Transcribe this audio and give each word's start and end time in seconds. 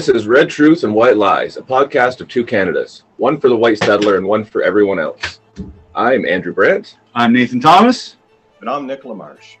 This 0.00 0.08
is 0.08 0.26
Red 0.26 0.48
Truth 0.48 0.84
and 0.84 0.94
White 0.94 1.18
Lies, 1.18 1.58
a 1.58 1.60
podcast 1.60 2.22
of 2.22 2.28
two 2.28 2.42
Canadas, 2.42 3.02
one 3.18 3.38
for 3.38 3.50
the 3.50 3.56
white 3.56 3.76
settler 3.76 4.16
and 4.16 4.26
one 4.26 4.46
for 4.46 4.62
everyone 4.62 4.98
else. 4.98 5.40
I'm 5.94 6.24
Andrew 6.24 6.54
Brandt. 6.54 6.96
I'm 7.14 7.34
Nathan 7.34 7.60
Thomas. 7.60 8.16
And 8.62 8.70
I'm 8.70 8.86
Nicola 8.86 9.14
Marsh. 9.14 9.58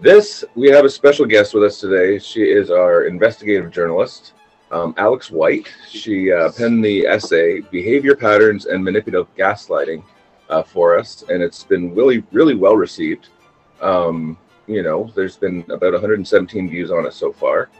This, 0.00 0.44
we 0.54 0.70
have 0.70 0.84
a 0.84 0.88
special 0.88 1.26
guest 1.26 1.54
with 1.54 1.64
us 1.64 1.80
today. 1.80 2.20
She 2.20 2.42
is 2.44 2.70
our 2.70 3.06
investigative 3.06 3.72
journalist, 3.72 4.34
um, 4.70 4.94
Alex 4.96 5.28
White. 5.28 5.66
She 5.88 6.30
uh, 6.30 6.52
penned 6.52 6.84
the 6.84 7.04
essay 7.08 7.62
Behavior 7.62 8.14
Patterns 8.14 8.66
and 8.66 8.84
Manipulative 8.84 9.34
Gaslighting 9.34 10.04
uh, 10.50 10.62
for 10.62 10.96
us, 10.96 11.24
and 11.30 11.42
it's 11.42 11.64
been 11.64 11.96
really, 11.96 12.22
really 12.30 12.54
well 12.54 12.76
received. 12.76 13.30
Um, 13.80 14.38
you 14.68 14.84
know, 14.84 15.10
there's 15.16 15.36
been 15.36 15.64
about 15.68 15.94
117 15.94 16.70
views 16.70 16.92
on 16.92 17.06
it 17.06 17.12
so 17.12 17.32
far. 17.32 17.70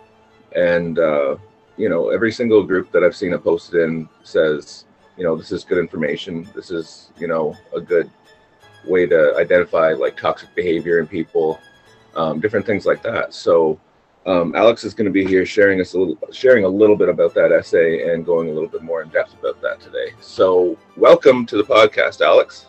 And, 0.57 0.99
uh, 0.99 1.37
you 1.79 1.89
know, 1.89 2.11
every 2.11 2.33
single 2.33 2.65
group 2.65 2.91
that 2.91 3.05
I've 3.05 3.17
seen 3.17 3.33
it 3.33 3.43
posted 3.43 3.83
in 3.83 4.09
says, 4.25 4.85
you 5.17 5.25
know, 5.25 5.37
this 5.37 5.53
is 5.53 5.65
good 5.65 5.79
information. 5.79 6.49
This 6.55 6.71
is, 6.71 7.11
you 7.19 7.29
know, 7.29 7.57
a 7.75 7.81
good 7.81 8.11
way 8.85 9.07
to 9.07 9.35
identify 9.37 9.93
like 9.93 10.17
toxic 10.17 10.53
behavior 10.55 10.99
in 10.99 11.07
people, 11.07 11.61
um, 12.17 12.41
different 12.41 12.67
things 12.67 12.85
like 12.85 13.03
that. 13.05 13.33
So, 13.33 13.81
um, 14.27 14.55
Alex 14.55 14.85
is 14.85 14.93
going 14.93 15.07
to 15.07 15.13
be 15.13 15.25
here 15.25 15.47
sharing 15.47 15.81
us 15.81 15.95
a 15.95 15.99
little, 15.99 16.19
sharing 16.33 16.65
a 16.65 16.69
little 16.69 16.97
bit 16.97 17.09
about 17.09 17.33
that 17.35 17.53
essay 17.53 18.13
and 18.13 18.27
going 18.27 18.51
a 18.51 18.53
little 18.53 18.69
bit 18.69 18.83
more 18.83 19.01
in 19.03 19.09
depth 19.09 19.39
about 19.39 19.61
that 19.63 19.81
today. 19.81 20.13
So, 20.21 20.77
welcome 20.97 21.47
to 21.47 21.57
the 21.57 21.63
podcast, 21.63 22.21
Alex. 22.21 22.67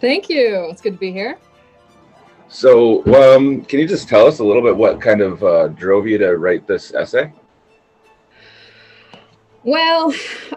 Thank 0.00 0.28
you. 0.28 0.68
It's 0.70 0.82
good 0.82 0.92
to 0.92 0.98
be 0.98 1.12
here. 1.12 1.38
So, 2.48 3.04
um, 3.14 3.64
can 3.64 3.80
you 3.80 3.88
just 3.88 4.08
tell 4.08 4.26
us 4.26 4.38
a 4.38 4.44
little 4.44 4.62
bit 4.62 4.76
what 4.76 5.00
kind 5.00 5.22
of 5.22 5.42
uh, 5.42 5.68
drove 5.68 6.06
you 6.06 6.18
to 6.18 6.36
write 6.36 6.66
this 6.66 6.94
essay? 6.94 7.32
Well, 9.64 10.12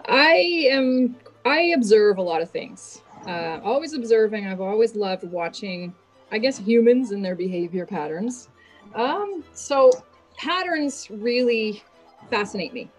I 0.06 0.66
am. 0.70 1.16
I 1.44 1.72
observe 1.74 2.18
a 2.18 2.22
lot 2.22 2.42
of 2.42 2.50
things. 2.50 3.00
Uh, 3.26 3.58
always 3.64 3.94
observing. 3.94 4.46
I've 4.46 4.60
always 4.60 4.94
loved 4.94 5.24
watching. 5.24 5.94
I 6.30 6.36
guess 6.36 6.58
humans 6.58 7.12
and 7.12 7.24
their 7.24 7.34
behavior 7.34 7.86
patterns. 7.86 8.50
Um, 8.94 9.42
so 9.54 9.90
patterns 10.36 11.08
really 11.10 11.82
fascinate 12.28 12.74
me. 12.74 12.90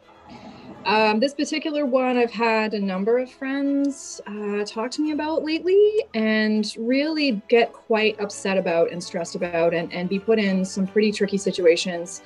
Um, 0.86 1.20
this 1.20 1.36
particular 1.36 1.86
one, 1.86 2.18
I've 2.18 2.32
had 2.32 2.74
a 2.74 2.80
number 2.80 3.19
of 3.19 3.30
friends 3.30 4.19
uh, 4.25 4.64
talk 4.66 4.90
to 4.92 5.03
me 5.03 5.12
about 5.12 5.44
lately 5.44 6.03
and 6.16 6.74
really 6.80 7.42
get 7.50 7.72
quite 7.74 8.19
upset 8.19 8.58
about 8.58 8.92
and 8.92 9.03
stressed 9.03 9.36
about 9.36 9.74
and, 9.74 9.94
and 9.94 10.09
be 10.09 10.18
put 10.18 10.40
in 10.40 10.66
some 10.66 10.88
pretty 10.88 11.12
tricky 11.12 11.38
situations 11.38 12.22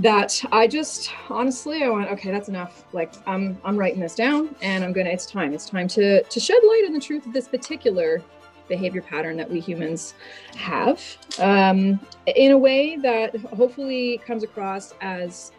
that 0.00 0.42
I 0.50 0.66
just 0.66 1.10
honestly 1.28 1.84
I 1.84 1.88
went 1.90 2.10
okay 2.10 2.30
that's 2.30 2.48
enough. 2.48 2.84
Like 2.92 3.12
I'm 3.26 3.58
I'm 3.64 3.76
writing 3.76 4.00
this 4.00 4.14
down 4.14 4.54
and 4.62 4.82
I'm 4.82 4.92
gonna 4.92 5.10
it's 5.10 5.26
time. 5.26 5.52
It's 5.52 5.68
time 5.68 5.88
to 5.88 6.22
to 6.22 6.40
shed 6.40 6.58
light 6.62 6.84
on 6.86 6.92
the 6.92 7.00
truth 7.00 7.26
of 7.26 7.32
this 7.32 7.48
particular 7.48 8.22
behavior 8.68 9.02
pattern 9.02 9.36
that 9.36 9.50
we 9.50 9.60
humans 9.60 10.14
have 10.56 11.02
um, 11.38 12.00
in 12.36 12.52
a 12.52 12.58
way 12.58 12.96
that 12.96 13.36
hopefully 13.36 14.22
comes 14.24 14.42
across 14.44 14.94
as 15.00 15.52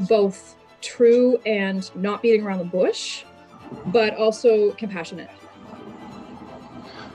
both 0.00 0.54
true 0.80 1.38
and 1.46 1.90
not 1.96 2.22
beating 2.22 2.44
around 2.44 2.58
the 2.58 2.64
bush 2.64 3.24
but 3.86 4.14
also 4.14 4.70
compassionate. 4.72 5.30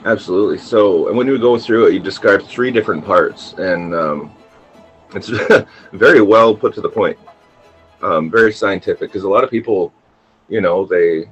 Absolutely. 0.06 0.58
So 0.58 1.08
and 1.08 1.16
when 1.16 1.28
you 1.28 1.38
go 1.40 1.58
through 1.58 1.88
it 1.88 1.94
you 1.94 2.00
describe 2.02 2.44
three 2.44 2.72
different 2.72 3.06
parts 3.06 3.54
and 3.54 3.96
um, 3.96 4.36
it's 5.16 5.30
very 5.94 6.22
well 6.22 6.56
put 6.56 6.74
to 6.76 6.82
the 6.82 6.90
point, 6.90 7.18
um, 8.02 8.30
very 8.30 8.54
scientific. 8.54 9.10
Because 9.12 9.24
a 9.24 9.30
lot 9.30 9.44
of 9.44 9.50
people, 9.50 9.94
you 10.50 10.62
know, 10.62 10.86
they 10.86 11.30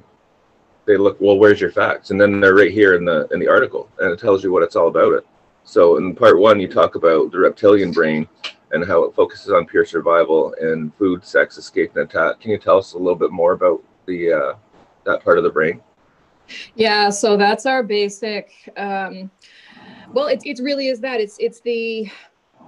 they 0.86 0.96
look, 0.96 1.20
well, 1.20 1.38
where's 1.38 1.60
your 1.60 1.70
facts? 1.70 2.10
And 2.10 2.20
then 2.20 2.40
they're 2.40 2.54
right 2.54 2.72
here 2.72 2.94
in 2.94 3.04
the 3.04 3.28
in 3.32 3.40
the 3.40 3.48
article, 3.48 3.88
and 3.98 4.10
it 4.10 4.18
tells 4.18 4.42
you 4.42 4.52
what 4.52 4.62
it's 4.62 4.76
all 4.76 4.88
about. 4.88 5.12
It. 5.12 5.26
So 5.64 5.96
in 5.96 6.14
part 6.14 6.38
one, 6.38 6.60
you 6.60 6.68
talk 6.68 6.96
about 6.96 7.30
the 7.30 7.38
reptilian 7.38 7.92
brain 7.92 8.28
and 8.72 8.84
how 8.84 9.04
it 9.04 9.14
focuses 9.14 9.52
on 9.52 9.66
pure 9.66 9.84
survival 9.84 10.54
and 10.60 10.94
food, 10.96 11.24
sex, 11.24 11.58
escape, 11.58 11.94
and 11.94 12.04
attack. 12.08 12.40
Can 12.40 12.50
you 12.50 12.58
tell 12.58 12.78
us 12.78 12.94
a 12.94 12.98
little 12.98 13.18
bit 13.18 13.30
more 13.30 13.52
about 13.52 13.82
the 14.06 14.32
uh, 14.32 14.54
that 15.04 15.22
part 15.22 15.38
of 15.38 15.44
the 15.44 15.50
brain? 15.50 15.80
Yeah, 16.74 17.10
so 17.10 17.36
that's 17.36 17.66
our 17.66 17.82
basic. 17.82 18.72
Um, 18.76 19.30
well, 20.12 20.26
it, 20.26 20.42
it 20.44 20.58
really 20.58 20.88
is 20.88 21.00
that. 21.00 21.20
It's 21.20 21.36
it's 21.38 21.60
the 21.60 22.10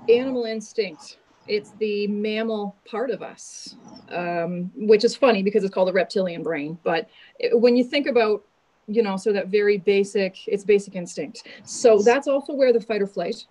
animal 0.09 0.45
instinct. 0.45 1.19
It's 1.47 1.73
the 1.73 2.07
mammal 2.07 2.75
part 2.87 3.11
of 3.11 3.23
us, 3.23 3.77
um, 4.09 4.71
which 4.77 5.05
is 5.05 5.15
funny 5.15 5.43
because 5.43 5.63
it's 5.63 5.75
called 5.75 5.89
the 5.89 5.93
reptilian 5.93 6.43
brain. 6.43 6.79
But 6.83 7.09
it, 7.39 7.59
when 7.59 7.77
you 7.77 7.85
think 7.85 8.07
about, 8.07 8.45
you 8.87 9.03
know, 9.03 9.17
so 9.17 9.33
that 9.33 9.49
very 9.49 9.79
basic, 9.79 10.49
it's 10.49 10.65
basic 10.65 10.95
instinct. 10.95 11.47
So 11.65 11.99
that's 11.99 12.29
also 12.29 12.55
where 12.55 12.73
the 12.73 12.81
fight 12.81 13.03
or 13.03 13.07
flight 13.07 13.47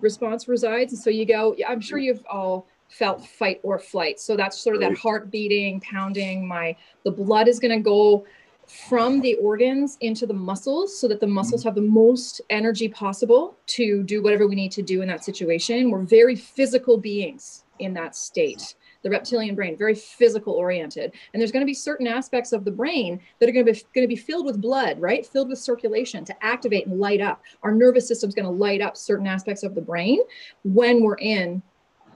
response 0.00 0.48
resides. 0.48 0.92
And 0.92 1.00
so 1.00 1.10
you 1.10 1.24
go, 1.24 1.56
I'm 1.66 1.80
sure 1.80 1.98
you've 1.98 2.24
all 2.28 2.66
felt 2.88 3.24
fight 3.26 3.60
or 3.62 3.78
flight. 3.78 4.20
So 4.20 4.36
that's 4.36 4.58
sort 4.58 4.76
of 4.76 4.82
that 4.82 4.96
heart 4.96 5.30
beating, 5.30 5.80
pounding. 5.80 6.46
My 6.46 6.76
the 7.04 7.10
blood 7.10 7.48
is 7.48 7.58
going 7.58 7.76
to 7.76 7.82
go 7.82 8.24
from 8.68 9.20
the 9.20 9.34
organs 9.36 9.96
into 10.00 10.26
the 10.26 10.34
muscles 10.34 10.98
so 10.98 11.08
that 11.08 11.20
the 11.20 11.26
muscles 11.26 11.62
mm-hmm. 11.62 11.68
have 11.68 11.74
the 11.74 11.82
most 11.82 12.40
energy 12.50 12.88
possible 12.88 13.56
to 13.66 14.02
do 14.04 14.22
whatever 14.22 14.46
we 14.46 14.54
need 14.54 14.72
to 14.72 14.82
do 14.82 15.02
in 15.02 15.08
that 15.08 15.24
situation. 15.24 15.90
We're 15.90 16.02
very 16.02 16.36
physical 16.36 16.98
beings 16.98 17.64
in 17.78 17.94
that 17.94 18.16
state. 18.16 18.74
The 19.02 19.10
reptilian 19.10 19.54
brain, 19.54 19.76
very 19.76 19.94
physical 19.94 20.54
oriented. 20.54 21.12
And 21.32 21.40
there's 21.40 21.52
going 21.52 21.60
to 21.62 21.66
be 21.66 21.74
certain 21.74 22.06
aspects 22.06 22.52
of 22.52 22.64
the 22.64 22.70
brain 22.70 23.20
that 23.38 23.48
are 23.48 23.52
going 23.52 23.66
to 23.66 23.72
be 23.72 23.82
going 23.94 24.04
to 24.04 24.08
be 24.08 24.16
filled 24.16 24.46
with 24.46 24.62
blood, 24.62 24.98
right? 24.98 25.26
Filled 25.26 25.50
with 25.50 25.58
circulation 25.58 26.24
to 26.24 26.44
activate 26.44 26.86
and 26.86 26.98
light 26.98 27.20
up. 27.20 27.42
Our 27.62 27.72
nervous 27.72 28.08
system's 28.08 28.34
going 28.34 28.46
to 28.46 28.50
light 28.50 28.80
up 28.80 28.96
certain 28.96 29.26
aspects 29.26 29.62
of 29.62 29.74
the 29.74 29.82
brain 29.82 30.20
when 30.62 31.02
we're 31.02 31.16
in 31.16 31.62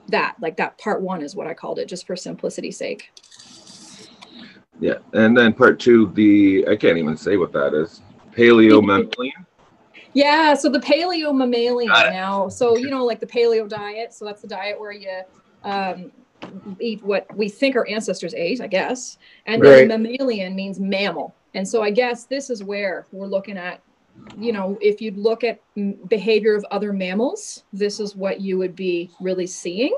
that. 0.07 0.35
Like 0.41 0.57
that 0.57 0.79
part 0.79 1.01
1 1.01 1.21
is 1.21 1.35
what 1.35 1.45
I 1.45 1.53
called 1.53 1.77
it 1.77 1.87
just 1.87 2.07
for 2.07 2.15
simplicity's 2.15 2.77
sake. 2.77 3.11
Yeah, 4.79 4.95
and 5.13 5.37
then 5.37 5.53
part 5.53 5.79
two, 5.79 6.07
the 6.13 6.65
I 6.67 6.75
can't 6.75 6.97
even 6.97 7.17
say 7.17 7.37
what 7.37 7.51
that 7.53 7.73
is. 7.73 8.01
Paleo 8.31 8.83
mammalian. 8.83 9.45
Yeah, 10.13 10.53
so 10.53 10.69
the 10.69 10.79
paleo 10.79 11.35
mammalian 11.35 11.89
now. 11.89 12.49
So 12.49 12.77
you 12.77 12.89
know, 12.89 13.05
like 13.05 13.19
the 13.19 13.27
paleo 13.27 13.67
diet. 13.67 14.13
So 14.13 14.25
that's 14.25 14.41
the 14.41 14.47
diet 14.47 14.79
where 14.79 14.91
you 14.91 15.21
um, 15.63 16.11
eat 16.79 17.03
what 17.03 17.27
we 17.35 17.49
think 17.49 17.75
our 17.75 17.87
ancestors 17.87 18.33
ate, 18.33 18.61
I 18.61 18.67
guess. 18.67 19.17
And 19.45 19.61
then 19.61 19.87
mammalian 19.87 20.55
means 20.55 20.79
mammal. 20.79 21.35
And 21.53 21.67
so 21.67 21.81
I 21.81 21.91
guess 21.91 22.25
this 22.25 22.49
is 22.49 22.63
where 22.63 23.05
we're 23.11 23.27
looking 23.27 23.57
at 23.57 23.81
you 24.37 24.53
know, 24.53 24.77
if 24.81 25.01
you 25.01 25.11
look 25.11 25.43
at 25.43 25.61
behavior 26.07 26.55
of 26.55 26.65
other 26.71 26.93
mammals, 26.93 27.63
this 27.73 27.99
is 27.99 28.15
what 28.15 28.41
you 28.41 28.57
would 28.57 28.75
be 28.75 29.09
really 29.19 29.47
seeing, 29.47 29.97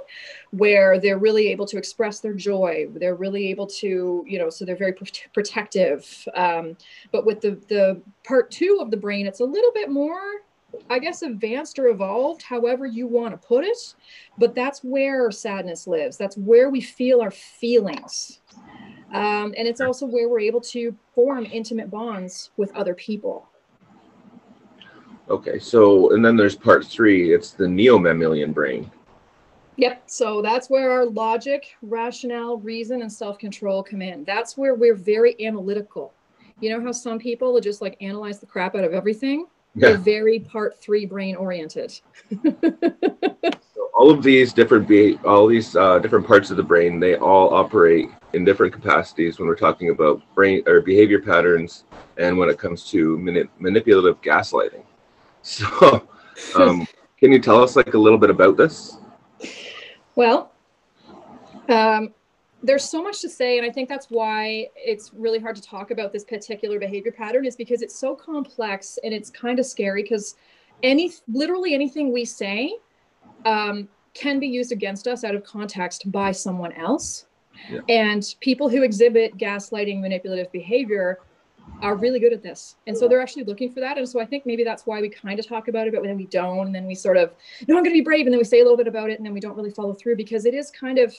where 0.52 1.00
they're 1.00 1.18
really 1.18 1.48
able 1.50 1.66
to 1.68 1.78
express 1.78 2.20
their 2.20 2.34
joy. 2.34 2.88
They're 2.96 3.16
really 3.16 3.48
able 3.48 3.68
to, 3.68 4.24
you 4.28 4.40
know, 4.40 4.50
so 4.50 4.66
they're 4.66 4.76
very 4.76 4.96
protective. 5.34 6.28
Um, 6.36 6.76
but 7.12 7.26
with 7.26 7.42
the 7.42 7.52
the 7.68 8.02
part 8.24 8.52
two 8.52 8.80
of 8.82 8.92
the 8.92 8.98
brain, 8.98 9.28
it's 9.28 9.42
a 9.42 9.46
little 9.46 9.72
bit 9.74 9.90
more, 9.90 10.22
I 10.90 11.00
guess, 11.00 11.22
advanced 11.22 11.78
or 11.78 11.88
evolved, 11.88 12.42
however 12.42 12.86
you 12.86 13.08
want 13.08 13.40
to 13.40 13.48
put 13.48 13.64
it. 13.64 13.96
But 14.38 14.56
that's 14.56 14.84
where 14.84 15.30
sadness 15.32 15.88
lives. 15.88 16.18
That's 16.18 16.38
where 16.38 16.70
we 16.70 16.82
feel 16.82 17.22
our 17.22 17.32
feelings. 17.32 18.40
Um, 19.14 19.54
and 19.58 19.68
it's 19.68 19.82
also 19.82 20.06
where 20.06 20.30
we're 20.30 20.40
able 20.40 20.62
to 20.62 20.96
form 21.14 21.46
intimate 21.46 21.92
bonds 21.92 22.52
with 22.56 22.74
other 22.76 22.96
people. 22.96 23.51
Okay, 25.30 25.60
so 25.60 26.14
and 26.14 26.24
then 26.24 26.36
there's 26.36 26.56
part 26.56 26.86
three. 26.86 27.34
It's 27.34 27.52
the 27.52 27.68
neo-mammalian 27.68 28.52
brain. 28.52 28.90
Yep. 29.78 30.04
So 30.06 30.42
that's 30.42 30.70
where 30.70 30.92
our 30.92 31.06
logic, 31.06 31.76
rationale, 31.82 32.58
reason, 32.58 33.02
and 33.02 33.12
self-control 33.12 33.84
come 33.84 34.02
in. 34.02 34.24
That's 34.26 34.58
where 34.58 34.76
we're 34.76 34.96
very 34.96 35.36
analytical. 35.44 36.14
You 36.60 36.70
know 36.70 36.82
how 36.86 36.92
some 36.92 37.18
people 37.18 37.54
will 37.54 37.62
just 37.62 37.82
like 37.82 37.98
analyze 38.02 38.40
the 38.40 38.46
crap 38.46 38.76
out 38.76 38.84
of 38.84 38.94
everything? 38.94 39.48
Yeah. 39.74 39.90
They're 39.90 39.98
very 39.98 40.40
part 40.40 40.78
three 40.80 41.06
brain 41.06 41.36
oriented. 41.36 41.92
so 42.44 43.90
all 43.98 44.12
of 44.12 44.22
these 44.22 44.54
different 44.54 44.88
be 44.88 45.18
all 45.26 45.48
these 45.48 45.76
uh, 45.76 46.00
different 46.00 46.28
parts 46.28 46.52
of 46.52 46.58
the 46.58 46.64
brain, 46.64 47.00
they 47.00 47.16
all 47.16 47.54
operate 47.54 48.10
in 48.34 48.46
different 48.46 48.74
capacities 48.74 49.40
when 49.40 49.48
we're 49.48 49.56
talking 49.56 49.90
about 49.90 50.22
brain 50.36 50.62
or 50.68 50.82
behavior 50.82 51.20
patterns 51.20 51.86
and 52.18 52.38
when 52.38 52.50
it 52.50 52.60
comes 52.60 52.90
to 52.92 53.18
mani- 53.18 53.50
manipulative 53.58 54.22
gaslighting. 54.22 54.84
So, 55.54 56.08
um, 56.56 56.88
can 57.20 57.32
you 57.32 57.40
tell 57.40 57.62
us 57.62 57.76
like 57.76 57.94
a 57.94 57.98
little 57.98 58.18
bit 58.18 58.30
about 58.30 58.58
this? 58.58 58.98
Well, 60.16 60.52
um, 61.70 62.14
there's 62.64 62.84
so 62.84 63.04
much 63.04 63.22
to 63.22 63.30
say, 63.30 63.58
and 63.58 63.66
I 63.66 63.72
think 63.72 63.90
that's 63.90 64.08
why 64.10 64.68
it's 64.76 65.12
really 65.14 65.40
hard 65.40 65.56
to 65.56 65.62
talk 65.62 65.92
about 65.92 66.14
this 66.14 66.24
particular 66.24 66.80
behavior 66.80 67.12
pattern, 67.12 67.46
is 67.46 67.56
because 67.56 67.82
it's 67.82 67.96
so 67.96 68.16
complex 68.16 68.98
and 69.04 69.14
it's 69.14 69.30
kind 69.30 69.60
of 69.60 69.66
scary 69.66 70.04
because 70.04 70.36
any 70.84 71.12
literally 71.28 71.74
anything 71.74 72.12
we 72.12 72.26
say 72.26 72.76
um, 73.46 73.88
can 74.14 74.40
be 74.40 74.48
used 74.48 74.72
against 74.72 75.08
us 75.08 75.24
out 75.24 75.36
of 75.36 75.44
context 75.44 76.12
by 76.12 76.32
someone 76.32 76.72
else 76.74 77.26
Yeah. 77.70 77.82
And 77.90 78.36
people 78.40 78.70
who 78.70 78.84
exhibit 78.84 79.38
gaslighting, 79.38 80.02
manipulative 80.02 80.52
behavior 80.52 81.20
are 81.82 81.96
really 81.96 82.20
good 82.20 82.34
at 82.34 82.44
this. 82.44 82.76
And 82.88 82.98
so 82.98 83.08
they're 83.08 83.22
actually 83.22 83.44
looking 83.44 83.72
for 83.72 83.80
that. 83.80 83.98
And 83.98 84.08
so 84.08 84.20
I 84.20 84.26
think 84.26 84.46
maybe 84.46 84.64
that's 84.64 84.86
why 84.86 85.02
we 85.02 85.10
kind 85.10 85.40
of 85.40 85.48
talk 85.48 85.68
about 85.68 85.88
it, 85.88 85.94
but 85.94 86.04
then 86.04 86.18
we 86.18 86.28
don't. 86.28 86.68
And 86.68 86.76
then 86.76 86.86
we 86.86 86.96
sort 86.96 87.18
of, 87.18 87.32
no, 87.68 87.78
I'm 87.78 87.84
going 87.84 87.96
to 87.96 88.00
be 88.00 88.04
brave. 88.04 88.26
And 88.28 88.34
then 88.34 88.40
we 88.40 88.44
say 88.44 88.60
a 88.60 88.64
little 88.64 88.78
bit 88.78 88.88
about 88.88 89.10
it 89.10 89.18
and 89.18 89.26
then 89.26 89.34
we 89.34 89.40
don't 89.40 89.56
really 89.56 89.72
follow 89.72 89.94
through 89.94 90.16
because 90.16 90.46
it 90.46 90.54
is 90.54 90.70
kind 90.72 91.00
of, 91.00 91.16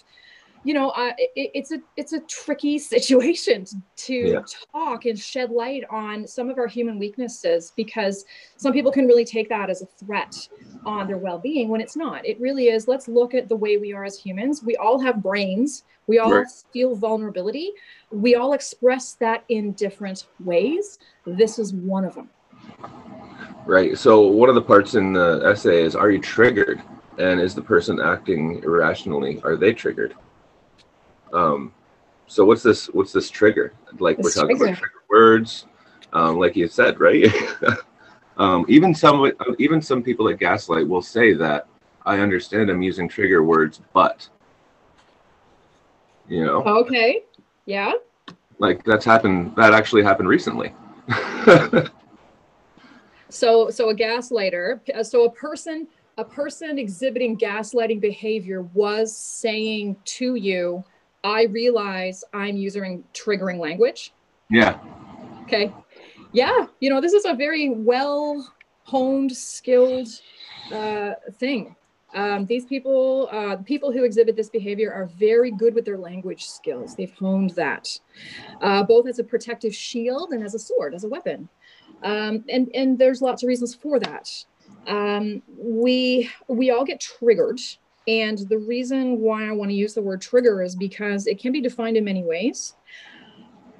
you 0.64 0.74
know, 0.74 0.90
uh, 0.90 1.12
it, 1.18 1.50
it's 1.54 1.72
a 1.72 1.80
it's 1.96 2.12
a 2.12 2.20
tricky 2.20 2.78
situation 2.94 3.66
to 3.96 4.14
yeah. 4.14 4.40
talk 4.72 5.06
and 5.06 5.18
shed 5.18 5.50
light 5.50 5.84
on 5.90 6.26
some 6.26 6.50
of 6.50 6.58
our 6.58 6.66
human 6.66 6.98
weaknesses 6.98 7.72
because 7.76 8.24
some 8.56 8.72
people 8.72 8.92
can 8.92 9.06
really 9.06 9.24
take 9.24 9.48
that 9.48 9.70
as 9.70 9.82
a 9.82 9.86
threat 9.86 10.48
on 10.84 11.06
their 11.06 11.18
well-being 11.18 11.68
when 11.68 11.80
it's 11.80 11.96
not. 11.96 12.24
It 12.26 12.40
really 12.40 12.68
is. 12.68 12.88
Let's 12.88 13.08
look 13.08 13.34
at 13.34 13.48
the 13.48 13.56
way 13.56 13.76
we 13.76 13.92
are 13.92 14.04
as 14.04 14.18
humans. 14.18 14.62
We 14.62 14.76
all 14.76 15.00
have 15.00 15.22
brains. 15.22 15.84
We 16.06 16.18
all 16.18 16.32
right. 16.32 16.46
feel 16.72 16.96
vulnerability. 16.96 17.72
We 18.10 18.34
all 18.34 18.52
express 18.52 19.14
that 19.14 19.44
in 19.48 19.72
different 19.72 20.26
ways. 20.40 20.98
This 21.24 21.58
is 21.58 21.72
one 21.72 22.04
of 22.04 22.14
them. 22.14 22.28
Right. 23.64 23.96
So 23.96 24.22
one 24.22 24.48
of 24.48 24.56
the 24.56 24.62
parts 24.62 24.94
in 24.94 25.12
the 25.12 25.42
essay 25.44 25.82
is: 25.82 25.94
Are 25.94 26.10
you 26.10 26.20
triggered? 26.20 26.82
And 27.18 27.40
is 27.40 27.54
the 27.54 27.62
person 27.62 28.00
acting 28.00 28.62
irrationally? 28.64 29.40
Are 29.44 29.54
they 29.54 29.72
triggered? 29.74 30.14
Um, 31.32 31.72
so 32.26 32.44
what's 32.44 32.62
this? 32.62 32.86
What's 32.86 33.12
this 33.12 33.30
trigger? 33.30 33.72
Like 33.98 34.16
this 34.16 34.24
we're 34.24 34.42
talking 34.42 34.56
trigger. 34.56 34.72
about 34.72 34.78
trigger 34.78 35.02
words, 35.08 35.66
um, 36.12 36.38
like 36.38 36.56
you 36.56 36.68
said, 36.68 37.00
right? 37.00 37.26
um, 38.36 38.64
even 38.68 38.94
some 38.94 39.30
even 39.58 39.80
some 39.82 40.02
people 40.02 40.28
at 40.28 40.38
Gaslight 40.38 40.86
will 40.86 41.02
say 41.02 41.32
that 41.34 41.66
I 42.04 42.18
understand 42.18 42.70
I'm 42.70 42.82
using 42.82 43.08
trigger 43.08 43.42
words, 43.44 43.80
but 43.92 44.28
you 46.28 46.44
know. 46.44 46.62
Okay. 46.64 47.22
Yeah. 47.66 47.92
Like 48.58 48.84
that's 48.84 49.04
happened. 49.04 49.54
That 49.56 49.74
actually 49.74 50.02
happened 50.02 50.28
recently. 50.28 50.72
so 53.28 53.70
so 53.70 53.90
a 53.90 53.94
gaslighter. 53.94 54.80
So 55.04 55.24
a 55.24 55.30
person 55.30 55.88
a 56.18 56.24
person 56.24 56.78
exhibiting 56.78 57.36
gaslighting 57.36 58.00
behavior 58.00 58.62
was 58.62 59.16
saying 59.16 59.96
to 60.04 60.34
you 60.34 60.84
I 61.24 61.44
realize 61.44 62.24
I'm 62.32 62.56
using 62.56 63.04
triggering 63.14 63.58
language. 63.58 64.12
Yeah. 64.50 64.78
Okay. 65.42 65.72
Yeah. 66.32 66.66
You 66.80 66.90
know, 66.90 67.00
this 67.00 67.12
is 67.12 67.24
a 67.24 67.34
very 67.34 67.70
well 67.70 68.52
honed, 68.84 69.34
skilled 69.36 70.08
uh, 70.72 71.12
thing. 71.38 71.76
Um, 72.14 72.44
these 72.44 72.66
people, 72.66 73.28
uh, 73.32 73.56
people 73.56 73.90
who 73.90 74.04
exhibit 74.04 74.36
this 74.36 74.50
behavior, 74.50 74.92
are 74.92 75.06
very 75.06 75.50
good 75.50 75.74
with 75.74 75.84
their 75.84 75.96
language 75.96 76.46
skills. 76.46 76.94
They've 76.94 77.12
honed 77.12 77.50
that, 77.50 77.98
uh, 78.60 78.82
both 78.82 79.08
as 79.08 79.18
a 79.18 79.24
protective 79.24 79.74
shield 79.74 80.32
and 80.32 80.44
as 80.44 80.54
a 80.54 80.58
sword, 80.58 80.94
as 80.94 81.04
a 81.04 81.08
weapon. 81.08 81.48
Um, 82.02 82.44
and 82.50 82.68
and 82.74 82.98
there's 82.98 83.22
lots 83.22 83.42
of 83.42 83.48
reasons 83.48 83.74
for 83.74 83.98
that. 84.00 84.28
Um, 84.86 85.42
we 85.56 86.28
we 86.48 86.70
all 86.70 86.84
get 86.84 87.00
triggered 87.00 87.60
and 88.08 88.38
the 88.48 88.58
reason 88.58 89.20
why 89.20 89.48
I 89.48 89.52
want 89.52 89.70
to 89.70 89.74
use 89.74 89.94
the 89.94 90.02
word 90.02 90.20
trigger 90.20 90.62
is 90.62 90.74
because 90.74 91.26
it 91.26 91.38
can 91.38 91.52
be 91.52 91.60
defined 91.60 91.96
in 91.96 92.04
many 92.04 92.24
ways. 92.24 92.74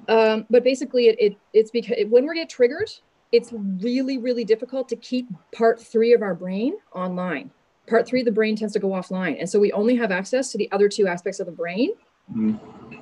Um, 0.07 0.45
but 0.49 0.63
basically, 0.63 1.07
it, 1.07 1.15
it 1.19 1.37
it's 1.53 1.71
because 1.71 1.97
when 2.09 2.27
we 2.27 2.35
get 2.35 2.49
triggered, 2.49 2.91
it's 3.31 3.51
really, 3.51 4.17
really 4.17 4.45
difficult 4.45 4.87
to 4.89 4.95
keep 4.95 5.27
part 5.53 5.81
three 5.81 6.13
of 6.13 6.21
our 6.21 6.35
brain 6.35 6.75
online. 6.93 7.51
Part 7.87 8.07
three 8.07 8.21
of 8.21 8.25
the 8.25 8.31
brain 8.31 8.55
tends 8.55 8.73
to 8.73 8.79
go 8.79 8.89
offline. 8.89 9.37
And 9.39 9.49
so 9.49 9.59
we 9.59 9.71
only 9.73 9.95
have 9.95 10.11
access 10.11 10.51
to 10.51 10.57
the 10.57 10.71
other 10.71 10.87
two 10.87 11.07
aspects 11.07 11.39
of 11.39 11.47
the 11.47 11.51
brain. 11.51 11.91
Mm-hmm. 12.31 12.55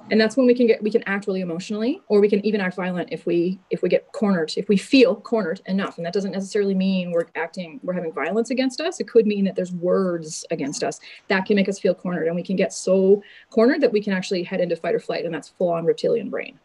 And 0.09 0.19
that's 0.19 0.35
when 0.35 0.45
we 0.45 0.53
can 0.53 0.67
get 0.67 0.81
we 0.83 0.91
can 0.91 1.03
act 1.05 1.27
really 1.27 1.41
emotionally 1.41 2.01
or 2.07 2.19
we 2.19 2.27
can 2.27 2.45
even 2.45 2.59
act 2.59 2.75
violent 2.75 3.09
if 3.11 3.25
we 3.25 3.59
if 3.69 3.81
we 3.81 3.87
get 3.87 4.11
cornered 4.11 4.51
if 4.57 4.67
we 4.67 4.75
feel 4.75 5.15
cornered 5.15 5.61
enough. 5.67 5.97
And 5.97 6.05
that 6.05 6.13
doesn't 6.13 6.31
necessarily 6.31 6.73
mean 6.73 7.11
we're 7.11 7.27
acting 7.35 7.79
we're 7.83 7.93
having 7.93 8.11
violence 8.11 8.49
against 8.49 8.81
us. 8.81 8.99
It 8.99 9.07
could 9.07 9.25
mean 9.25 9.45
that 9.45 9.55
there's 9.55 9.71
words 9.71 10.43
against 10.51 10.83
us 10.83 10.99
that 11.27 11.45
can 11.45 11.55
make 11.55 11.69
us 11.69 11.79
feel 11.79 11.93
cornered. 11.93 12.27
And 12.27 12.35
we 12.35 12.43
can 12.43 12.55
get 12.55 12.73
so 12.73 13.23
cornered 13.51 13.79
that 13.81 13.91
we 13.91 14.01
can 14.01 14.11
actually 14.11 14.43
head 14.43 14.59
into 14.59 14.75
fight 14.75 14.95
or 14.95 14.99
flight 14.99 15.23
and 15.23 15.33
that's 15.33 15.49
full 15.49 15.69
on 15.69 15.85
reptilian 15.85 16.29
brain. 16.29 16.59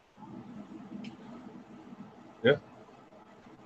Yeah 2.42 2.56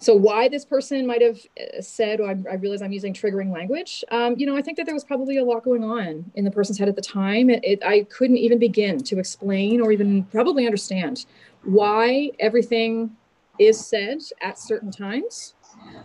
so 0.01 0.15
why 0.15 0.49
this 0.49 0.65
person 0.65 1.07
might 1.07 1.21
have 1.21 1.39
uh, 1.61 1.83
said, 1.83 2.21
oh, 2.23 2.25
I, 2.25 2.31
I, 2.51 2.55
realize 2.55 2.81
I'm 2.81 2.91
using 2.91 3.13
triggering 3.13 3.53
language. 3.53 4.03
Um, 4.11 4.35
you 4.39 4.47
know, 4.47 4.57
I 4.57 4.63
think 4.63 4.79
that 4.79 4.87
there 4.87 4.95
was 4.95 5.05
probably 5.05 5.37
a 5.37 5.45
lot 5.45 5.63
going 5.63 5.85
on 5.85 6.25
in 6.35 6.45
the 6.47 6.51
person's 6.51 6.79
head 6.79 6.89
at 6.89 6.97
the 6.97 7.03
time. 7.03 7.51
It, 7.51 7.63
it, 7.63 7.85
I 7.85 8.05
couldn't 8.05 8.39
even 8.39 8.59
begin 8.59 9.03
to 9.05 9.19
explain 9.19 9.79
or 9.83 9.93
even 9.93 10.25
probably 10.25 10.65
understand 10.65 11.27
why 11.65 12.31
everything 12.39 13.15
is 13.59 13.79
said 13.79 14.21
at 14.41 14.59
certain 14.59 14.91
times, 14.91 15.55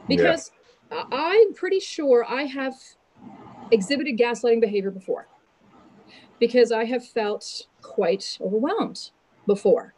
because 0.10 0.52
yeah. 0.92 1.04
I'm 1.14 1.54
pretty 1.54 1.80
sure 1.80 2.26
I 2.28 2.44
have 2.44 2.76
exhibited 3.72 4.20
gaslighting 4.20 4.60
behavior 4.60 4.92
before, 4.92 5.30
because 6.38 6.74
I 6.74 6.84
have 6.84 7.08
felt 7.08 7.68
quite 7.82 8.38
overwhelmed 8.42 9.12
before. 9.48 9.95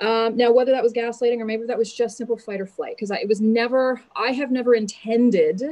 Um, 0.00 0.36
now, 0.36 0.52
whether 0.52 0.72
that 0.72 0.82
was 0.82 0.92
gaslighting 0.92 1.40
or 1.40 1.44
maybe 1.44 1.64
that 1.66 1.78
was 1.78 1.92
just 1.92 2.18
simple 2.18 2.36
fight 2.36 2.60
or 2.60 2.66
flight, 2.66 2.96
because 2.96 3.10
it 3.10 3.28
was 3.28 3.40
never, 3.40 4.00
I 4.14 4.32
have 4.32 4.50
never 4.50 4.74
intended 4.74 5.62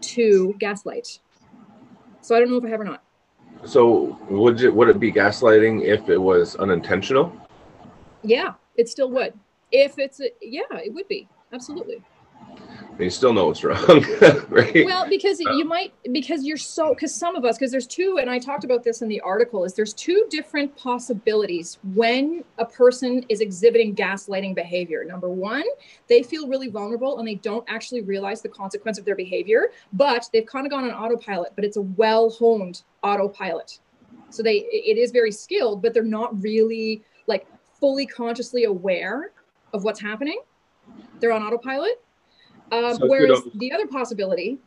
to 0.00 0.54
gaslight. 0.58 1.20
So 2.20 2.34
I 2.34 2.40
don't 2.40 2.50
know 2.50 2.56
if 2.56 2.64
I 2.64 2.68
have 2.68 2.80
or 2.80 2.84
not. 2.84 3.02
So 3.64 4.18
would 4.28 4.60
it 4.60 4.74
would 4.74 4.88
it 4.88 4.98
be 4.98 5.12
gaslighting 5.12 5.84
if 5.84 6.08
it 6.08 6.18
was 6.18 6.56
unintentional? 6.56 7.32
Yeah, 8.22 8.54
it 8.76 8.88
still 8.88 9.10
would. 9.10 9.34
If 9.70 9.98
it's 9.98 10.20
a, 10.20 10.30
yeah, 10.42 10.62
it 10.72 10.92
would 10.92 11.08
be 11.08 11.28
absolutely 11.52 12.02
you 12.98 13.10
still 13.10 13.32
know 13.32 13.46
what's 13.46 13.64
wrong, 13.64 14.04
right? 14.48 14.84
Well, 14.84 15.08
because 15.08 15.40
you 15.40 15.64
might, 15.64 15.92
because 16.12 16.44
you're 16.44 16.56
so, 16.56 16.94
because 16.94 17.14
some 17.14 17.34
of 17.34 17.44
us, 17.44 17.58
because 17.58 17.72
there's 17.72 17.86
two, 17.86 18.18
and 18.20 18.30
I 18.30 18.38
talked 18.38 18.64
about 18.64 18.84
this 18.84 19.02
in 19.02 19.08
the 19.08 19.20
article, 19.20 19.64
is 19.64 19.74
there's 19.74 19.92
two 19.92 20.26
different 20.30 20.76
possibilities 20.76 21.78
when 21.94 22.44
a 22.58 22.64
person 22.64 23.24
is 23.28 23.40
exhibiting 23.40 23.94
gaslighting 23.94 24.54
behavior. 24.54 25.04
Number 25.04 25.28
one, 25.28 25.64
they 26.08 26.22
feel 26.22 26.46
really 26.46 26.68
vulnerable 26.68 27.18
and 27.18 27.26
they 27.26 27.34
don't 27.34 27.64
actually 27.68 28.02
realize 28.02 28.42
the 28.42 28.48
consequence 28.48 28.98
of 28.98 29.04
their 29.04 29.16
behavior, 29.16 29.72
but 29.92 30.28
they've 30.32 30.46
kind 30.46 30.66
of 30.66 30.70
gone 30.70 30.84
on 30.84 30.90
autopilot, 30.90 31.52
but 31.56 31.64
it's 31.64 31.76
a 31.76 31.82
well 31.82 32.30
honed 32.30 32.82
autopilot. 33.02 33.80
So 34.30 34.42
they, 34.42 34.58
it 34.70 34.98
is 34.98 35.10
very 35.10 35.32
skilled, 35.32 35.82
but 35.82 35.94
they're 35.94 36.02
not 36.02 36.40
really 36.42 37.02
like 37.26 37.46
fully 37.80 38.06
consciously 38.06 38.64
aware 38.64 39.32
of 39.72 39.82
what's 39.82 40.00
happening. 40.00 40.40
They're 41.18 41.32
on 41.32 41.42
autopilot 41.42 42.00
um, 42.72 42.96
so 42.96 43.06
whereas 43.06 43.42
the 43.54 43.72
other 43.72 43.86
possibility, 43.86 44.58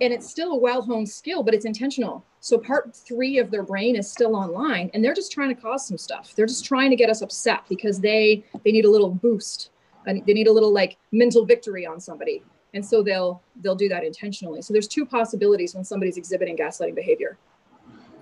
and 0.00 0.12
it's 0.12 0.28
still 0.28 0.52
a 0.52 0.58
well 0.58 0.82
honed 0.82 1.08
skill, 1.08 1.42
but 1.42 1.54
it's 1.54 1.64
intentional. 1.64 2.24
So 2.40 2.58
part 2.58 2.94
three 2.94 3.38
of 3.38 3.50
their 3.50 3.62
brain 3.62 3.96
is 3.96 4.10
still 4.10 4.34
online, 4.34 4.90
and 4.94 5.04
they're 5.04 5.14
just 5.14 5.30
trying 5.30 5.54
to 5.54 5.60
cause 5.60 5.86
some 5.86 5.98
stuff. 5.98 6.32
They're 6.34 6.46
just 6.46 6.64
trying 6.64 6.90
to 6.90 6.96
get 6.96 7.10
us 7.10 7.22
upset 7.22 7.64
because 7.68 8.00
they 8.00 8.44
they 8.64 8.72
need 8.72 8.84
a 8.84 8.90
little 8.90 9.10
boost, 9.10 9.70
and 10.06 10.24
they 10.26 10.32
need 10.32 10.48
a 10.48 10.52
little 10.52 10.72
like 10.72 10.96
mental 11.12 11.44
victory 11.44 11.86
on 11.86 12.00
somebody, 12.00 12.42
and 12.74 12.84
so 12.84 13.02
they'll 13.02 13.42
they'll 13.62 13.74
do 13.74 13.88
that 13.88 14.04
intentionally. 14.04 14.62
So 14.62 14.72
there's 14.72 14.88
two 14.88 15.04
possibilities 15.04 15.74
when 15.74 15.84
somebody's 15.84 16.16
exhibiting 16.16 16.56
gaslighting 16.56 16.94
behavior. 16.94 17.38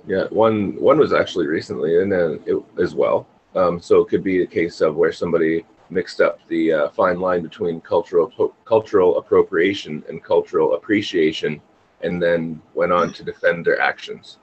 Yeah, 0.06 0.24
one 0.30 0.80
one 0.80 0.98
was 0.98 1.12
actually 1.12 1.46
recently, 1.46 2.02
and 2.02 2.10
then 2.10 2.40
it 2.46 2.62
as 2.80 2.94
well. 2.94 3.26
Um, 3.54 3.80
so 3.80 4.00
it 4.00 4.08
could 4.08 4.22
be 4.22 4.42
a 4.42 4.46
case 4.46 4.80
of 4.80 4.96
where 4.96 5.12
somebody 5.12 5.64
mixed 5.90 6.20
up 6.20 6.38
the 6.48 6.72
uh, 6.72 6.88
fine 6.90 7.20
line 7.20 7.42
between 7.42 7.80
cultural 7.80 8.54
cultural 8.64 9.18
appropriation 9.18 10.04
and 10.08 10.22
cultural 10.22 10.74
appreciation, 10.74 11.60
and 12.02 12.22
then 12.22 12.60
went 12.74 12.92
on 12.92 13.12
to 13.12 13.24
defend 13.24 13.64
their 13.64 13.80
actions 13.80 14.38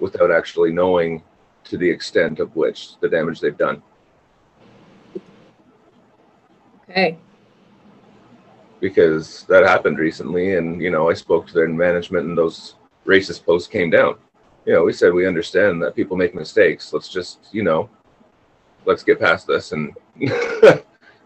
without 0.00 0.30
actually 0.30 0.72
knowing 0.72 1.22
to 1.64 1.76
the 1.76 1.88
extent 1.88 2.38
of 2.40 2.54
which 2.54 2.98
the 3.00 3.08
damage 3.08 3.40
they've 3.40 3.58
done. 3.58 3.82
Okay. 6.88 7.18
Because 8.80 9.44
that 9.48 9.64
happened 9.64 9.98
recently, 9.98 10.56
and 10.56 10.80
you 10.80 10.90
know, 10.90 11.10
I 11.10 11.14
spoke 11.14 11.46
to 11.46 11.54
their 11.54 11.68
management, 11.68 12.26
and 12.26 12.38
those 12.38 12.76
racist 13.06 13.44
posts 13.44 13.68
came 13.68 13.90
down. 13.90 14.16
You 14.64 14.74
know, 14.74 14.84
we 14.84 14.92
said 14.92 15.12
we 15.12 15.26
understand 15.26 15.82
that 15.82 15.94
people 15.94 16.16
make 16.16 16.34
mistakes. 16.34 16.92
Let's 16.92 17.08
just, 17.08 17.48
you 17.52 17.62
know, 17.62 17.88
let's 18.84 19.02
get 19.02 19.20
past 19.20 19.46
this 19.46 19.72
and 19.72 19.94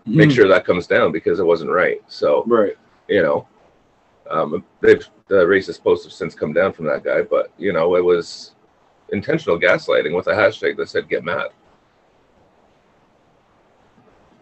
make 0.06 0.30
mm. 0.30 0.34
sure 0.34 0.48
that 0.48 0.64
comes 0.64 0.86
down 0.86 1.12
because 1.12 1.38
it 1.38 1.46
wasn't 1.46 1.70
right. 1.70 2.00
So, 2.08 2.44
right, 2.46 2.76
you 3.08 3.22
know, 3.22 3.46
um, 4.30 4.64
they've 4.80 5.06
the 5.28 5.44
racist 5.46 5.82
posts 5.82 6.04
have 6.04 6.12
since 6.12 6.34
come 6.34 6.52
down 6.52 6.72
from 6.72 6.86
that 6.86 7.04
guy, 7.04 7.22
but 7.22 7.52
you 7.58 7.72
know, 7.72 7.96
it 7.96 8.04
was 8.04 8.52
intentional 9.12 9.58
gaslighting 9.58 10.14
with 10.14 10.26
a 10.26 10.32
hashtag 10.32 10.76
that 10.76 10.88
said 10.88 11.08
"get 11.08 11.24
mad." 11.24 11.48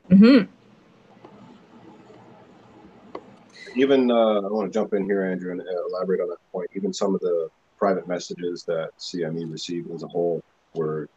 Hmm. 0.09 0.43
Even 3.77 4.11
uh, 4.11 4.41
I 4.41 4.49
want 4.49 4.73
to 4.73 4.77
jump 4.77 4.95
in 4.95 5.05
here, 5.05 5.25
Andrew, 5.25 5.53
and 5.53 5.63
elaborate 5.91 6.21
on 6.21 6.29
that 6.29 6.39
point. 6.51 6.71
Even 6.75 6.93
some 6.93 7.15
of 7.15 7.21
the 7.21 7.49
private 7.79 8.09
messages 8.09 8.65
that 8.65 8.91
CME 8.99 9.51
received 9.51 9.91
as 9.93 10.03
a 10.03 10.09
whole 10.09 10.43
were 10.75 11.09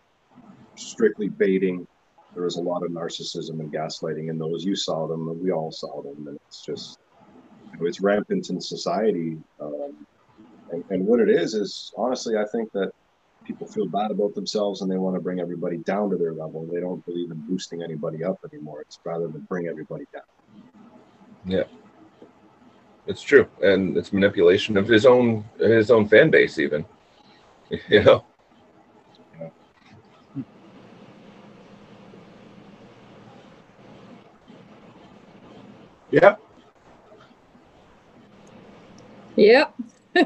strictly 0.76 1.30
baiting. 1.30 1.88
There 2.34 2.44
was 2.44 2.56
a 2.56 2.62
lot 2.62 2.84
of 2.84 2.92
narcissism 2.92 3.60
and 3.60 3.72
gaslighting 3.72 4.30
in 4.30 4.38
those. 4.38 4.64
You 4.64 4.76
saw 4.76 5.08
them, 5.08 5.42
we 5.42 5.52
all 5.52 5.72
saw 5.72 6.02
them, 6.02 6.28
and 6.28 6.40
it's 6.48 6.64
just 6.64 7.00
you 7.72 7.80
know, 7.80 7.86
it's 7.86 8.02
rampant 8.02 8.50
in 8.50 8.62
society. 8.62 9.38
Um, 9.60 10.06
and, 10.72 10.84
and 10.90 11.06
what 11.06 11.20
it 11.20 11.30
is 11.30 11.54
is 11.54 11.92
honestly, 11.98 12.38
I 12.38 12.46
think 12.46 12.72
that 12.72 12.92
people 13.46 13.68
feel 13.68 13.88
bad 13.88 14.12
about 14.12 14.36
themselves 14.36 14.82
and 14.82 14.92
they 14.92 14.98
want 14.98 15.16
to 15.16 15.22
bring 15.22 15.40
everybody 15.40 15.78
down 15.78 16.10
to 16.10 16.18
their 16.18 16.34
level. 16.34 16.66
They 16.72 16.80
don't 16.80 17.06
believe 17.06 17.32
in 17.32 17.38
boosting 17.48 17.84
anybody 17.84 18.24
up 18.24 18.40
anymore. 18.52 18.82
It's 18.82 19.00
rather 19.04 19.28
than 19.28 19.42
bring 19.42 19.68
everybody 19.68 20.06
down. 20.14 20.24
Yeah. 21.46 21.64
It's 23.08 23.22
true. 23.22 23.48
And 23.64 23.98
it's 23.98 24.14
manipulation 24.14 24.78
of 24.78 24.88
his 24.88 25.06
own 25.06 25.44
his 25.60 25.92
own 25.92 26.08
fan 26.08 26.30
base 26.30 26.60
even. 26.60 26.86
You 27.88 28.04
know? 28.04 28.26
Yeah. 36.12 36.36
Yep. 39.38 39.74
so, 40.16 40.26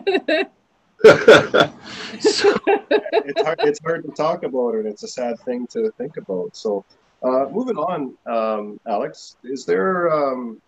it's, 2.24 3.42
hard, 3.42 3.60
it's 3.62 3.80
hard 3.84 4.04
to 4.04 4.12
talk 4.18 4.44
about 4.44 4.74
it. 4.74 4.88
It's 4.88 5.04
a 5.04 5.08
sad 5.08 5.40
thing 5.42 5.68
to 5.68 5.92
think 5.92 6.18
about. 6.18 6.56
So, 6.56 6.84
uh, 7.22 7.46
moving 7.52 7.78
on, 7.78 8.18
um, 8.26 8.80
Alex, 8.88 9.38
is 9.44 9.66
there, 9.66 10.12
um, 10.12 10.60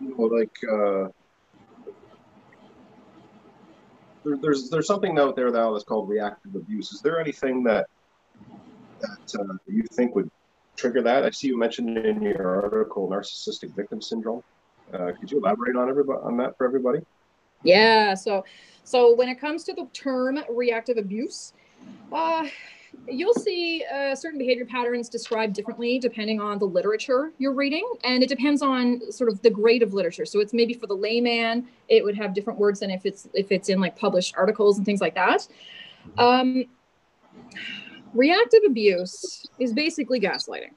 you 0.00 0.16
know, 0.16 0.24
like, 0.24 0.56
uh, 0.70 1.08
there, 4.24 4.36
there's 4.40 4.70
there's 4.70 4.86
something 4.86 5.18
out 5.18 5.36
there 5.36 5.50
now 5.50 5.72
that's 5.72 5.84
called 5.84 6.08
reactive 6.08 6.54
abuse. 6.54 6.92
Is 6.92 7.00
there 7.00 7.20
anything 7.20 7.62
that 7.64 7.86
that 9.00 9.40
uh, 9.40 9.54
you 9.66 9.82
think 9.92 10.14
would 10.14 10.30
trigger 10.82 11.02
that? 11.02 11.24
I 11.24 11.30
see 11.30 11.46
you 11.46 11.56
mentioned 11.56 11.96
in 11.96 12.20
your 12.22 12.64
article 12.64 13.08
narcissistic 13.08 13.74
victim 13.74 14.02
syndrome. 14.02 14.42
Uh, 14.92 15.12
could 15.18 15.30
you 15.30 15.38
elaborate 15.38 15.76
on 15.76 15.88
everybody 15.88 16.18
on 16.22 16.36
that 16.38 16.58
for 16.58 16.66
everybody? 16.66 16.98
Yeah. 17.62 18.14
So, 18.14 18.44
so 18.82 19.14
when 19.14 19.28
it 19.28 19.40
comes 19.40 19.62
to 19.64 19.72
the 19.72 19.86
term 19.92 20.40
reactive 20.50 20.98
abuse, 20.98 21.52
uh, 22.12 22.46
you'll 23.06 23.32
see 23.32 23.84
uh, 23.94 24.16
certain 24.16 24.38
behavior 24.38 24.66
patterns 24.66 25.08
described 25.08 25.54
differently 25.54 26.00
depending 26.00 26.40
on 26.40 26.58
the 26.58 26.64
literature 26.64 27.32
you're 27.38 27.54
reading, 27.54 27.88
and 28.02 28.22
it 28.24 28.28
depends 28.28 28.60
on 28.60 29.00
sort 29.12 29.30
of 29.30 29.40
the 29.42 29.50
grade 29.50 29.84
of 29.84 29.94
literature. 29.94 30.26
So 30.26 30.40
it's 30.40 30.52
maybe 30.52 30.74
for 30.74 30.88
the 30.88 30.96
layman, 30.96 31.68
it 31.88 32.04
would 32.04 32.16
have 32.16 32.34
different 32.34 32.58
words 32.58 32.80
than 32.80 32.90
if 32.90 33.06
it's 33.06 33.28
if 33.34 33.52
it's 33.52 33.68
in 33.68 33.80
like 33.80 33.96
published 33.96 34.34
articles 34.36 34.78
and 34.78 34.84
things 34.84 35.00
like 35.00 35.14
that. 35.14 35.46
Um, 36.18 36.64
reactive 38.14 38.60
abuse 38.66 39.46
is 39.58 39.72
basically 39.72 40.20
gaslighting. 40.20 40.72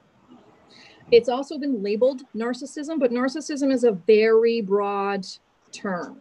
It's 1.12 1.28
also 1.28 1.58
been 1.58 1.82
labeled 1.82 2.22
narcissism, 2.34 2.98
but 2.98 3.12
narcissism 3.12 3.72
is 3.72 3.84
a 3.84 3.92
very 3.92 4.60
broad 4.60 5.26
term. 5.72 6.20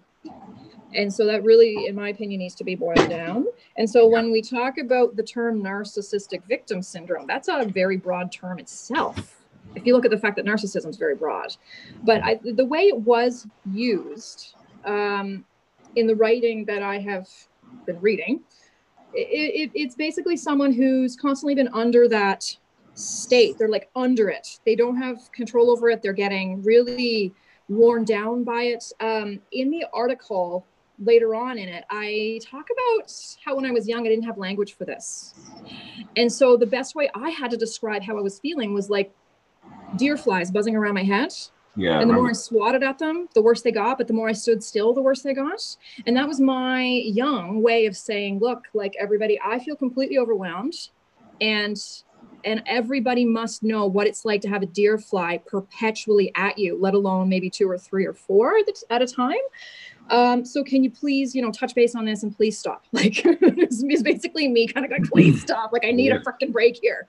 And 0.93 1.11
so 1.11 1.25
that 1.25 1.43
really, 1.43 1.87
in 1.87 1.95
my 1.95 2.09
opinion, 2.09 2.39
needs 2.39 2.55
to 2.55 2.63
be 2.63 2.75
boiled 2.75 3.09
down. 3.09 3.45
And 3.77 3.89
so 3.89 4.07
when 4.07 4.31
we 4.31 4.41
talk 4.41 4.77
about 4.77 5.15
the 5.15 5.23
term 5.23 5.61
narcissistic 5.61 6.43
victim 6.47 6.81
syndrome, 6.81 7.27
that's 7.27 7.47
a 7.47 7.65
very 7.65 7.97
broad 7.97 8.31
term 8.31 8.59
itself. 8.59 9.41
If 9.75 9.85
you 9.85 9.93
look 9.93 10.05
at 10.05 10.11
the 10.11 10.17
fact 10.17 10.37
that 10.37 10.45
narcissism 10.45 10.89
is 10.89 10.97
very 10.97 11.15
broad, 11.15 11.55
but 12.03 12.23
I, 12.23 12.39
the 12.43 12.65
way 12.65 12.83
it 12.83 12.97
was 12.97 13.47
used 13.73 14.55
um, 14.85 15.43
in 15.95 16.07
the 16.07 16.15
writing 16.15 16.63
that 16.65 16.81
I 16.81 16.99
have 16.99 17.27
been 17.85 17.99
reading, 17.99 18.41
it, 19.15 19.69
it, 19.69 19.71
it's 19.73 19.95
basically 19.95 20.37
someone 20.37 20.73
who's 20.73 21.15
constantly 21.15 21.55
been 21.55 21.69
under 21.69 22.07
that 22.09 22.55
state. 22.93 23.57
They're 23.57 23.69
like 23.69 23.89
under 23.95 24.29
it. 24.29 24.59
They 24.65 24.75
don't 24.75 24.97
have 24.97 25.31
control 25.31 25.69
over 25.69 25.89
it. 25.89 26.01
They're 26.01 26.13
getting 26.13 26.61
really 26.63 27.33
worn 27.69 28.03
down 28.03 28.43
by 28.43 28.63
it. 28.63 28.83
Um, 28.99 29.39
in 29.51 29.69
the 29.69 29.85
article, 29.93 30.65
later 30.99 31.35
on 31.35 31.57
in 31.57 31.67
it, 31.67 31.83
I 31.89 32.39
talk 32.43 32.67
about 32.71 33.11
how 33.43 33.55
when 33.55 33.65
I 33.65 33.71
was 33.71 33.87
young, 33.87 34.05
I 34.05 34.09
didn't 34.09 34.25
have 34.25 34.37
language 34.37 34.75
for 34.77 34.85
this. 34.85 35.33
And 36.15 36.31
so 36.31 36.55
the 36.57 36.65
best 36.65 36.95
way 36.95 37.09
I 37.15 37.29
had 37.31 37.51
to 37.51 37.57
describe 37.57 38.03
how 38.03 38.17
I 38.17 38.21
was 38.21 38.39
feeling 38.39 38.73
was 38.73 38.89
like 38.89 39.13
deer 39.97 40.17
flies 40.17 40.51
buzzing 40.51 40.75
around 40.75 40.93
my 40.93 41.03
head. 41.03 41.33
Yeah. 41.75 41.99
And 41.99 42.09
the 42.09 42.13
more 42.13 42.29
I 42.29 42.33
swatted 42.33 42.83
at 42.83 42.99
them, 42.99 43.27
the 43.33 43.41
worse 43.41 43.61
they 43.61 43.71
got. 43.71 43.97
But 43.97 44.07
the 44.07 44.13
more 44.13 44.29
I 44.29 44.33
stood 44.33 44.63
still, 44.63 44.93
the 44.93 45.01
worse 45.01 45.21
they 45.21 45.33
got. 45.33 45.61
And 46.05 46.15
that 46.15 46.27
was 46.27 46.39
my 46.39 46.83
young 46.83 47.61
way 47.61 47.85
of 47.85 47.97
saying, 47.97 48.39
look, 48.39 48.63
like 48.73 48.95
everybody, 48.99 49.39
I 49.43 49.59
feel 49.59 49.75
completely 49.75 50.17
overwhelmed. 50.17 50.89
And 51.41 51.77
and 52.45 52.61
everybody 52.67 53.25
must 53.25 53.63
know 53.63 53.87
what 53.87 54.05
it's 54.05 54.23
like 54.23 54.39
to 54.41 54.47
have 54.47 54.61
a 54.61 54.67
deer 54.67 54.99
fly 54.99 55.39
perpetually 55.47 56.31
at 56.35 56.59
you, 56.59 56.77
let 56.79 56.93
alone 56.93 57.27
maybe 57.27 57.49
two 57.49 57.67
or 57.67 57.77
three 57.77 58.05
or 58.05 58.13
four 58.13 58.53
at 58.91 59.01
a 59.01 59.07
time. 59.07 59.33
Um, 60.11 60.45
so 60.45 60.63
can 60.63 60.83
you 60.83 60.91
please, 60.91 61.33
you 61.33 61.41
know, 61.41 61.51
touch 61.51 61.73
base 61.73 61.95
on 61.95 62.05
this 62.05 62.21
and 62.21 62.35
please 62.35 62.57
stop? 62.57 62.85
Like 62.93 63.21
it's, 63.25 64.03
basically 64.03 64.47
me 64.47 64.67
kind 64.67 64.85
of 64.85 64.91
like, 64.91 65.03
please 65.05 65.41
stop. 65.47 65.73
Like 65.73 65.85
I 65.85 65.91
need 65.91 66.11
a 66.11 66.19
freaking 66.19 66.51
break 66.51 66.77
here. 66.81 67.07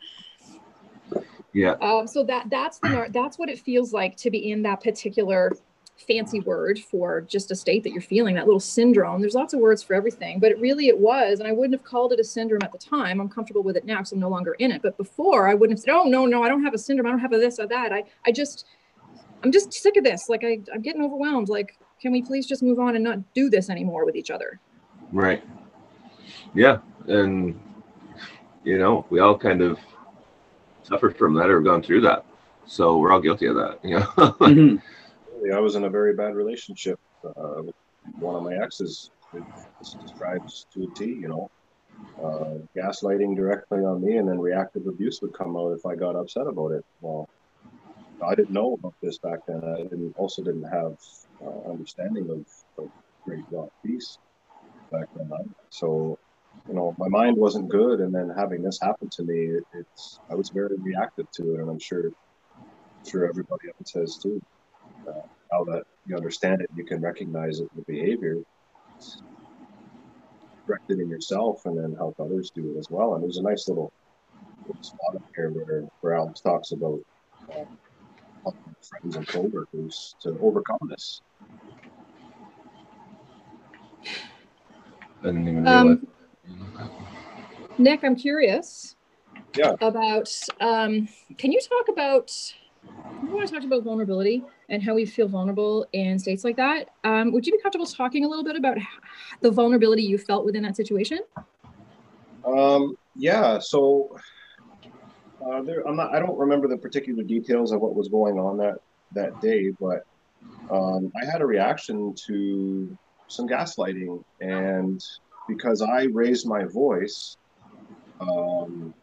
Yeah. 1.57 1.71
Um, 1.81 2.07
so 2.07 2.23
that 2.25 2.51
that's 2.51 2.79
the 2.81 3.09
that's 3.13 3.39
what 3.39 3.49
it 3.49 3.59
feels 3.59 3.95
like 3.95 4.15
to 4.19 4.31
be 4.31 4.51
in 4.51 4.63
that 4.65 4.83
particular 4.83 5.53
fancy 6.07 6.41
word 6.41 6.79
for 6.79 7.23
just 7.23 7.51
a 7.51 7.57
state 7.57 7.83
that 7.83 7.93
you're 7.93 8.03
feeling 8.03 8.35
that 8.35 8.45
little 8.45 8.61
syndrome. 8.61 9.23
There's 9.23 9.35
lots 9.35 9.55
of 9.55 9.61
words 9.61 9.83
for 9.83 9.95
everything 9.95 10.39
but 10.39 10.51
it 10.51 10.61
really 10.61 10.89
it 10.89 10.99
was 10.99 11.41
and 11.41 11.49
i 11.49 11.53
wouldn't 11.53 11.73
have 11.73 11.83
called 11.83 12.13
it 12.13 12.21
a 12.21 12.25
syndrome 12.25 12.61
at 12.63 12.73
the 12.73 12.79
time. 12.79 13.23
I'm 13.23 13.31
comfortable 13.31 13.63
with 13.63 13.79
it 13.79 13.87
now 13.87 13.97
because 13.97 14.13
i'm 14.13 14.19
no 14.21 14.29
longer 14.29 14.53
in 14.59 14.71
it. 14.71 14.83
But 14.83 14.99
before 14.99 15.49
i 15.49 15.55
wouldn't 15.55 15.79
have 15.79 15.83
said 15.83 15.95
oh 15.95 16.05
no 16.05 16.27
no 16.27 16.43
i 16.43 16.49
don't 16.51 16.63
have 16.63 16.75
a 16.75 16.79
syndrome. 16.79 17.07
I 17.07 17.11
don't 17.11 17.21
have 17.21 17.33
a 17.33 17.39
this 17.39 17.59
or 17.59 17.67
that. 17.69 17.91
I 17.91 18.05
i 18.27 18.31
just 18.31 18.67
i'm 19.43 19.51
just 19.51 19.73
sick 19.73 19.97
of 19.97 20.05
this. 20.05 20.29
Like 20.29 20.45
I, 20.45 20.61
i'm 20.75 20.83
getting 20.83 21.01
overwhelmed. 21.03 21.49
Like 21.49 21.79
can 22.03 22.13
we 22.13 22.21
please 22.21 22.47
just 22.47 22.63
move 22.63 22.79
on 22.79 22.97
and 22.97 23.03
not 23.03 23.33
do 23.33 23.49
this 23.49 23.71
anymore 23.71 24.05
with 24.05 24.15
each 24.15 24.31
other? 24.31 24.61
Right. 25.11 25.43
Yeah. 26.55 26.81
And 27.07 27.59
you 28.63 28.77
know 28.77 29.07
we 29.09 29.21
all 29.21 29.39
kind 29.39 29.63
of 29.63 29.79
suffered 30.87 31.17
from 31.17 31.35
that 31.35 31.51
or 31.51 31.61
gone 31.61 31.83
through 31.83 32.01
that 32.01 32.25
so 32.67 32.97
we're 32.99 33.13
all 33.13 33.21
guilty 33.21 33.47
of 33.47 33.55
that 33.55 33.79
you 33.85 33.99
know 33.99 34.07
mm-hmm. 34.17 34.77
I 35.55 35.61
was 35.61 35.77
in 35.77 35.85
a 35.85 35.91
very 35.91 36.15
bad 36.15 36.35
relationship 36.35 36.99
uh, 37.25 37.63
with 37.63 37.75
one 38.19 38.35
of 38.35 38.43
my 38.43 38.57
exes. 38.57 39.11
It 39.33 39.43
describes 40.01 40.67
to 40.73 40.85
a 40.85 40.95
T, 40.95 41.05
you 41.07 41.29
know, 41.29 41.51
uh, 42.23 42.59
gaslighting 42.77 43.37
directly 43.37 43.81
on 43.81 44.05
me, 44.05 44.17
and 44.17 44.29
then 44.29 44.39
reactive 44.39 44.87
abuse 44.87 45.21
would 45.23 45.33
come 45.33 45.57
out 45.57 45.73
if 45.73 45.85
I 45.85 45.95
got 45.95 46.17
upset 46.17 46.47
about 46.47 46.73
it. 46.73 46.85
Well, 47.01 47.29
I 48.25 48.35
didn't 48.35 48.53
know 48.53 48.75
about 48.75 48.95
this 49.03 49.19
back 49.19 49.41
then. 49.47 49.63
I 49.65 49.83
didn't 49.83 50.15
also 50.17 50.43
didn't 50.43 50.65
have 50.65 50.97
uh, 51.43 51.71
understanding 51.71 52.31
of, 52.31 52.47
of 52.83 52.91
great 53.25 53.45
rock 53.51 53.71
peace 53.85 54.19
back 54.91 55.09
then. 55.15 55.31
So, 55.71 56.19
you 56.69 56.75
know, 56.75 56.95
my 56.99 57.09
mind 57.09 57.37
wasn't 57.37 57.69
good, 57.69 58.01
and 58.01 58.15
then 58.15 58.33
having 58.37 58.63
this 58.63 58.79
happen 58.81 59.09
to 59.11 59.23
me, 59.23 59.35
it, 59.35 59.65
it's 59.73 60.19
I 60.31 60.35
was 60.35 60.51
very 60.51 60.77
reactive 60.79 61.31
to 61.33 61.55
it, 61.55 61.61
and 61.61 61.71
I'm 61.71 61.79
sure, 61.79 62.11
sure 63.07 63.29
everybody 63.29 63.69
else 63.69 63.93
says 63.93 64.19
too. 64.23 64.43
Uh, 65.07 65.13
how 65.53 65.65
that 65.65 65.85
you 66.07 66.17
understand 66.17 66.61
it, 66.61 66.71
you 66.75 66.85
can 66.85 67.01
recognize 67.01 67.61
it, 67.61 67.69
in 67.75 67.77
the 67.77 67.93
behavior, 67.93 68.39
correct 70.67 70.91
it 70.91 70.99
in 70.99 71.09
yourself, 71.09 71.65
and 71.67 71.79
then 71.79 71.95
help 71.95 72.19
others 72.19 72.51
do 72.51 72.75
it 72.75 72.79
as 72.79 72.91
well. 72.91 73.15
And 73.15 73.23
there's 73.23 73.39
a 73.39 73.43
nice 73.43 73.69
little, 73.69 73.93
little 74.67 74.83
spot 74.83 75.15
up 75.15 75.23
here 75.37 75.51
where, 75.51 75.85
where 76.01 76.17
Alex 76.17 76.41
talks 76.41 76.73
about 76.73 77.01
um, 77.55 77.67
friends 78.83 79.17
and 79.17 79.29
coworkers 79.29 80.17
to 80.21 80.37
overcome 80.41 80.79
this. 80.89 81.21
I 85.23 85.27
didn't 85.27 85.49
even 85.49 85.67
um, 85.67 86.07
Nick, 87.79 88.05
I'm 88.05 88.17
curious. 88.17 88.97
Yeah. 89.57 89.73
About, 89.81 90.31
um, 90.61 91.09
can 91.39 91.53
you 91.53 91.61
talk 91.61 91.89
about 91.89 92.31
we 93.23 93.29
want 93.29 93.49
to 93.49 93.55
talk 93.55 93.65
about 93.65 93.83
vulnerability 93.83 94.45
and 94.69 94.83
how 94.83 94.95
we 94.95 95.05
feel 95.05 95.29
vulnerable 95.29 95.87
in 95.93 96.19
states 96.19 96.45
like 96.45 96.57
that. 96.57 96.91
Um, 97.05 97.33
would 97.33 97.47
you 97.47 97.53
be 97.53 97.59
comfortable 97.61 97.87
talking 97.87 98.25
a 98.25 98.29
little 98.29 98.45
bit 98.45 98.57
about 98.57 98.77
the 99.41 99.51
vulnerability 99.51 100.03
you 100.03 100.19
felt 100.19 100.45
within 100.45 100.63
that 100.63 100.77
situation? 100.77 101.21
Um, 102.45 102.97
yeah. 103.15 103.59
So 103.59 104.17
uh, 105.45 105.63
there, 105.63 105.87
I'm 105.87 105.97
not. 105.97 106.15
I 106.15 106.21
don't 106.21 106.39
remember 106.39 106.69
the 106.69 106.77
particular 106.77 107.23
details 107.23 107.73
of 107.73 107.81
what 107.81 107.95
was 107.95 108.09
going 108.09 108.39
on 108.39 108.57
that 108.59 108.77
that 109.13 109.41
day, 109.41 109.73
but 109.81 110.05
um, 110.71 111.13
I 111.21 111.25
had 111.25 111.41
a 111.41 111.47
reaction 111.47 112.15
to 112.27 112.97
some 113.29 113.49
gaslighting, 113.49 114.23
and 114.41 115.03
because 115.49 115.83
I 115.83 116.05
raised 116.05 116.47
my 116.47 116.65
voice, 116.65 117.37
um, 118.21 118.95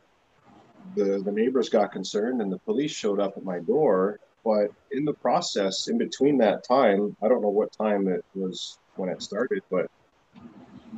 the, 0.95 1.21
the 1.23 1.31
neighbors 1.31 1.69
got 1.69 1.91
concerned 1.91 2.41
and 2.41 2.51
the 2.51 2.59
police 2.59 2.91
showed 2.91 3.19
up 3.19 3.33
at 3.37 3.43
my 3.43 3.59
door. 3.59 4.19
But 4.45 4.71
in 4.91 5.05
the 5.05 5.13
process, 5.13 5.87
in 5.87 5.97
between 5.97 6.37
that 6.39 6.65
time, 6.67 7.15
I 7.23 7.29
don't 7.29 7.41
know 7.41 7.49
what 7.49 7.71
time 7.71 8.07
it 8.07 8.25
was 8.35 8.77
when 8.95 9.09
it 9.09 9.21
started, 9.21 9.61
but 9.71 9.87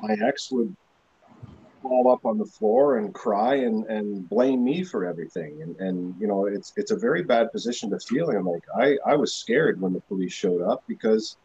my 0.02 0.16
ex 0.26 0.52
would 0.52 0.76
fall 1.84 2.12
up 2.12 2.26
on 2.26 2.40
the 2.40 2.46
floor 2.46 2.98
and 2.98 3.14
cry 3.14 3.56
and, 3.56 3.86
and 3.86 4.28
blame 4.28 4.64
me 4.64 4.84
for 4.84 5.06
everything. 5.06 5.62
And, 5.62 5.76
and, 5.80 6.16
you 6.20 6.28
know, 6.28 6.48
it's, 6.48 6.74
it's 6.76 6.90
a 6.90 6.98
very 6.98 7.22
bad 7.22 7.52
position 7.52 7.92
to 7.92 8.00
feel 8.00 8.32
in. 8.32 8.44
Like 8.44 8.64
I, 8.76 8.98
I 9.06 9.16
was 9.16 9.36
scared 9.36 9.80
when 9.80 9.94
the 9.94 10.02
police 10.02 10.34
showed 10.34 10.64
up 10.64 10.84
because 10.88 11.38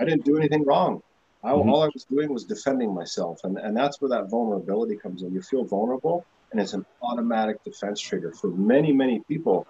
I 0.00 0.04
didn't 0.04 0.24
do 0.24 0.36
anything 0.36 0.64
wrong. 0.64 1.02
I, 1.42 1.50
mm-hmm. 1.50 1.68
All 1.70 1.82
I 1.82 1.90
was 1.92 2.04
doing 2.04 2.32
was 2.32 2.44
defending 2.44 2.94
myself. 2.94 3.40
And, 3.44 3.58
and 3.58 3.76
that's 3.76 4.00
where 4.00 4.08
that 4.10 4.28
vulnerability 4.28 4.96
comes 4.96 5.22
in. 5.22 5.32
You 5.32 5.42
feel 5.42 5.64
vulnerable 5.64 6.24
and 6.50 6.60
it's 6.60 6.72
an 6.72 6.84
automatic 7.02 7.62
defense 7.64 8.00
trigger 8.00 8.32
for 8.32 8.48
many, 8.48 8.92
many 8.92 9.20
people. 9.28 9.66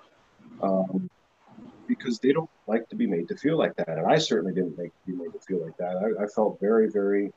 Um, 0.63 1.11
because 1.89 2.19
they 2.19 2.33
don't 2.33 2.51
like 2.67 2.89
to 2.91 2.97
be 2.97 3.07
made 3.07 3.27
to 3.29 3.37
feel 3.37 3.59
like 3.59 3.75
that. 3.77 3.89
And 3.89 4.07
I 4.07 4.19
certainly 4.19 4.55
didn't 4.55 4.79
like 4.79 4.93
to 4.93 5.11
be 5.11 5.17
made 5.17 5.33
to 5.33 5.41
feel 5.41 5.65
like 5.65 5.77
that. 5.79 5.97
I, 5.97 6.25
I 6.25 6.27
felt 6.27 6.61
very, 6.61 6.89
very 6.91 7.33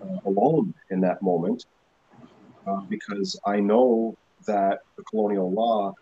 uh, 0.00 0.18
alone 0.26 0.74
in 0.90 1.00
that 1.00 1.22
moment 1.22 1.64
uh, 2.66 2.82
because 2.82 3.40
I 3.46 3.58
know 3.60 4.16
that 4.46 4.80
the 4.96 5.02
colonial 5.04 5.50
law 5.50 5.94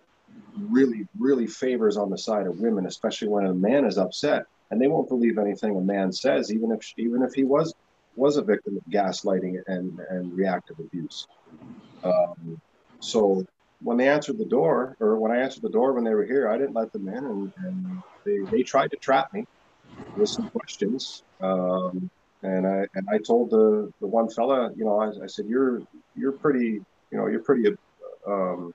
really, 0.58 1.06
really 1.18 1.46
favors 1.46 1.96
on 1.96 2.10
the 2.10 2.18
side 2.18 2.46
of 2.46 2.60
women, 2.60 2.86
especially 2.86 3.28
when 3.28 3.46
a 3.46 3.54
man 3.54 3.84
is 3.84 3.96
upset, 3.96 4.46
and 4.70 4.80
they 4.80 4.88
won't 4.88 5.08
believe 5.08 5.38
anything 5.38 5.76
a 5.76 5.80
man 5.80 6.12
says, 6.12 6.52
even 6.52 6.70
if 6.72 6.80
even 6.98 7.22
if 7.22 7.32
he 7.34 7.44
was 7.44 7.74
was 8.14 8.36
a 8.36 8.42
victim 8.42 8.76
of 8.76 8.92
gaslighting 8.92 9.60
and 9.66 10.00
and 10.10 10.32
reactive 10.36 10.78
abuse. 10.78 11.26
Um, 12.02 12.60
so 13.00 13.44
when 13.82 13.96
they 13.96 14.08
answered 14.08 14.38
the 14.38 14.44
door, 14.44 14.96
or 15.00 15.16
when 15.18 15.32
I 15.32 15.38
answered 15.38 15.62
the 15.62 15.70
door 15.70 15.92
when 15.92 16.04
they 16.04 16.14
were 16.14 16.24
here, 16.24 16.48
I 16.48 16.56
didn't 16.56 16.74
let 16.74 16.92
them 16.92 17.08
in, 17.08 17.24
and, 17.24 17.52
and 17.58 18.02
they, 18.24 18.38
they 18.50 18.62
tried 18.62 18.90
to 18.92 18.96
trap 18.96 19.32
me 19.34 19.44
with 20.16 20.30
some 20.30 20.48
questions. 20.50 21.22
Um, 21.40 22.10
and 22.42 22.66
I 22.66 22.86
and 22.94 23.06
I 23.10 23.18
told 23.18 23.50
the 23.50 23.92
the 24.00 24.06
one 24.06 24.28
fella, 24.28 24.70
you 24.76 24.84
know, 24.84 24.98
I, 24.98 25.24
I 25.24 25.26
said, 25.26 25.46
you're 25.46 25.82
you're 26.14 26.32
pretty, 26.32 26.80
you 27.10 27.18
know, 27.18 27.26
you're 27.26 27.42
pretty 27.42 27.74
um, 28.26 28.72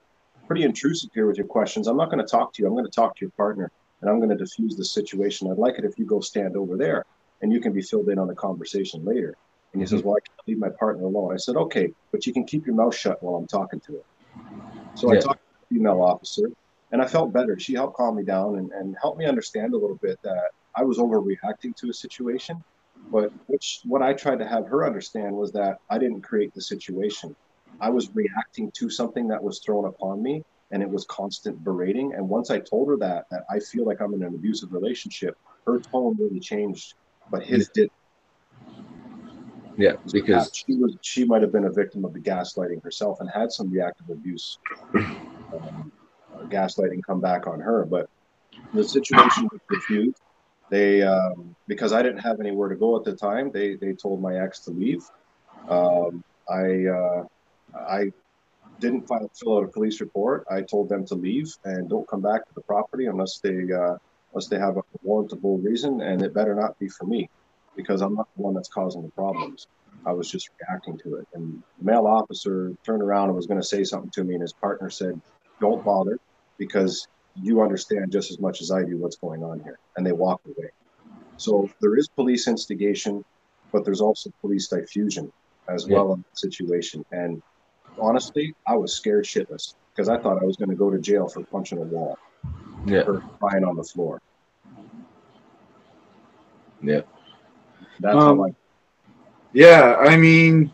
pretty 0.48 0.64
intrusive 0.64 1.10
here 1.14 1.28
with 1.28 1.38
your 1.38 1.48
questions. 1.48 1.88
I'm 1.88 1.98
not 1.98 2.12
going 2.12 2.24
to 2.24 2.30
talk 2.30 2.54
to 2.54 2.62
you. 2.62 2.68
I'm 2.68 2.74
going 2.74 2.86
to 2.86 2.92
talk 2.92 3.16
to 3.16 3.26
your 3.26 3.32
partner, 3.38 3.72
and 4.02 4.10
I'm 4.10 4.18
going 4.18 4.30
to 4.30 4.36
diffuse 4.36 4.76
the 4.76 4.86
situation. 4.86 5.52
I'd 5.52 5.58
like 5.58 5.78
it 5.78 5.86
if 5.86 5.98
you 5.98 6.06
go 6.06 6.20
stand 6.20 6.58
over 6.58 6.78
there, 6.78 7.06
and 7.42 7.52
you 7.52 7.60
can 7.60 7.74
be 7.74 7.82
filled 7.82 8.10
in 8.10 8.20
on 8.20 8.28
the 8.28 8.36
conversation 8.36 9.04
later. 9.06 9.36
And 9.74 9.82
he 9.82 9.86
mm-hmm. 9.86 9.96
says, 9.96 10.04
well, 10.04 10.16
I 10.16 10.22
can't 10.28 10.48
leave 10.48 10.58
my 10.58 10.70
partner 10.70 11.06
alone. 11.06 11.34
I 11.34 11.38
said, 11.38 11.56
okay, 11.56 11.92
but 12.12 12.26
you 12.28 12.34
can 12.34 12.46
keep 12.46 12.66
your 12.66 12.76
mouth 12.76 12.96
shut 12.96 13.22
while 13.24 13.36
I'm 13.36 13.48
talking 13.48 13.80
to 13.82 13.94
her. 13.94 14.04
So 14.96 15.12
yeah. 15.12 15.20
I 15.20 15.22
talked 15.22 15.40
to 15.40 15.60
the 15.70 15.76
female 15.76 16.02
officer 16.02 16.52
and 16.92 17.02
I 17.02 17.08
felt 17.08 17.32
better. 17.32 17.58
She 17.58 17.74
helped 17.74 17.96
calm 17.96 18.18
me 18.18 18.24
down 18.24 18.58
and, 18.58 18.72
and 18.72 18.96
help 19.02 19.18
me 19.18 19.26
understand 19.26 19.74
a 19.74 19.78
little 19.78 19.96
bit 19.96 20.22
that 20.24 20.52
I 20.76 20.84
was 20.84 20.98
overreacting 20.98 21.76
to 21.78 21.90
a 21.90 21.94
situation. 21.94 22.64
But 23.12 23.32
which 23.48 23.82
what 23.86 24.02
I 24.02 24.14
tried 24.14 24.40
to 24.40 24.48
have 24.48 24.68
her 24.68 24.86
understand 24.86 25.36
was 25.36 25.52
that 25.54 25.80
I 25.90 25.98
didn't 25.98 26.22
create 26.22 26.54
the 26.54 26.62
situation. 26.62 27.36
I 27.80 27.90
was 27.90 28.14
reacting 28.14 28.72
to 28.72 28.90
something 28.90 29.28
that 29.30 29.42
was 29.42 29.60
thrown 29.60 29.86
upon 29.86 30.22
me 30.22 30.44
and 30.72 30.82
it 30.82 30.90
was 30.90 31.06
constant 31.06 31.64
berating. 31.64 32.14
And 32.14 32.28
once 32.28 32.50
I 32.50 32.60
told 32.60 32.90
her 32.90 32.98
that 32.98 33.26
that 33.32 33.44
I 33.50 33.60
feel 33.60 33.86
like 33.86 34.02
I'm 34.02 34.14
in 34.14 34.24
an 34.24 34.34
abusive 34.34 34.72
relationship, 34.72 35.36
her 35.66 35.80
tone 35.92 36.16
really 36.20 36.40
changed, 36.40 36.94
but 37.30 37.44
his 37.44 37.70
did. 37.74 37.90
Yeah, 39.78 39.94
because 40.12 40.52
she 40.54 40.76
was 40.76 40.98
she 41.02 41.26
might 41.26 41.42
have 41.42 41.52
been 41.52 41.66
a 41.66 41.72
victim 41.72 42.06
of 42.06 42.14
the 42.14 42.20
gaslighting 42.20 42.84
herself 42.84 43.20
and 43.20 43.30
had 43.34 43.52
some 43.52 43.72
reactive 43.72 44.10
abuse, 44.10 44.58
um, 44.94 45.92
uh, 46.36 46.44
gaslighting 46.46 47.02
come 47.08 47.22
back 47.22 47.48
on 47.48 47.60
her. 47.60 47.86
But 47.86 48.08
the 48.74 48.84
situation 48.84 49.48
was 49.52 49.62
diffused. 49.70 50.22
They 50.70 51.02
um, 51.02 51.56
because 51.68 51.94
I 51.94 52.02
didn't 52.02 52.20
have 52.20 52.40
anywhere 52.40 52.70
to 52.70 52.76
go 52.76 52.98
at 52.98 53.04
the 53.04 53.16
time. 53.16 53.52
They 53.52 53.76
they 53.76 53.94
told 53.94 54.22
my 54.22 54.36
ex 54.40 54.64
to 54.66 54.72
leave. 54.72 55.04
Um, 55.68 56.24
I 56.50 56.86
uh, 56.86 57.24
I 57.76 58.12
didn't 58.82 59.08
file, 59.08 59.32
fill 59.34 59.58
out 59.58 59.64
a 59.64 59.68
police 59.68 60.02
report. 60.02 60.46
I 60.52 60.62
told 60.62 60.90
them 60.90 61.06
to 61.06 61.16
leave 61.16 61.56
and 61.64 61.90
don't 61.90 62.08
come 62.08 62.22
back 62.22 62.46
to 62.48 62.54
the 62.54 62.62
property 62.62 63.06
unless 63.06 63.40
they 63.40 63.72
uh, 63.72 63.96
unless 64.34 64.48
they 64.48 64.60
have 64.60 64.78
a 64.78 64.84
warrantable 65.06 65.64
reason, 65.64 66.02
and 66.02 66.22
it 66.22 66.34
better 66.34 66.56
not 66.56 66.78
be 66.80 66.90
for 66.90 67.06
me 67.06 67.30
because 67.76 68.02
I'm 68.02 68.16
not 68.16 68.28
the 68.36 68.42
one 68.42 68.54
that's 68.54 68.70
causing 68.70 69.04
the 69.04 69.12
problems. 69.12 69.68
I 70.06 70.12
was 70.14 70.30
just 70.30 70.50
reacting 70.60 70.98
to 71.00 71.16
it. 71.16 71.28
And 71.34 71.62
the 71.78 71.86
male 71.86 72.08
officer 72.08 72.74
turned 72.84 73.04
around 73.04 73.28
and 73.28 73.36
was 73.36 73.46
going 73.46 73.62
to 73.62 73.68
say 73.68 73.84
something 73.84 74.10
to 74.12 74.24
me, 74.24 74.34
and 74.34 74.42
his 74.42 74.54
partner 74.54 74.90
said, 74.90 75.22
Don't 75.60 75.84
bother 75.86 76.20
because 76.58 77.08
you 77.36 77.62
understand 77.62 78.12
just 78.12 78.32
as 78.32 78.40
much 78.40 78.62
as 78.62 78.72
I 78.72 78.84
do 78.84 78.98
what's 78.98 79.16
going 79.16 79.44
on 79.44 79.62
here. 79.62 79.80
And 79.96 80.06
they 80.06 80.12
walked 80.12 80.46
away. 80.48 80.70
So 81.38 81.70
there 81.80 81.96
is 81.98 82.08
police 82.08 82.48
instigation, 82.48 83.24
but 83.72 83.86
there's 83.86 84.02
also 84.02 84.32
police 84.42 84.68
diffusion 84.68 85.32
as 85.68 85.88
yeah. 85.88 85.96
well 85.96 86.14
in 86.14 86.20
the 86.20 86.38
situation. 86.38 87.06
And 87.12 87.42
honestly, 88.00 88.56
I 88.68 88.76
was 88.76 88.94
scared 88.94 89.26
shitless 89.26 89.76
because 89.94 90.10
I 90.10 90.18
thought 90.18 90.42
I 90.42 90.46
was 90.46 90.58
going 90.58 90.70
to 90.70 90.76
go 90.76 90.90
to 90.90 91.00
jail 91.00 91.28
for 91.28 91.44
punching 91.44 91.78
a 91.78 91.82
wall 91.82 92.18
yeah. 92.86 93.02
or 93.02 93.22
crying 93.40 93.64
on 93.64 93.76
the 93.76 93.84
floor. 93.84 94.22
Yeah. 96.82 97.02
That's 98.00 98.16
um, 98.16 98.42
I... 98.42 98.56
Yeah, 99.54 99.98
I 100.00 100.16
mean, 100.16 100.72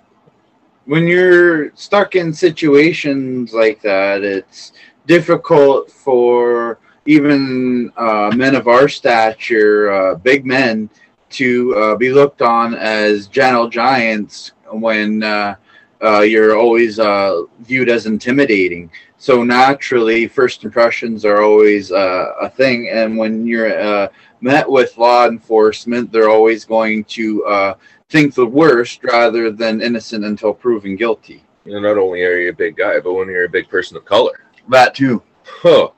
when 0.85 1.07
you're 1.07 1.75
stuck 1.75 2.15
in 2.15 2.33
situations 2.33 3.53
like 3.53 3.81
that, 3.81 4.23
it's 4.23 4.73
difficult 5.05 5.91
for 5.91 6.79
even 7.05 7.91
uh, 7.97 8.31
men 8.35 8.55
of 8.55 8.67
our 8.67 8.87
stature, 8.87 9.91
uh, 9.91 10.15
big 10.15 10.45
men, 10.45 10.89
to 11.29 11.75
uh, 11.75 11.95
be 11.95 12.11
looked 12.11 12.41
on 12.41 12.73
as 12.75 13.27
gentle 13.27 13.67
giants 13.67 14.53
when 14.71 15.23
uh, 16.01 16.17
uh, 16.17 16.21
you're 16.21 16.57
always 16.57 16.99
uh, 16.99 17.43
viewed 17.59 17.89
as 17.89 18.05
intimidating. 18.05 18.89
So 19.17 19.43
naturally, 19.43 20.27
first 20.27 20.63
impressions 20.63 21.25
are 21.25 21.41
always 21.41 21.91
a 21.91 22.51
thing, 22.55 22.89
and 22.89 23.17
when 23.17 23.47
you're 23.47 24.09
met 24.41 24.69
with 24.69 24.97
law 24.97 25.27
enforcement, 25.27 26.11
they're 26.11 26.29
always 26.29 26.65
going 26.65 27.03
to 27.05 27.45
uh, 27.45 27.73
think 28.09 28.33
the 28.33 28.45
worst 28.45 29.03
rather 29.03 29.51
than 29.51 29.81
innocent 29.81 30.25
until 30.25 30.53
proven 30.53 30.95
guilty. 30.95 31.43
You 31.65 31.73
know, 31.73 31.79
not 31.79 31.97
only 31.97 32.23
are 32.23 32.37
you 32.37 32.49
a 32.49 32.53
big 32.53 32.77
guy, 32.77 32.99
but 32.99 33.13
when 33.13 33.27
you're 33.27 33.45
a 33.45 33.49
big 33.49 33.67
person 33.69 33.97
of 33.97 34.05
color, 34.05 34.39
that 34.69 34.95
too. 34.95 35.21
Huh. 35.45 35.89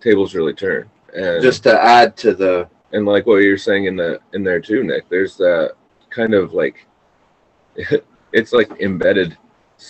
Tables 0.00 0.34
really 0.34 0.52
turn. 0.52 0.90
And 1.14 1.42
just 1.42 1.62
to 1.62 1.82
add 1.82 2.16
to 2.18 2.34
the 2.34 2.68
and 2.92 3.06
like 3.06 3.26
what 3.26 3.36
you're 3.36 3.56
saying 3.56 3.86
in 3.86 3.96
the 3.96 4.20
in 4.32 4.42
there 4.42 4.60
too, 4.60 4.82
Nick. 4.82 5.08
There's 5.08 5.36
that 5.36 5.74
kind 6.10 6.34
of 6.34 6.52
like 6.52 6.86
it's 8.32 8.52
like 8.52 8.70
embedded 8.80 9.38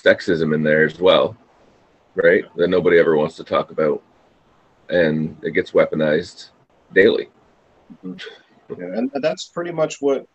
sexism 0.03 0.55
in 0.55 0.63
there 0.63 0.85
as 0.85 0.99
well, 0.99 1.37
right? 2.15 2.45
That 2.57 2.69
nobody 2.69 2.99
ever 2.99 3.17
wants 3.17 3.37
to 3.37 3.45
talk 3.45 3.71
about, 3.71 4.03
and 4.89 5.37
it 5.43 5.53
gets 5.53 5.73
weaponized 5.73 6.51
daily. 6.93 7.29
Mm-hmm. 8.05 8.81
Yeah, 8.81 8.99
and 8.99 9.11
that's 9.23 9.47
pretty 9.47 9.73
much 9.73 10.01
what 10.01 10.27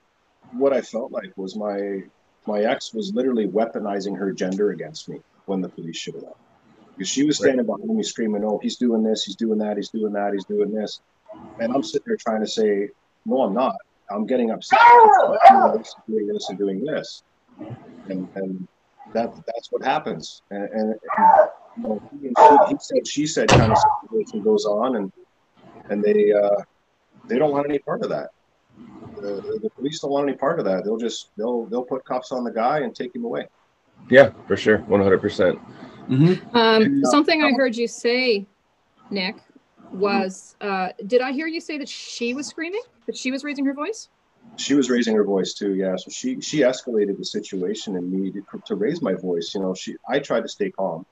what 0.52 0.72
I 0.74 0.82
felt 0.82 1.12
like 1.12 1.36
was 1.38 1.56
my 1.56 2.04
my 2.48 2.62
ex 2.62 2.94
was 2.94 3.14
literally 3.14 3.48
weaponizing 3.48 4.18
her 4.18 4.32
gender 4.32 4.72
against 4.72 5.10
me 5.10 5.20
when 5.46 5.62
the 5.62 5.70
police 5.70 5.98
showed 5.98 6.24
up. 6.24 6.40
Because 6.96 7.10
she 7.10 7.24
was 7.24 7.38
standing 7.38 7.66
right. 7.66 7.78
behind 7.78 7.98
me 7.98 8.04
screaming, 8.04 8.44
"Oh, 8.44 8.60
he's 8.62 8.78
doing 8.78 9.04
this, 9.04 9.24
he's 9.24 9.36
doing 9.36 9.60
that, 9.60 9.78
he's 9.78 9.90
doing 9.90 10.14
that, 10.14 10.34
he's 10.34 10.46
doing 10.46 10.72
this," 10.72 11.02
and 11.60 11.74
I'm 11.74 11.84
sitting 11.84 12.04
there 12.06 12.18
trying 12.18 12.42
to 12.42 12.48
say, 12.48 12.90
"No, 13.26 13.42
I'm 13.44 13.54
not. 13.54 13.76
I'm 14.12 14.26
getting 14.26 14.52
upset 14.52 14.80
doing 16.08 16.28
this 16.28 16.50
and 16.50 16.58
doing 16.58 16.84
this," 16.84 17.24
and 18.10 18.28
and 18.36 18.68
that 19.14 19.34
that's 19.46 19.72
what 19.72 19.84
happens. 19.84 20.42
And, 20.52 20.64
and, 20.70 20.96
and 21.18 21.50
you 21.78 21.84
know, 21.84 22.02
he, 22.68 22.74
he, 22.74 22.76
said, 22.80 23.08
she 23.08 23.28
said, 23.28 23.50
kind 23.50 23.72
of 23.72 23.78
situation 24.04 24.42
goes 24.44 24.66
on, 24.66 24.96
and 24.96 25.12
and 25.90 26.04
they. 26.04 26.32
Uh, 26.32 26.62
they 27.30 27.38
don't 27.38 27.52
want 27.52 27.70
any 27.70 27.80
part 27.80 28.02
of 28.02 28.10
that. 28.10 28.32
The, 29.22 29.60
the, 29.62 29.70
police 29.70 30.00
don't 30.00 30.12
want 30.12 30.28
any 30.28 30.38
part 30.38 30.60
of 30.60 30.66
that. 30.66 30.84
They'll 30.84 30.98
just 30.98 31.30
they'll 31.38 31.66
they'll 31.66 31.84
put 31.84 32.04
cuffs 32.06 32.32
on 32.32 32.44
the 32.44 32.52
guy 32.52 32.80
and 32.80 32.96
take 32.96 33.16
him 33.16 33.24
away. 33.24 33.48
Yeah, 34.10 34.32
for 34.48 34.58
sure, 34.58 34.80
one 34.80 35.02
hundred 35.02 35.22
percent. 35.22 35.60
Mm-hmm. 36.10 36.58
Um, 36.58 37.04
something 37.06 37.44
I 37.44 37.52
heard 37.52 37.76
you 37.76 37.88
say, 37.88 38.48
Nick, 39.12 39.36
was 39.92 40.56
uh, 40.62 40.90
did 41.06 41.22
I 41.22 41.32
hear 41.32 41.48
you 41.48 41.62
say 41.62 41.78
that 41.78 41.90
she 41.90 42.34
was 42.34 42.48
screaming? 42.48 42.82
That 43.06 43.18
she 43.18 43.32
was 43.32 43.44
raising 43.44 43.66
her 43.66 43.74
voice? 43.74 44.10
She 44.58 44.74
was 44.74 44.90
raising 44.90 45.16
her 45.16 45.24
voice 45.24 45.54
too. 45.54 45.76
Yeah, 45.76 45.96
so 45.96 46.12
she 46.12 46.42
she 46.42 46.60
escalated 46.60 47.18
the 47.18 47.26
situation 47.26 47.96
and 47.96 48.12
me 48.12 48.32
to, 48.32 48.44
to 48.66 48.76
raise 48.76 49.02
my 49.02 49.14
voice. 49.14 49.52
You 49.54 49.62
know, 49.62 49.74
she 49.74 49.96
I 50.08 50.20
tried 50.20 50.42
to 50.42 50.50
stay 50.50 50.72
calm, 50.72 51.06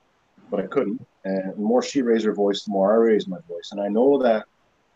but 0.50 0.60
I 0.60 0.66
couldn't. 0.66 1.04
And 1.24 1.54
the 1.54 1.60
more 1.60 1.82
she 1.82 2.02
raised 2.02 2.26
her 2.26 2.34
voice, 2.34 2.64
the 2.64 2.72
more 2.72 2.92
I 2.92 2.96
raised 2.96 3.28
my 3.28 3.38
voice. 3.48 3.70
And 3.72 3.80
I 3.80 3.88
know 3.88 4.22
that 4.22 4.46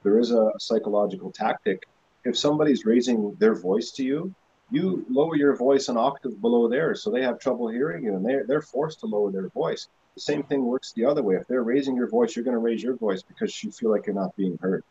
there 0.03 0.19
is 0.19 0.33
a 0.33 0.53
psychological 0.59 1.31
tactic. 1.31 1.85
If 2.25 2.37
somebody's 2.39 2.85
raising 2.85 3.35
their 3.39 3.55
voice 3.55 3.91
to 3.93 4.05
you, 4.05 4.35
you 4.71 5.05
lower 5.11 5.37
your 5.37 5.55
voice 5.57 5.89
an 5.89 5.97
octave 5.97 6.41
below 6.41 6.69
theirs, 6.69 7.03
so 7.03 7.11
they 7.11 7.23
have 7.23 7.39
trouble 7.39 7.69
hearing 7.69 8.05
you, 8.05 8.17
and 8.17 8.25
they're 8.25 8.45
they're 8.47 8.63
forced 8.63 9.01
to 9.01 9.07
lower 9.07 9.31
their 9.31 9.49
voice. 9.49 9.89
The 10.15 10.21
same 10.21 10.43
thing 10.43 10.65
works 10.65 10.93
the 10.93 11.05
other 11.05 11.23
way. 11.23 11.37
If 11.37 11.47
they're 11.47 11.63
raising 11.63 11.97
your 11.97 12.09
voice, 12.09 12.37
you're 12.37 12.45
going 12.45 12.57
to 12.57 12.61
raise 12.61 12.83
your 12.83 12.97
voice 12.97 13.23
because 13.23 13.63
you 13.65 13.71
feel 13.71 13.91
like 13.91 14.07
you're 14.07 14.15
not 14.15 14.37
being 14.37 14.59
heard. 14.61 14.85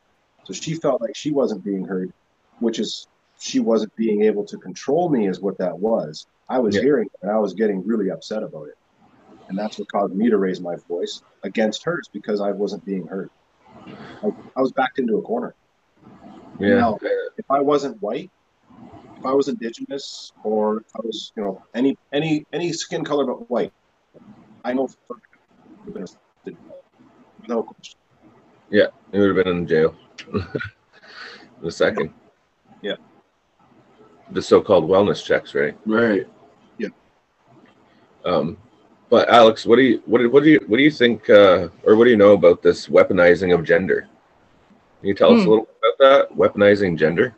So 0.45 0.53
she 0.53 0.73
felt 0.73 1.01
like 1.01 1.15
she 1.15 1.31
wasn't 1.31 1.63
being 1.63 1.85
heard, 1.85 2.11
which 2.59 2.79
is 2.79 3.07
she 3.41 3.59
wasn't 3.59 3.95
being 3.95 4.21
able 4.21 4.45
to 4.45 4.57
control 4.57 5.09
me, 5.09 5.27
is 5.27 5.39
what 5.39 5.57
that 5.57 5.77
was. 5.77 6.27
I 6.47 6.59
was 6.59 6.75
yeah. 6.75 6.81
hearing, 6.81 7.09
and 7.21 7.31
I 7.31 7.37
was 7.37 7.53
getting 7.53 7.85
really 7.85 8.11
upset 8.11 8.43
about 8.43 8.67
it. 8.67 8.77
and 9.49 9.57
that's 9.57 9.79
what 9.79 9.91
caused 9.91 10.13
me 10.13 10.29
to 10.29 10.37
raise 10.37 10.61
my 10.61 10.75
voice 10.87 11.23
against 11.43 11.83
hers 11.83 12.07
because 12.13 12.39
I 12.39 12.51
wasn't 12.51 12.85
being 12.85 13.07
heard. 13.07 13.29
I, 14.23 14.31
I 14.55 14.61
was 14.61 14.71
backed 14.71 14.99
into 14.99 15.17
a 15.17 15.21
corner. 15.21 15.55
Yeah. 16.59 16.93
If 17.37 17.49
I 17.49 17.59
wasn't 17.61 18.01
white, 18.01 18.29
if 19.17 19.25
I 19.25 19.33
was 19.33 19.47
indigenous, 19.47 20.31
or 20.43 20.83
I 20.95 20.99
was, 21.03 21.33
you 21.35 21.43
know, 21.43 21.63
any 21.73 21.97
any 22.13 22.45
any 22.53 22.71
skin 22.73 23.03
color 23.03 23.25
but 23.25 23.49
white, 23.49 23.73
I 24.63 24.73
know 24.73 24.87
for 24.87 25.17
no 27.47 27.63
question. 27.63 27.99
Yeah, 28.69 28.87
he 29.11 29.19
would 29.19 29.35
have 29.35 29.43
been 29.43 29.57
in 29.57 29.67
jail. 29.67 29.95
in 30.33 31.67
a 31.67 31.71
second. 31.71 32.13
Yeah. 32.81 32.95
The 34.31 34.41
so-called 34.41 34.89
wellness 34.89 35.23
checks, 35.23 35.53
right? 35.53 35.77
Right. 35.85 36.27
Yeah. 36.77 36.89
Um, 38.23 38.57
but 39.09 39.27
Alex, 39.29 39.65
what 39.65 39.75
do 39.75 39.81
you 39.81 40.01
what 40.05 40.19
do, 40.19 40.29
what 40.29 40.43
do 40.43 40.49
you 40.49 40.61
what 40.67 40.77
do 40.77 40.83
you 40.83 40.91
think, 40.91 41.29
uh, 41.29 41.67
or 41.83 41.95
what 41.95 42.05
do 42.05 42.11
you 42.11 42.17
know 42.17 42.33
about 42.33 42.61
this 42.61 42.87
weaponizing 42.87 43.53
of 43.53 43.65
gender? 43.65 44.07
Can 44.99 45.07
you 45.09 45.13
tell 45.13 45.33
us 45.33 45.41
a 45.41 45.43
Hmm. 45.43 45.49
little 45.49 45.65
bit 45.65 45.75
about 45.83 46.29
that 46.29 46.37
weaponizing 46.37 46.97
gender? 46.97 47.35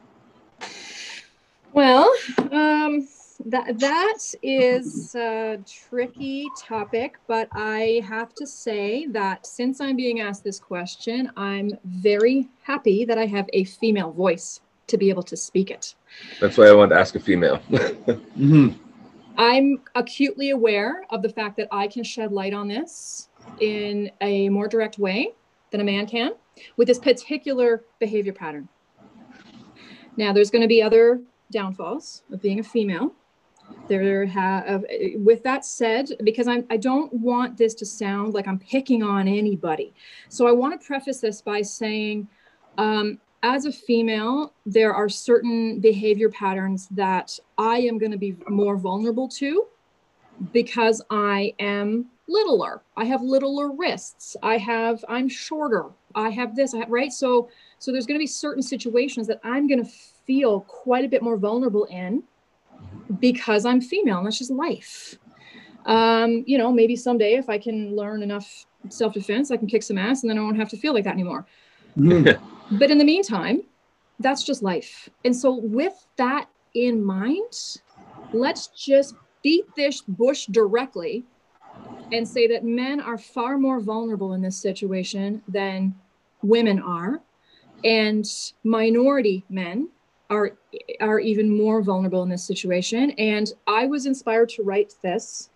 Well, 1.72 2.14
um, 2.52 3.08
that 3.46 3.80
that 3.80 4.18
is 4.44 5.16
a 5.16 5.58
tricky 5.66 6.52
topic, 6.56 7.18
but 7.28 7.50
I 7.54 8.04
have 8.08 8.36
to 8.36 8.46
say 8.46 9.08
that 9.08 9.48
since 9.48 9.82
I'm 9.82 9.96
being 9.96 10.20
asked 10.20 10.44
this 10.44 10.60
question, 10.60 11.32
I'm 11.36 11.72
very 11.84 12.48
happy 12.62 13.06
that 13.06 13.18
I 13.18 13.26
have 13.26 13.50
a 13.54 13.64
female 13.64 14.12
voice 14.12 14.62
to 14.88 14.98
be 14.98 15.10
able 15.10 15.24
to 15.24 15.36
speak 15.36 15.72
it. 15.72 15.96
That's 16.40 16.58
why 16.58 16.68
I 16.68 16.74
wanted 16.74 16.96
to 16.96 17.00
ask 17.02 17.16
a 17.16 17.20
female. 17.20 17.58
hmm 18.36 18.70
I'm 19.38 19.82
acutely 19.96 20.52
aware 20.52 21.04
of 21.10 21.22
the 21.22 21.30
fact 21.30 21.58
that 21.58 21.68
I 21.72 21.88
can 21.88 22.04
shed 22.04 22.32
light 22.32 22.54
on 22.54 22.68
this 22.68 23.30
in 23.60 24.12
a 24.22 24.50
more 24.50 24.68
direct 24.68 25.00
way 25.00 25.34
than 25.72 25.82
a 25.82 25.84
man 25.84 26.06
can 26.06 26.34
with 26.78 26.88
this 26.88 27.00
particular 27.00 27.84
behavior 28.00 28.34
pattern. 28.34 28.70
Now, 30.18 30.34
there's 30.34 30.52
going 30.52 30.62
to 30.62 30.68
be 30.68 30.84
other 30.84 31.22
downfalls 31.52 32.24
of 32.32 32.42
being 32.42 32.60
a 32.60 32.64
female. 32.64 33.14
There 33.88 34.26
have, 34.28 34.86
with 35.16 35.44
that 35.44 35.66
said, 35.66 36.10
because 36.24 36.48
I'm, 36.48 36.66
I 36.70 36.78
don't 36.78 37.12
want 37.14 37.58
this 37.58 37.74
to 37.76 37.86
sound 37.86 38.34
like 38.34 38.48
I'm 38.48 38.60
picking 38.60 39.04
on 39.04 39.28
anybody. 39.28 39.94
So 40.30 40.48
I 40.48 40.52
want 40.52 40.80
to 40.80 40.86
preface 40.86 41.20
this 41.20 41.42
by 41.42 41.62
saying, 41.64 42.28
um, 42.78 43.20
as 43.44 43.66
a 43.66 43.72
female, 43.72 44.54
there 44.66 44.94
are 44.94 45.10
certain 45.10 45.82
behavior 45.82 46.30
patterns 46.30 46.88
that 46.92 47.38
I 47.58 47.80
am 47.80 47.98
going 47.98 48.14
to 48.14 48.18
be 48.18 48.38
more 48.48 48.78
vulnerable 48.78 49.28
to 49.30 49.66
because 50.54 51.02
I 51.10 51.54
am 51.60 52.06
littler. 52.28 52.82
I 52.96 53.04
have 53.04 53.22
littler 53.22 53.72
wrists. 53.74 54.38
I 54.42 54.58
have 54.58 55.04
I'm 55.10 55.28
shorter. 55.28 55.88
I 56.16 56.30
have 56.30 56.56
this, 56.56 56.74
I 56.74 56.78
have, 56.78 56.90
right? 56.90 57.12
So 57.12 57.50
so 57.80 57.92
there's 57.92 58.06
going 58.06 58.18
to 58.18 58.24
be 58.24 58.28
certain 58.28 58.64
situations 58.64 59.28
that 59.28 59.42
I'm 59.44 59.68
going 59.68 59.84
to 59.84 59.92
feel 60.26 60.62
quite 60.62 61.04
a 61.04 61.10
bit 61.10 61.22
more 61.22 61.36
vulnerable 61.36 61.84
in 61.86 62.24
because 63.20 63.66
I'm 63.66 63.82
female 63.82 64.20
and 64.20 64.26
that's 64.26 64.40
just 64.40 64.52
life. 64.52 65.16
Um, 65.86 66.46
you 66.48 66.58
know, 66.58 66.72
maybe 66.72 66.96
someday 66.96 67.34
if 67.34 67.50
I 67.50 67.58
can 67.58 67.94
learn 67.94 68.24
enough 68.24 68.66
self-defense, 68.88 69.52
I 69.52 69.58
can 69.58 69.68
kick 69.68 69.84
some 69.84 69.98
ass 69.98 70.24
and 70.24 70.30
then 70.30 70.38
I 70.38 70.42
won't 70.42 70.56
have 70.56 70.70
to 70.70 70.78
feel 70.78 70.94
like 70.94 71.04
that 71.04 71.14
anymore. 71.14 71.46
But 72.80 72.90
in 72.90 72.98
the 72.98 73.06
meantime, 73.06 73.64
that's 74.20 74.44
just 74.44 74.64
life. 74.64 75.10
And 75.24 75.36
so, 75.36 75.54
with 75.54 76.08
that 76.18 76.48
in 76.74 77.04
mind, 77.04 77.82
let's 78.34 78.68
just 78.68 79.16
beat 79.44 79.66
this 79.76 80.02
bush 80.02 80.48
directly 80.48 81.26
and 82.12 82.28
say 82.28 82.48
that 82.48 82.64
men 82.64 83.00
are 83.00 83.18
far 83.18 83.58
more 83.58 83.80
vulnerable 83.80 84.34
in 84.34 84.42
this 84.42 84.58
situation 84.58 85.42
than 85.48 85.96
women 86.42 86.82
are. 86.82 87.22
And 87.84 88.26
minority 88.64 89.44
men 89.50 89.90
are, 90.30 90.52
are 91.02 91.20
even 91.20 91.56
more 91.56 91.82
vulnerable 91.82 92.24
in 92.24 92.30
this 92.30 92.46
situation. 92.46 93.12
And 93.12 93.52
I 93.68 93.86
was 93.86 94.06
inspired 94.06 94.50
to 94.50 94.64
write 94.64 94.94
this 95.04 95.50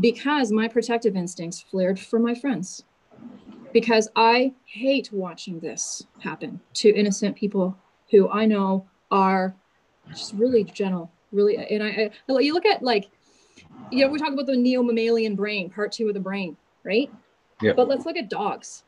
because 0.00 0.52
my 0.52 0.68
protective 0.68 1.16
instincts 1.16 1.60
flared 1.60 1.98
for 1.98 2.18
my 2.18 2.34
friends 2.34 2.84
because 3.72 4.08
I 4.16 4.52
hate 4.64 5.10
watching 5.12 5.60
this 5.60 6.06
happen 6.20 6.60
to 6.74 6.88
innocent 6.88 7.36
people 7.36 7.76
who 8.10 8.28
I 8.30 8.46
know 8.46 8.86
are 9.10 9.54
just 10.08 10.34
really 10.34 10.64
gentle, 10.64 11.10
really. 11.32 11.56
And 11.56 11.82
I, 11.82 12.10
I 12.28 12.38
you 12.40 12.54
look 12.54 12.66
at 12.66 12.82
like, 12.82 13.08
you 13.90 14.04
know, 14.04 14.10
we 14.10 14.18
talk 14.18 14.32
about 14.32 14.46
the 14.46 14.56
neo 14.56 14.82
mammalian 14.82 15.34
brain, 15.34 15.70
part 15.70 15.92
two 15.92 16.08
of 16.08 16.14
the 16.14 16.20
brain, 16.20 16.56
right? 16.84 17.10
Yeah. 17.60 17.72
But 17.72 17.88
let's 17.88 18.06
look 18.06 18.16
at 18.16 18.30
dogs. 18.30 18.84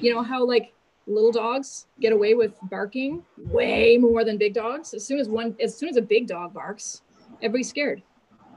You 0.00 0.14
know 0.14 0.22
how 0.22 0.44
like 0.44 0.72
little 1.06 1.32
dogs 1.32 1.86
get 2.00 2.12
away 2.12 2.34
with 2.34 2.52
barking 2.64 3.24
way 3.36 3.96
more 3.98 4.24
than 4.24 4.38
big 4.38 4.54
dogs. 4.54 4.94
As 4.94 5.04
soon 5.04 5.18
as 5.18 5.28
one, 5.28 5.56
as 5.60 5.76
soon 5.76 5.88
as 5.88 5.96
a 5.96 6.02
big 6.02 6.26
dog 6.26 6.52
barks, 6.52 7.02
everybody's 7.42 7.68
scared, 7.68 8.02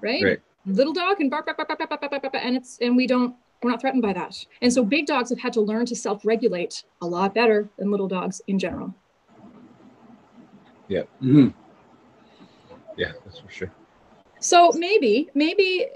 right? 0.01 0.23
Right. 0.23 0.41
Little 0.65 0.93
dog 0.93 1.17
can 1.17 1.29
bark, 1.29 1.45
bark, 1.45 1.57
bark, 1.57 1.67
bark, 1.67 1.79
bark, 1.79 1.89
bark, 1.89 2.01
bark, 2.01 2.21
bark, 2.21 2.33
bark, 2.33 2.45
and 2.45 2.55
it's 2.57 2.77
and 2.81 2.95
we 2.95 3.07
don't 3.07 3.35
we're 3.63 3.71
not 3.71 3.81
threatened 3.81 4.01
by 4.01 4.13
that. 4.13 4.45
And 4.61 4.71
so 4.71 4.83
big 4.83 5.05
dogs 5.05 5.29
have 5.29 5.39
had 5.39 5.53
to 5.53 5.61
learn 5.61 5.85
to 5.87 5.95
self-regulate 5.95 6.83
a 7.01 7.07
lot 7.07 7.33
better 7.33 7.69
than 7.77 7.91
little 7.91 8.07
dogs 8.07 8.41
in 8.47 8.59
general. 8.59 8.93
hmm 11.19 11.47
yeah, 12.95 13.11
that's 13.25 13.39
for 13.39 13.49
sure. 13.49 13.71
So 14.39 14.71
maybe, 14.73 15.29
maybe, 15.33 15.87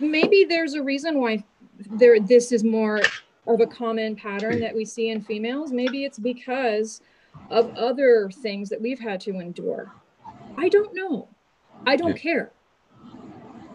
maybe 0.00 0.44
there's 0.44 0.74
a 0.74 0.82
reason 0.82 1.20
why 1.20 1.44
there 1.90 2.18
this 2.20 2.52
is 2.52 2.64
more 2.64 3.00
of 3.46 3.60
a 3.60 3.66
common 3.66 4.16
pattern 4.16 4.60
that 4.60 4.74
we 4.74 4.84
see 4.84 5.10
in 5.10 5.22
females. 5.22 5.72
Maybe 5.72 6.04
it's 6.04 6.18
because 6.18 7.00
of 7.50 7.70
other 7.76 8.28
things 8.30 8.68
that 8.70 8.82
we've 8.82 8.98
had 8.98 9.20
to 9.20 9.38
endure. 9.38 9.92
I 10.58 10.68
don't 10.68 10.94
know. 10.94 11.28
I 11.86 11.96
don't 11.96 12.16
Yeah. 12.16 12.32
care. 12.32 12.52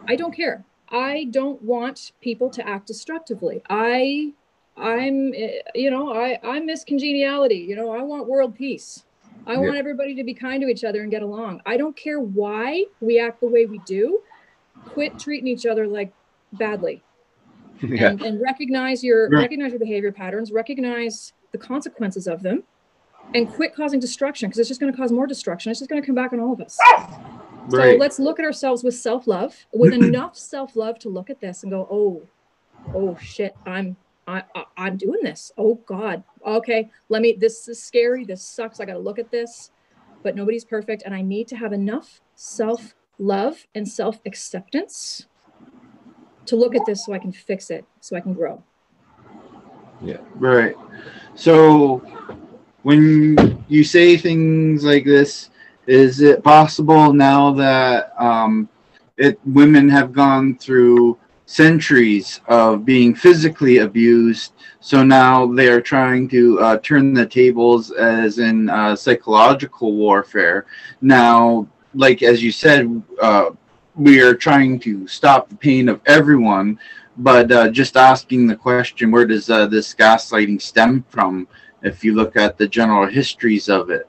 I 0.08 0.15
don't 0.15 0.36
care. 0.36 0.65
I 0.91 1.27
don't 1.32 1.62
want 1.62 2.12
people 2.21 2.49
to 2.51 2.67
act 2.67 2.88
destructively. 2.88 3.62
I 3.69 4.34
I'm 4.77 5.34
you 5.75 5.89
know, 5.91 6.13
I 6.13 6.39
I 6.43 6.60
miss 6.60 6.84
congeniality. 6.84 7.56
You 7.58 7.75
know, 7.75 7.91
I 7.91 8.01
want 8.04 8.27
world 8.27 8.56
peace. 8.56 9.04
I 9.47 9.54
Yeah. 9.54 9.60
want 9.60 9.77
everybody 9.77 10.15
to 10.15 10.23
be 10.23 10.34
kind 10.34 10.62
to 10.62 10.67
each 10.67 10.84
other 10.84 11.01
and 11.01 11.10
get 11.12 11.23
along. 11.23 11.62
I 11.65 11.77
don't 11.77 11.95
care 11.97 12.19
why 12.19 12.86
we 12.99 13.19
act 13.19 13.41
the 13.41 13.47
way 13.47 13.65
we 13.65 13.80
do. 13.80 14.19
Quit 14.93 15.17
treating 15.17 15.47
each 15.47 15.65
other 15.65 15.88
like 15.88 16.13
badly 16.54 17.04
Yeah. 17.82 18.10
and, 18.10 18.21
and 18.21 18.41
recognize 18.41 19.04
your 19.04 19.30
Right. 19.30 19.41
recognize 19.41 19.71
your 19.71 19.80
behavior 19.80 20.12
patterns, 20.12 20.51
recognize 20.51 21.34
the 21.51 21.58
consequences 21.58 22.27
of 22.27 22.43
them, 22.43 22.63
and 23.34 23.49
quit 23.49 23.73
causing 23.75 23.99
destruction 23.99 24.49
because 24.49 24.60
it's 24.60 24.69
just 24.69 24.80
going 24.82 24.91
to 24.91 24.97
cause 24.97 25.12
more 25.12 25.27
destruction. 25.27 25.69
It's 25.71 25.80
just 25.80 25.89
going 25.89 26.01
to 26.01 26.06
come 26.06 26.15
back 26.15 26.34
on 26.34 26.39
all 26.39 26.54
of 26.54 26.62
us. 26.62 26.77
Ah! 26.82 27.31
So 27.71 27.77
Right. 27.77 27.99
let's 27.99 28.19
look 28.19 28.39
at 28.39 28.45
ourselves 28.45 28.84
with 28.84 28.95
self 28.95 29.27
love, 29.27 29.55
with 29.73 29.93
enough 29.93 30.38
self 30.38 30.75
love 30.75 30.99
to 30.99 31.10
look 31.10 31.29
at 31.29 31.39
this 31.39 31.63
and 31.63 31.71
go, 31.71 31.88
oh, 31.89 32.27
oh 32.93 33.17
shit, 33.21 33.55
I'm 33.65 33.95
I, 34.27 34.43
I 34.55 34.65
I'm 34.77 34.97
doing 34.97 35.19
this. 35.23 35.51
Oh 35.57 35.75
God. 35.86 36.23
Okay, 36.45 36.89
let 37.10 37.21
me. 37.21 37.34
This 37.39 37.67
is 37.67 37.81
scary. 37.81 38.25
This 38.25 38.43
sucks. 38.43 38.79
I 38.79 38.86
got 38.86 38.93
to 38.93 38.99
look 38.99 39.19
at 39.19 39.31
this, 39.31 39.71
but 40.23 40.36
nobody's 40.36 40.65
perfect, 40.65 41.03
and 41.05 41.15
I 41.15 41.21
need 41.21 41.47
to 41.49 41.55
have 41.55 41.73
enough 41.73 42.19
self 42.36 42.93
love 43.17 43.65
and 43.75 43.88
self 43.88 44.19
acceptance 44.25 45.27
to 46.47 46.55
look 46.55 46.75
at 46.75 46.86
this 46.86 47.05
so 47.05 47.13
I 47.13 47.19
can 47.19 47.31
fix 47.31 47.69
it, 47.69 47.86
so 47.99 48.15
I 48.15 48.19
can 48.21 48.34
grow. 48.34 48.63
Yeah. 50.01 50.17
Right. 50.36 50.75
So 51.36 51.99
when 52.84 53.63
you 53.67 53.84
say 53.84 54.17
things 54.17 54.84
like 54.84 55.05
this, 55.05 55.49
is 55.88 56.22
it 56.22 56.44
possible 56.44 57.13
now 57.13 57.52
that 57.54 58.13
um, 58.20 58.70
it 59.17 59.39
women 59.46 59.89
have 59.89 60.13
gone 60.13 60.58
through 60.58 61.17
centuries 61.46 62.39
of 62.48 62.86
being 62.86 63.13
physically 63.13 63.80
abused, 63.80 64.54
so 64.80 65.04
now 65.04 65.46
they 65.46 65.67
are 65.67 65.82
trying 65.82 66.28
to 66.30 66.60
uh, 66.60 66.78
turn 66.78 67.13
the 67.13 67.26
tables 67.26 67.91
as 67.91 68.39
in 68.39 68.70
uh, 68.70 68.96
psychological 68.96 69.94
warfare. 69.94 70.65
Now, 71.02 71.67
like 71.94 72.24
as 72.24 72.41
you 72.41 72.52
said, 72.52 73.02
uh, 73.22 73.52
we 73.96 74.22
are 74.22 74.34
trying 74.34 74.80
to 74.80 75.08
stop 75.08 75.50
the 75.50 75.56
pain 75.56 75.89
of 75.89 76.00
everyone 76.06 76.80
but 77.17 77.52
uh, 77.52 77.70
just 77.70 77.98
asking 77.98 78.48
the 78.48 78.56
question 78.56 79.12
where 79.12 79.26
does 79.26 79.50
uh, 79.50 79.67
this 79.67 79.94
gaslighting 79.94 80.62
stem 80.62 81.04
from 81.10 81.48
if 81.84 82.04
you 82.04 82.15
look 82.15 82.36
at 82.38 82.58
the 82.58 82.67
general 82.67 83.06
histories 83.06 83.67
of 83.67 83.89
it 83.89 84.08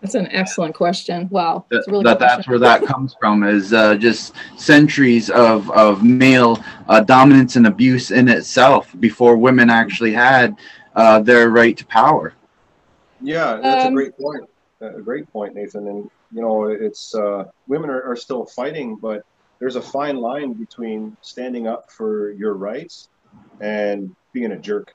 That's 0.00 0.14
an 0.14 0.28
excellent 0.28 0.74
question. 0.74 1.28
Wow, 1.28 1.64
that, 1.70 1.76
that's 1.76 1.88
a 1.88 1.90
really 1.90 2.04
that 2.04 2.18
good 2.18 2.28
that's 2.28 2.48
where 2.48 2.58
that 2.60 2.84
comes 2.84 3.16
from 3.18 3.42
is 3.42 3.72
uh, 3.72 3.96
just 3.96 4.34
centuries 4.56 5.28
of, 5.30 5.68
of 5.72 6.04
male 6.04 6.62
uh, 6.88 7.00
dominance 7.00 7.56
and 7.56 7.66
abuse 7.66 8.12
in 8.12 8.28
itself 8.28 8.94
before 9.00 9.36
women 9.36 9.70
actually 9.70 10.12
had 10.12 10.56
uh, 10.94 11.20
their 11.20 11.50
right 11.50 11.76
to 11.76 11.86
power 11.86 12.34
Yeah, 13.20 13.58
that's 13.60 13.86
Um, 13.86 13.92
a 13.92 13.96
great 13.96 14.16
point. 14.16 14.44
A 14.80 15.00
great 15.00 15.30
point, 15.32 15.54
Nathan. 15.56 15.88
And 15.88 16.10
you 16.32 16.42
know, 16.42 16.66
it's 16.66 17.14
uh, 17.14 17.44
women 17.66 17.90
are, 17.90 18.02
are 18.02 18.16
still 18.16 18.46
fighting, 18.46 18.96
but 18.96 19.22
there's 19.58 19.74
a 19.76 19.82
fine 19.82 20.16
line 20.18 20.52
between 20.52 21.16
standing 21.22 21.66
up 21.66 21.90
for 21.90 22.30
your 22.30 22.54
rights 22.54 23.08
and 23.60 24.14
being 24.32 24.52
a 24.52 24.58
jerk 24.58 24.94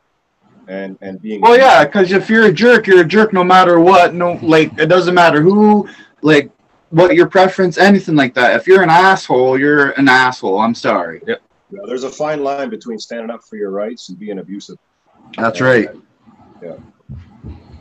and 0.67 0.97
and 1.01 1.21
being 1.21 1.41
well 1.41 1.57
yeah 1.57 1.83
because 1.83 2.11
if 2.11 2.29
you're 2.29 2.45
a 2.45 2.53
jerk 2.53 2.87
you're 2.87 3.01
a 3.01 3.05
jerk 3.05 3.33
no 3.33 3.43
matter 3.43 3.79
what 3.79 4.13
no 4.13 4.39
like 4.41 4.71
it 4.79 4.87
doesn't 4.87 5.13
matter 5.13 5.41
who 5.41 5.87
like 6.21 6.49
what 6.89 7.15
your 7.15 7.27
preference 7.27 7.77
anything 7.77 8.15
like 8.15 8.33
that 8.33 8.55
if 8.55 8.67
you're 8.67 8.83
an 8.83 8.89
asshole 8.89 9.59
you're 9.59 9.91
an 9.91 10.07
asshole 10.07 10.59
i'm 10.59 10.75
sorry 10.75 11.21
yep 11.27 11.41
yeah, 11.71 11.79
there's 11.85 12.03
a 12.03 12.09
fine 12.09 12.43
line 12.43 12.69
between 12.69 12.99
standing 12.99 13.31
up 13.31 13.43
for 13.43 13.57
your 13.57 13.71
rights 13.71 14.09
and 14.09 14.19
being 14.19 14.39
abusive 14.39 14.77
that's 15.37 15.59
right 15.59 15.89
yeah 16.61 16.75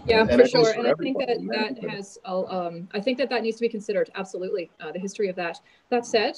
yeah, 0.06 0.26
and 0.28 0.40
for 0.40 0.48
sure. 0.48 0.64
For 0.64 0.80
and 0.80 0.88
I 0.88 0.94
think 0.94 1.18
that 1.18 1.28
that 1.50 1.90
has, 1.90 2.18
um, 2.24 2.88
I 2.92 3.00
think 3.00 3.18
that 3.18 3.30
that 3.30 3.42
needs 3.42 3.56
to 3.58 3.60
be 3.60 3.68
considered. 3.68 4.10
Absolutely, 4.14 4.70
uh, 4.80 4.90
the 4.90 4.98
history 4.98 5.28
of 5.28 5.36
that. 5.36 5.60
That 5.90 6.04
said, 6.04 6.34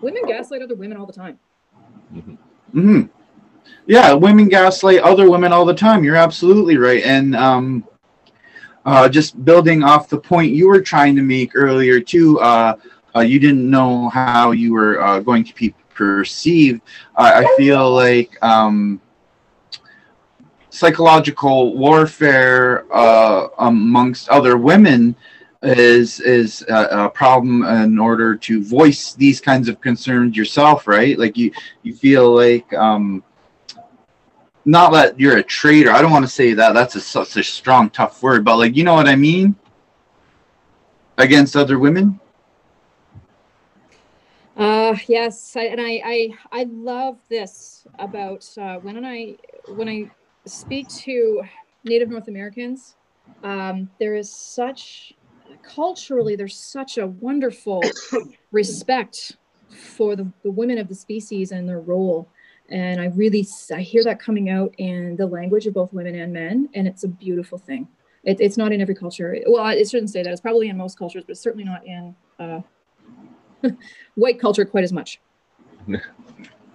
women 0.00 0.26
gaslight 0.26 0.62
other 0.62 0.76
women 0.76 0.96
all 0.96 1.06
the 1.06 1.12
time. 1.12 1.38
Mm-hmm. 2.14 2.34
mm-hmm. 2.78 3.19
Yeah, 3.86 4.12
women 4.12 4.48
gaslight 4.48 5.00
other 5.00 5.28
women 5.28 5.52
all 5.52 5.64
the 5.64 5.74
time. 5.74 6.04
You're 6.04 6.16
absolutely 6.16 6.76
right. 6.76 7.02
And 7.02 7.34
um, 7.34 7.84
uh, 8.84 9.08
just 9.08 9.44
building 9.44 9.82
off 9.82 10.08
the 10.08 10.18
point 10.18 10.52
you 10.52 10.68
were 10.68 10.80
trying 10.80 11.16
to 11.16 11.22
make 11.22 11.52
earlier 11.54 12.00
too, 12.00 12.40
uh, 12.40 12.76
uh, 13.16 13.20
you 13.20 13.38
didn't 13.38 13.68
know 13.68 14.08
how 14.10 14.52
you 14.52 14.72
were 14.72 15.02
uh, 15.02 15.20
going 15.20 15.44
to 15.44 15.54
be 15.54 15.74
perceived. 15.94 16.80
I 17.16 17.46
feel 17.56 17.92
like 17.92 18.42
um, 18.42 19.00
psychological 20.70 21.76
warfare 21.76 22.86
uh, 22.94 23.48
amongst 23.58 24.28
other 24.28 24.56
women 24.56 25.14
is 25.62 26.20
is 26.20 26.64
a, 26.70 27.04
a, 27.04 27.10
problem 27.10 27.64
in 27.64 27.98
order 27.98 28.34
to 28.34 28.64
voice 28.64 29.12
these 29.12 29.42
kinds 29.42 29.68
of 29.68 29.78
concerns 29.82 30.34
yourself, 30.34 30.86
right? 30.86 31.18
Like 31.18 31.36
you 31.36 31.52
you 31.82 31.94
feel 31.94 32.34
like 32.34 32.72
um, 32.72 33.22
not 34.64 34.92
that 34.92 35.18
you're 35.18 35.38
a 35.38 35.42
traitor. 35.42 35.90
I 35.90 36.02
don't 36.02 36.10
want 36.10 36.24
to 36.24 36.30
say 36.30 36.52
that. 36.54 36.72
That's 36.72 36.94
a, 36.94 37.00
such 37.00 37.36
a 37.36 37.42
strong, 37.42 37.90
tough 37.90 38.22
word, 38.22 38.44
but 38.44 38.58
like 38.58 38.76
you 38.76 38.84
know 38.84 38.94
what 38.94 39.08
I 39.08 39.16
mean 39.16 39.56
against 41.18 41.56
other 41.56 41.78
women. 41.78 42.20
Uh, 44.56 44.96
yes, 45.06 45.56
I, 45.56 45.64
and 45.64 45.80
I, 45.80 46.02
I 46.04 46.34
I 46.52 46.64
love 46.64 47.18
this 47.28 47.86
about 47.98 48.46
uh, 48.58 48.78
when 48.78 49.04
I 49.04 49.36
when 49.68 49.88
I 49.88 50.10
speak 50.44 50.88
to 50.88 51.42
Native 51.84 52.10
North 52.10 52.28
Americans. 52.28 52.96
Um, 53.42 53.88
there 53.98 54.14
is 54.14 54.30
such 54.30 55.14
culturally 55.62 56.36
there's 56.36 56.56
such 56.56 56.98
a 56.98 57.06
wonderful 57.06 57.82
respect 58.52 59.36
for 59.68 60.16
the, 60.16 60.30
the 60.42 60.50
women 60.50 60.78
of 60.78 60.88
the 60.88 60.94
species 60.94 61.52
and 61.52 61.68
their 61.68 61.80
role 61.80 62.28
and 62.70 63.00
i 63.00 63.06
really 63.06 63.46
i 63.74 63.80
hear 63.80 64.02
that 64.04 64.20
coming 64.20 64.48
out 64.48 64.74
in 64.78 65.16
the 65.16 65.26
language 65.26 65.66
of 65.66 65.74
both 65.74 65.92
women 65.92 66.14
and 66.14 66.32
men 66.32 66.68
and 66.74 66.86
it's 66.86 67.04
a 67.04 67.08
beautiful 67.08 67.58
thing. 67.58 67.88
It, 68.22 68.38
it's 68.38 68.58
not 68.58 68.70
in 68.70 68.82
every 68.82 68.94
culture. 68.94 69.36
Well 69.46 69.62
i 69.62 69.82
shouldn't 69.82 70.10
say 70.10 70.22
that. 70.22 70.30
It's 70.30 70.40
probably 70.40 70.68
in 70.68 70.76
most 70.76 70.98
cultures 70.98 71.24
but 71.26 71.36
certainly 71.36 71.64
not 71.64 71.84
in 71.86 72.14
uh, 72.38 72.60
white 74.14 74.40
culture 74.40 74.64
quite 74.64 74.84
as 74.84 74.92
much. 74.92 75.20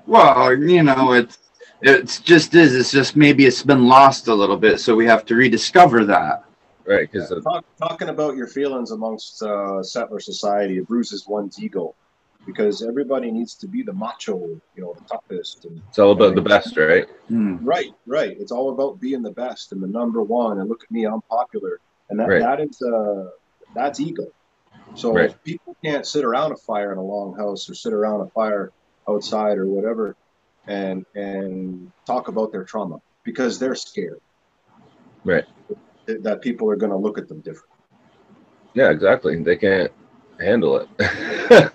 Well 0.07 0.53
you 0.53 0.83
know 0.83 1.13
it's 1.13 1.39
it's 1.81 2.19
just 2.19 2.53
is 2.53 2.75
it's 2.75 2.91
just 2.91 3.15
maybe 3.15 3.47
it's 3.47 3.63
been 3.63 3.87
lost 3.87 4.27
a 4.27 4.33
little 4.35 4.55
bit 4.55 4.79
so 4.79 4.95
we 4.95 5.07
have 5.07 5.25
to 5.25 5.35
rediscover 5.35 6.05
that. 6.05 6.43
Right 6.85 7.09
because 7.11 7.31
yeah, 7.31 7.39
talk, 7.41 7.65
talking 7.79 8.09
about 8.09 8.35
your 8.35 8.45
feelings 8.45 8.91
amongst 8.91 9.41
uh, 9.41 9.81
settler 9.81 10.19
society 10.19 10.77
it 10.77 10.87
bruises 10.87 11.25
one's 11.27 11.59
ego 11.59 11.95
because 12.45 12.83
everybody 12.83 13.31
needs 13.31 13.55
to 13.55 13.67
be 13.67 13.81
the 13.81 13.93
macho 13.93 14.39
you 14.75 14.81
know 14.81 14.93
the 14.93 15.03
toughest 15.05 15.65
and, 15.65 15.81
it's 15.89 15.99
all 15.99 16.11
about 16.11 16.35
the 16.35 16.41
best 16.41 16.75
right 16.77 17.07
hmm. 17.27 17.57
right 17.65 17.93
right 18.05 18.37
it's 18.39 18.51
all 18.51 18.71
about 18.71 18.99
being 18.99 19.21
the 19.21 19.31
best 19.31 19.71
and 19.71 19.81
the 19.81 19.87
number 19.87 20.21
one 20.21 20.59
and 20.59 20.69
look 20.69 20.83
at 20.83 20.91
me 20.91 21.05
i'm 21.05 21.21
popular 21.23 21.79
and 22.09 22.19
that, 22.19 22.27
right. 22.27 22.41
that 22.41 22.59
is 22.61 22.81
uh 22.81 23.29
that's 23.73 23.99
ego 23.99 24.25
so 24.93 25.13
right. 25.13 25.31
if 25.31 25.43
people 25.43 25.75
can't 25.83 26.05
sit 26.05 26.23
around 26.23 26.51
a 26.51 26.55
fire 26.55 26.91
in 26.91 26.97
a 26.97 27.01
longhouse 27.01 27.69
or 27.69 27.73
sit 27.73 27.93
around 27.93 28.21
a 28.21 28.27
fire 28.27 28.71
outside 29.09 29.57
or 29.57 29.65
whatever 29.65 30.15
and 30.67 31.05
and 31.15 31.91
talk 32.05 32.27
about 32.27 32.51
their 32.51 32.63
trauma 32.63 32.99
because 33.23 33.59
they're 33.59 33.75
scared 33.75 34.21
right 35.23 35.45
that 36.07 36.41
people 36.41 36.69
are 36.69 36.75
going 36.75 36.91
to 36.91 36.97
look 36.97 37.17
at 37.17 37.27
them 37.27 37.39
different. 37.39 37.71
Yeah, 38.73 38.89
exactly. 38.89 39.41
They 39.41 39.55
can't 39.55 39.91
handle 40.39 40.87
it. 40.99 41.71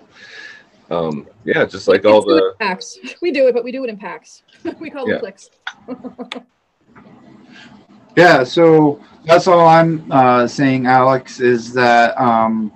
um, 0.91 1.27
yeah, 1.45 1.65
just 1.65 1.87
like 1.87 2.05
all 2.05 2.21
the 2.21 2.53
packs. 2.59 2.97
We 3.21 3.31
do 3.31 3.47
it, 3.47 3.53
but 3.53 3.63
we 3.63 3.71
do 3.71 3.83
it 3.83 3.89
in 3.89 3.97
packs. 3.97 4.43
we 4.79 4.89
call 4.89 5.07
them 5.07 5.19
clicks. 5.19 5.49
yeah, 8.17 8.43
so 8.43 9.01
that's 9.25 9.47
all 9.47 9.67
I'm 9.67 10.11
uh, 10.11 10.47
saying, 10.47 10.87
Alex, 10.87 11.39
is 11.39 11.73
that 11.73 12.19
um, 12.19 12.71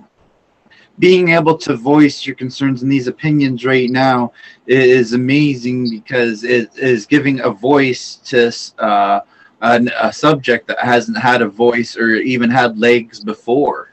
being 0.98 1.28
able 1.28 1.58
to 1.58 1.76
voice 1.76 2.24
your 2.24 2.36
concerns 2.36 2.82
and 2.82 2.90
these 2.90 3.06
opinions 3.06 3.64
right 3.64 3.90
now 3.90 4.32
is 4.66 5.12
amazing 5.12 5.90
because 5.90 6.42
it 6.42 6.70
is 6.76 7.04
giving 7.04 7.40
a 7.40 7.50
voice 7.50 8.16
to 8.16 8.50
uh, 8.82 9.20
a, 9.60 9.86
a 10.00 10.12
subject 10.12 10.66
that 10.68 10.78
hasn't 10.78 11.18
had 11.18 11.42
a 11.42 11.48
voice 11.48 11.96
or 11.96 12.14
even 12.14 12.50
had 12.50 12.78
legs 12.78 13.20
before. 13.20 13.92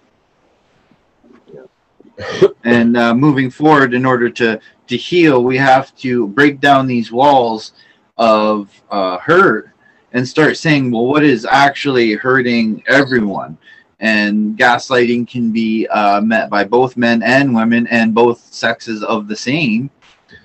And 2.63 2.97
uh, 2.97 3.13
moving 3.13 3.49
forward, 3.49 3.93
in 3.93 4.05
order 4.05 4.29
to 4.29 4.59
to 4.87 4.97
heal, 4.97 5.43
we 5.43 5.57
have 5.57 5.95
to 5.97 6.27
break 6.27 6.59
down 6.59 6.87
these 6.87 7.11
walls 7.11 7.73
of 8.17 8.69
uh, 8.91 9.17
hurt 9.17 9.69
and 10.11 10.27
start 10.27 10.57
saying, 10.57 10.91
well, 10.91 11.05
what 11.05 11.23
is 11.23 11.45
actually 11.45 12.13
hurting 12.13 12.83
everyone? 12.87 13.57
And 13.99 14.57
gaslighting 14.57 15.27
can 15.27 15.51
be 15.51 15.87
uh, 15.87 16.21
met 16.21 16.49
by 16.49 16.65
both 16.65 16.97
men 16.97 17.23
and 17.23 17.55
women 17.55 17.87
and 17.87 18.13
both 18.13 18.53
sexes 18.53 19.03
of 19.03 19.27
the 19.27 19.35
same. 19.35 19.89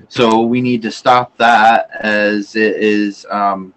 So 0.09 0.43
we 0.43 0.61
need 0.61 0.81
to 0.83 0.93
stop 0.93 1.37
that 1.39 1.91
as 2.01 2.55
it 2.55 2.77
is 2.77 3.27
um, 3.31 3.75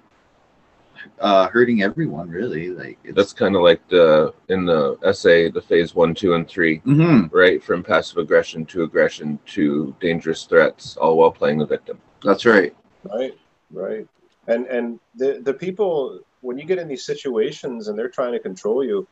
uh, 1.21 1.47
hurting 1.47 1.84
everyone 1.84 2.29
really. 2.29 2.69
Like 2.69 2.97
that's 3.13 3.31
kind 3.31 3.55
of 3.55 3.62
like 3.62 3.88
the 3.88 4.34
in 4.49 4.65
the 4.65 4.97
essay, 5.03 5.49
the 5.49 5.62
phase 5.62 5.95
one, 5.95 6.13
two, 6.13 6.34
and 6.34 6.47
3 6.47 6.79
mm-hmm. 6.79 7.36
right? 7.36 7.63
From 7.63 7.84
passive 7.84 8.17
aggression 8.17 8.65
to 8.65 8.84
aggression 8.84 9.39
to 9.47 9.95
dangerous 10.01 10.43
threats, 10.43 10.97
all 10.97 11.17
while 11.17 11.31
playing 11.31 11.60
the 11.60 11.65
victim. 11.65 11.99
That's 12.23 12.45
right. 12.45 12.75
Right, 13.03 13.38
right. 13.71 14.07
And 14.47 14.65
and 14.65 14.99
the 15.15 15.41
the 15.43 15.53
people 15.53 16.19
when 16.41 16.57
you 16.57 16.65
get 16.65 16.79
in 16.79 16.88
these 16.88 17.05
situations 17.05 17.88
and 17.88 17.97
they're 17.97 18.10
trying 18.10 18.34
to 18.34 18.39
control 18.39 18.84
you, 18.84 19.07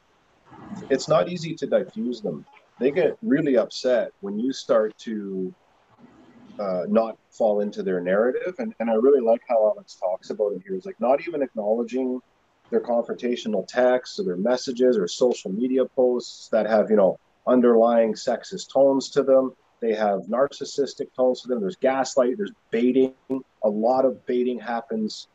it's 0.89 1.07
not 1.07 1.29
easy 1.29 1.53
to 1.55 1.67
diffuse 1.67 2.21
them. 2.21 2.45
They 2.79 2.91
get 2.91 3.17
really 3.21 3.57
upset 3.57 4.11
when 4.21 4.39
you 4.39 4.51
start 4.51 4.97
to 4.99 5.53
uh, 6.59 6.83
not 6.87 7.17
fall 7.31 7.61
into 7.61 7.81
their 7.83 8.01
narrative. 8.01 8.55
And, 8.59 8.73
and 8.79 8.89
I 8.89 8.93
really 8.95 9.21
like 9.21 9.41
how 9.47 9.71
Alex 9.73 9.95
talks 9.95 10.29
about 10.29 10.53
it 10.53 10.61
here. 10.65 10.75
Is 10.75 10.85
like 10.85 10.99
not 10.99 11.25
even 11.27 11.41
acknowledging 11.41 12.19
their 12.69 12.81
confrontational 12.81 13.67
texts 13.67 14.19
or 14.19 14.25
their 14.25 14.37
messages 14.37 14.97
or 14.97 15.07
social 15.07 15.51
media 15.51 15.85
posts 15.85 16.49
that 16.49 16.67
have, 16.67 16.89
you 16.89 16.95
know, 16.95 17.17
underlying 17.47 18.13
sexist 18.13 18.71
tones 18.71 19.09
to 19.11 19.23
them. 19.23 19.53
They 19.81 19.95
have 19.95 20.21
narcissistic 20.23 21.07
tones 21.15 21.41
to 21.41 21.47
them. 21.47 21.61
There's 21.61 21.77
gaslight, 21.77 22.37
there's 22.37 22.51
baiting. 22.69 23.13
A 23.63 23.69
lot 23.69 24.05
of 24.05 24.25
baiting 24.25 24.59
happens 24.59 25.27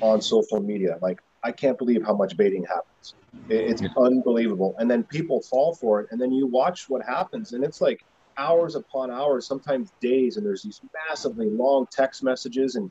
on 0.00 0.20
social 0.20 0.60
media. 0.60 0.98
Like, 1.00 1.20
I 1.44 1.52
can't 1.52 1.78
believe 1.78 2.04
how 2.04 2.14
much 2.14 2.36
baiting 2.36 2.64
happens. 2.64 3.14
It's 3.48 3.82
unbelievable. 3.96 4.74
And 4.78 4.90
then 4.90 5.04
people 5.04 5.40
fall 5.40 5.74
for 5.74 6.00
it. 6.00 6.08
And 6.10 6.20
then 6.20 6.32
you 6.32 6.46
watch 6.46 6.88
what 6.88 7.04
happens. 7.04 7.52
And 7.52 7.64
it's 7.64 7.80
like, 7.80 8.04
hours 8.36 8.74
upon 8.74 9.10
hours, 9.10 9.46
sometimes 9.46 9.92
days, 10.00 10.36
and 10.36 10.46
there's 10.46 10.62
these 10.62 10.80
massively 11.08 11.48
long 11.48 11.86
text 11.90 12.22
messages 12.22 12.76
and 12.76 12.90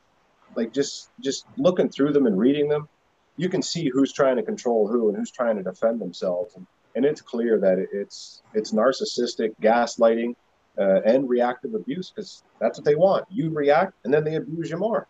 like 0.56 0.72
just 0.72 1.10
just 1.20 1.46
looking 1.56 1.88
through 1.88 2.12
them 2.12 2.26
and 2.26 2.38
reading 2.38 2.68
them, 2.68 2.88
you 3.36 3.48
can 3.48 3.62
see 3.62 3.88
who's 3.88 4.12
trying 4.12 4.36
to 4.36 4.42
control 4.42 4.88
who 4.88 5.08
and 5.08 5.16
who's 5.16 5.30
trying 5.30 5.56
to 5.56 5.62
defend 5.62 6.00
themselves, 6.00 6.54
and, 6.56 6.66
and 6.94 7.04
it's 7.04 7.20
clear 7.20 7.58
that 7.60 7.78
it's 7.92 8.42
it's 8.54 8.72
narcissistic 8.72 9.54
gaslighting 9.62 10.34
uh, 10.78 11.00
and 11.04 11.28
reactive 11.28 11.74
abuse 11.74 12.10
because 12.10 12.42
that's 12.60 12.78
what 12.78 12.84
they 12.84 12.94
want. 12.94 13.24
You 13.30 13.50
react, 13.50 13.94
and 14.04 14.12
then 14.12 14.24
they 14.24 14.36
abuse 14.36 14.70
you 14.70 14.76
more. 14.76 15.06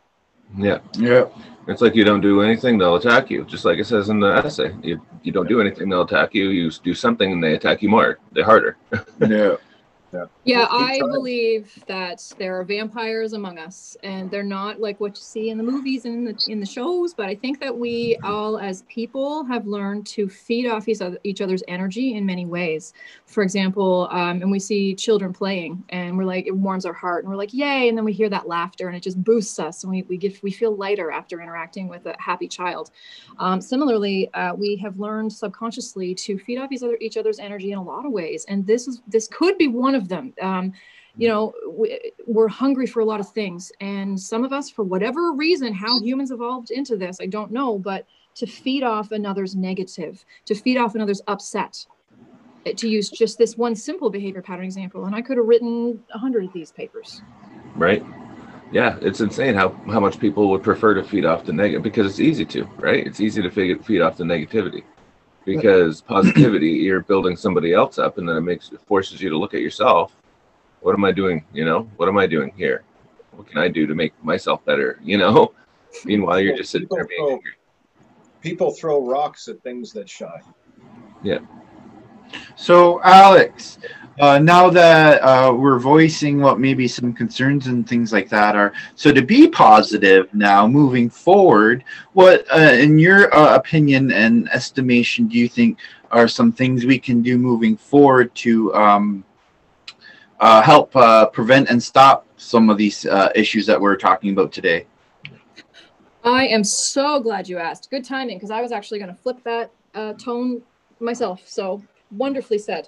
Yeah, 0.56 0.80
yeah. 0.98 1.24
It's 1.66 1.80
like 1.80 1.94
you 1.94 2.04
don't 2.04 2.20
do 2.20 2.42
anything, 2.42 2.76
they'll 2.76 2.96
attack 2.96 3.30
you. 3.30 3.44
Just 3.44 3.64
like 3.64 3.78
it 3.78 3.86
says 3.86 4.10
in 4.10 4.20
the 4.20 4.34
essay, 4.44 4.74
you 4.82 5.00
you 5.22 5.32
don't 5.32 5.48
do 5.48 5.60
anything, 5.60 5.88
they'll 5.88 6.02
attack 6.02 6.34
you. 6.34 6.50
You 6.50 6.70
do 6.70 6.94
something, 6.94 7.32
and 7.32 7.42
they 7.42 7.54
attack 7.54 7.82
you 7.82 7.88
more. 7.88 8.18
They're 8.32 8.44
harder. 8.44 8.76
yeah. 9.20 9.56
Yeah, 10.12 10.26
yeah 10.44 10.66
I 10.70 10.98
believe 10.98 11.82
that 11.86 12.32
there 12.38 12.58
are 12.58 12.64
vampires 12.64 13.32
among 13.32 13.58
us, 13.58 13.96
and 14.02 14.30
they're 14.30 14.42
not 14.42 14.78
like 14.80 15.00
what 15.00 15.16
you 15.16 15.22
see 15.22 15.50
in 15.50 15.56
the 15.56 15.64
movies 15.64 16.04
and 16.04 16.14
in 16.14 16.24
the 16.24 16.52
in 16.52 16.60
the 16.60 16.66
shows. 16.66 17.14
But 17.14 17.26
I 17.26 17.34
think 17.34 17.60
that 17.60 17.76
we 17.76 18.18
all, 18.22 18.58
as 18.58 18.82
people, 18.82 19.44
have 19.44 19.66
learned 19.66 20.06
to 20.08 20.28
feed 20.28 20.68
off 20.68 20.88
each, 20.88 21.00
other, 21.00 21.18
each 21.24 21.40
other's 21.40 21.62
energy 21.66 22.14
in 22.14 22.26
many 22.26 22.44
ways. 22.44 22.92
For 23.26 23.42
example, 23.42 24.08
um, 24.10 24.42
and 24.42 24.50
we 24.50 24.58
see 24.58 24.94
children 24.94 25.32
playing, 25.32 25.82
and 25.88 26.16
we're 26.16 26.24
like, 26.24 26.46
it 26.46 26.54
warms 26.54 26.84
our 26.84 26.92
heart, 26.92 27.24
and 27.24 27.30
we're 27.30 27.38
like, 27.38 27.54
yay! 27.54 27.88
And 27.88 27.96
then 27.96 28.04
we 28.04 28.12
hear 28.12 28.28
that 28.28 28.46
laughter, 28.46 28.88
and 28.88 28.96
it 28.96 29.02
just 29.02 29.22
boosts 29.22 29.58
us, 29.58 29.82
and 29.82 29.90
we 29.90 30.02
we 30.02 30.18
get 30.18 30.42
we 30.42 30.50
feel 30.50 30.76
lighter 30.76 31.10
after 31.10 31.40
interacting 31.40 31.88
with 31.88 32.04
a 32.06 32.14
happy 32.18 32.48
child. 32.48 32.90
Um, 33.38 33.62
similarly, 33.62 34.32
uh, 34.34 34.54
we 34.54 34.76
have 34.76 34.98
learned 34.98 35.32
subconsciously 35.32 36.14
to 36.16 36.38
feed 36.38 36.58
off 36.58 36.70
each 36.70 36.82
other 36.82 36.98
each 37.00 37.16
other's 37.16 37.38
energy 37.38 37.72
in 37.72 37.78
a 37.78 37.82
lot 37.82 38.04
of 38.04 38.12
ways, 38.12 38.44
and 38.48 38.66
this 38.66 38.86
is 38.86 39.00
this 39.06 39.26
could 39.26 39.56
be 39.56 39.68
one 39.68 39.94
of 39.94 40.01
of 40.02 40.08
them. 40.08 40.34
Um, 40.42 40.72
you 41.16 41.28
know, 41.28 41.52
we, 41.68 42.12
we're 42.26 42.48
hungry 42.48 42.86
for 42.86 43.00
a 43.00 43.04
lot 43.04 43.20
of 43.20 43.28
things. 43.28 43.72
And 43.80 44.18
some 44.18 44.44
of 44.44 44.52
us, 44.52 44.70
for 44.70 44.82
whatever 44.82 45.32
reason, 45.32 45.72
how 45.72 46.00
humans 46.00 46.30
evolved 46.30 46.70
into 46.70 46.96
this, 46.96 47.18
I 47.20 47.26
don't 47.26 47.50
know, 47.50 47.78
but 47.78 48.06
to 48.36 48.46
feed 48.46 48.82
off 48.82 49.12
another's 49.12 49.54
negative, 49.54 50.24
to 50.46 50.54
feed 50.54 50.78
off 50.78 50.94
another's 50.94 51.20
upset, 51.26 51.86
eh, 52.64 52.72
to 52.72 52.88
use 52.88 53.10
just 53.10 53.36
this 53.36 53.56
one 53.56 53.74
simple 53.74 54.08
behavior 54.08 54.42
pattern 54.42 54.64
example. 54.64 55.04
And 55.04 55.14
I 55.14 55.20
could 55.20 55.36
have 55.36 55.46
written 55.46 56.02
a 56.14 56.18
hundred 56.18 56.44
of 56.44 56.52
these 56.52 56.72
papers. 56.72 57.20
Right. 57.74 58.04
Yeah, 58.70 58.96
it's 59.02 59.20
insane 59.20 59.54
how, 59.54 59.68
how 59.88 60.00
much 60.00 60.18
people 60.18 60.48
would 60.50 60.62
prefer 60.62 60.94
to 60.94 61.04
feed 61.04 61.26
off 61.26 61.44
the 61.44 61.52
negative 61.52 61.82
because 61.82 62.06
it's 62.06 62.20
easy 62.20 62.46
to, 62.46 62.64
right? 62.78 63.06
It's 63.06 63.20
easy 63.20 63.42
to 63.42 63.50
feed, 63.50 63.84
feed 63.84 64.00
off 64.00 64.16
the 64.16 64.24
negativity 64.24 64.82
because 65.44 66.00
positivity 66.00 66.70
you're 66.70 67.02
building 67.02 67.36
somebody 67.36 67.72
else 67.72 67.98
up 67.98 68.18
and 68.18 68.28
then 68.28 68.36
it 68.36 68.42
makes 68.42 68.70
it 68.72 68.80
forces 68.82 69.20
you 69.20 69.30
to 69.30 69.38
look 69.38 69.54
at 69.54 69.60
yourself. 69.60 70.16
What 70.80 70.94
am 70.94 71.04
i 71.04 71.12
doing 71.12 71.44
you 71.52 71.64
know? 71.64 71.88
What 71.96 72.08
am 72.08 72.18
i 72.18 72.26
doing 72.26 72.52
here? 72.56 72.84
What 73.32 73.46
can 73.46 73.58
i 73.58 73.68
do 73.68 73.86
to 73.86 73.94
make 73.94 74.12
myself 74.24 74.64
better 74.64 74.98
you 75.02 75.18
know? 75.18 75.52
Meanwhile 76.04 76.40
you're 76.40 76.56
just 76.56 76.70
sitting 76.70 76.88
there 76.90 77.06
being 77.06 77.26
throw, 77.26 77.40
people 78.40 78.70
throw 78.70 79.04
rocks 79.06 79.48
at 79.48 79.62
things 79.62 79.92
that 79.92 80.08
shine. 80.08 80.42
Yeah. 81.22 81.38
So 82.56 83.02
alex 83.02 83.78
uh, 84.20 84.38
now 84.38 84.68
that 84.68 85.20
uh, 85.22 85.52
we're 85.52 85.78
voicing 85.78 86.40
what 86.40 86.60
maybe 86.60 86.86
some 86.86 87.12
concerns 87.12 87.66
and 87.66 87.88
things 87.88 88.12
like 88.12 88.28
that 88.28 88.54
are, 88.54 88.72
so 88.94 89.12
to 89.12 89.22
be 89.22 89.48
positive 89.48 90.32
now 90.34 90.66
moving 90.66 91.08
forward, 91.08 91.84
what, 92.12 92.44
uh, 92.54 92.58
in 92.58 92.98
your 92.98 93.34
uh, 93.34 93.54
opinion 93.54 94.12
and 94.12 94.48
estimation, 94.50 95.26
do 95.26 95.38
you 95.38 95.48
think 95.48 95.78
are 96.10 96.28
some 96.28 96.52
things 96.52 96.84
we 96.84 96.98
can 96.98 97.22
do 97.22 97.38
moving 97.38 97.76
forward 97.76 98.34
to 98.34 98.74
um, 98.74 99.24
uh, 100.40 100.60
help 100.60 100.94
uh, 100.94 101.26
prevent 101.26 101.70
and 101.70 101.82
stop 101.82 102.26
some 102.36 102.68
of 102.68 102.76
these 102.76 103.06
issues 103.34 103.66
that 103.66 103.80
we're 103.80 103.96
talking 103.96 104.32
about 104.32 104.52
today? 104.52 104.86
I 106.24 106.46
am 106.46 106.64
so 106.64 107.18
glad 107.18 107.48
you 107.48 107.58
asked. 107.58 107.90
Good 107.90 108.04
timing, 108.04 108.36
because 108.36 108.50
I 108.50 108.60
was 108.60 108.72
actually 108.72 108.98
going 108.98 109.14
to 109.14 109.20
flip 109.22 109.42
that 109.44 109.70
tone 110.18 110.62
myself. 111.00 111.42
So 111.46 111.82
wonderfully 112.10 112.58
said. 112.58 112.86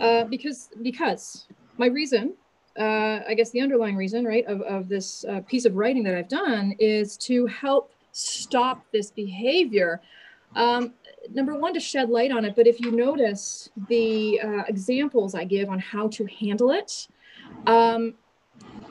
Uh, 0.00 0.24
because 0.24 0.68
because 0.82 1.46
my 1.78 1.86
reason, 1.86 2.34
uh, 2.78 3.20
I 3.26 3.34
guess 3.34 3.50
the 3.50 3.60
underlying 3.60 3.96
reason, 3.96 4.24
right, 4.24 4.44
of, 4.46 4.60
of 4.62 4.88
this 4.88 5.24
uh, 5.24 5.40
piece 5.40 5.64
of 5.64 5.74
writing 5.74 6.02
that 6.04 6.14
I've 6.14 6.28
done 6.28 6.74
is 6.78 7.16
to 7.18 7.46
help 7.46 7.92
stop 8.12 8.84
this 8.92 9.10
behavior. 9.10 10.00
Um, 10.54 10.94
number 11.32 11.54
one, 11.54 11.74
to 11.74 11.80
shed 11.80 12.08
light 12.08 12.30
on 12.32 12.44
it. 12.44 12.54
But 12.56 12.66
if 12.66 12.80
you 12.80 12.92
notice 12.92 13.70
the 13.88 14.40
uh, 14.42 14.62
examples 14.68 15.34
I 15.34 15.44
give 15.44 15.68
on 15.68 15.78
how 15.78 16.08
to 16.08 16.26
handle 16.26 16.70
it, 16.70 17.08
um, 17.66 18.14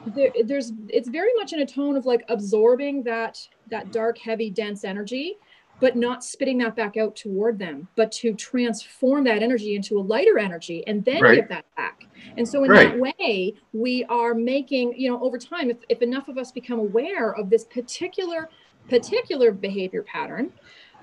there, 0.08 0.32
there's 0.43 0.74
it's 0.89 1.10
very 1.10 1.34
much 1.36 1.54
in 1.54 1.62
a 1.62 1.65
tone 1.65 1.95
of 1.95 2.06
like 2.06 2.24
absorbing 2.30 3.04
that 3.04 3.48
that 3.69 3.91
dark, 3.91 4.17
heavy, 4.17 4.50
dense 4.50 4.84
energy 4.84 5.38
but 5.80 5.96
not 5.96 6.24
spitting 6.24 6.58
that 6.60 6.76
back 6.76 6.98
out 6.98 7.16
toward 7.16 7.60
them, 7.60 7.88
but 7.96 8.12
to 8.12 8.34
transform 8.34 9.24
that 9.26 9.44
energy 9.44 9.76
into 9.76 10.00
a 10.00 10.02
lighter 10.02 10.40
energy 10.40 10.86
and 10.88 11.04
then 11.04 11.22
right. 11.22 11.36
give 11.36 11.50
that 11.50 11.66
back. 11.76 12.06
And 12.38 12.48
so 12.48 12.64
in 12.64 12.72
right. 12.72 12.90
that 12.90 13.00
way, 13.00 13.56
we 13.74 14.06
are 14.06 14.34
making, 14.34 14.94
you 14.98 15.10
know, 15.10 15.22
over 15.22 15.38
time, 15.38 15.70
if, 15.70 15.78
if 15.90 16.02
enough 16.02 16.28
of 16.28 16.38
us 16.38 16.52
become 16.52 16.80
aware 16.80 17.34
of 17.34 17.50
this 17.50 17.66
particular 17.66 18.50
particular 18.88 19.52
behavior 19.52 20.04
pattern, 20.04 20.54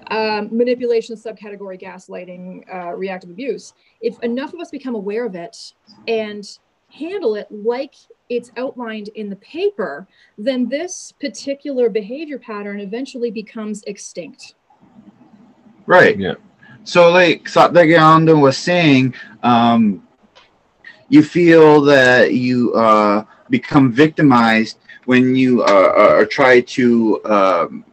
um, 0.09 0.49
manipulation, 0.57 1.17
subcategory, 1.17 1.81
gaslighting, 1.81 2.63
uh, 2.73 2.93
reactive 2.95 3.31
abuse, 3.31 3.75
if 4.01 4.21
enough 4.23 4.55
of 4.55 4.61
us 4.61 4.71
become 4.71 4.95
aware 4.95 5.27
of 5.27 5.35
it 5.35 5.75
and 6.07 6.59
handle 6.89 7.35
it 7.35 7.49
like 7.51 7.95
it's 8.29 8.51
outlined 8.57 9.09
in 9.15 9.29
the 9.29 9.37
paper, 9.37 10.07
then 10.39 10.69
this 10.69 11.13
particular 11.21 11.89
behavior 11.89 12.39
pattern 12.39 12.81
eventually 12.81 13.31
becomes 13.31 13.83
extinct. 13.85 14.55
Right. 15.87 16.19
Yeah. 16.19 16.35
So, 16.85 17.11
like 17.11 17.45
Satyaganda 17.45 18.39
was 18.39 18.57
saying, 18.57 19.15
um, 19.43 20.07
you 21.09 21.23
feel 21.23 21.81
that 21.83 22.35
you 22.35 22.75
uh, 22.75 23.25
become 23.51 23.93
victimized 23.93 24.79
when 25.05 25.35
you 25.35 25.63
uh, 25.63 25.67
uh, 25.67 26.25
try 26.31 26.61
to 26.61 27.25
um, 27.25 27.85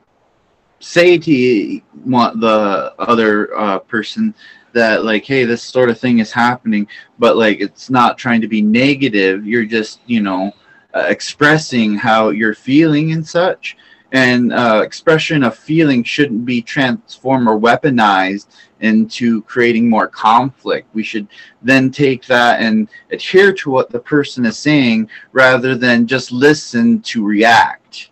say 0.79 1.17
to 1.17 1.81
the 2.05 2.93
other 2.99 3.57
uh, 3.57 3.79
person 3.79 4.33
that 4.71 5.03
like 5.03 5.25
hey 5.25 5.45
this 5.45 5.63
sort 5.63 5.89
of 5.89 5.99
thing 5.99 6.19
is 6.19 6.31
happening 6.31 6.87
but 7.17 7.35
like 7.35 7.59
it's 7.59 7.89
not 7.89 8.17
trying 8.17 8.39
to 8.39 8.47
be 8.47 8.61
negative 8.61 9.45
you're 9.45 9.65
just 9.65 9.99
you 10.05 10.21
know 10.21 10.53
uh, 10.93 11.05
expressing 11.07 11.95
how 11.95 12.29
you're 12.29 12.53
feeling 12.53 13.11
and 13.11 13.25
such 13.27 13.75
and 14.11 14.51
uh, 14.51 14.81
expression 14.83 15.43
of 15.43 15.55
feeling 15.55 16.03
shouldn't 16.03 16.45
be 16.45 16.61
transformed 16.61 17.47
or 17.47 17.59
weaponized 17.59 18.47
into 18.79 19.43
creating 19.43 19.89
more 19.89 20.07
conflict. 20.07 20.87
We 20.93 21.03
should 21.03 21.27
then 21.61 21.91
take 21.91 22.25
that 22.25 22.61
and 22.61 22.89
adhere 23.11 23.53
to 23.53 23.69
what 23.69 23.89
the 23.89 23.99
person 23.99 24.45
is 24.45 24.57
saying 24.57 25.09
rather 25.31 25.75
than 25.75 26.07
just 26.07 26.31
listen 26.31 27.01
to 27.01 27.23
react. 27.23 28.09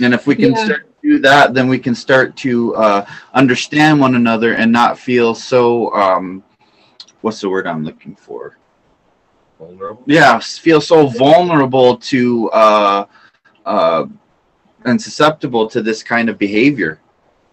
And 0.00 0.12
if 0.12 0.26
we 0.26 0.34
can 0.34 0.52
yeah. 0.52 0.64
start 0.64 0.86
to 1.02 1.08
do 1.08 1.18
that, 1.20 1.54
then 1.54 1.68
we 1.68 1.78
can 1.78 1.94
start 1.94 2.36
to 2.38 2.74
uh, 2.74 3.06
understand 3.34 4.00
one 4.00 4.16
another 4.16 4.54
and 4.54 4.72
not 4.72 4.98
feel 4.98 5.34
so, 5.34 5.94
um, 5.94 6.42
what's 7.20 7.40
the 7.40 7.48
word 7.48 7.66
I'm 7.66 7.84
looking 7.84 8.16
for? 8.16 8.58
Vulnerable? 9.58 10.02
Yeah, 10.06 10.38
feel 10.40 10.80
so 10.80 11.06
vulnerable 11.06 11.96
to. 11.98 12.50
Uh, 12.50 13.06
uh, 13.66 14.06
and 14.84 15.00
susceptible 15.00 15.68
to 15.68 15.82
this 15.82 16.02
kind 16.02 16.28
of 16.28 16.38
behavior. 16.38 17.00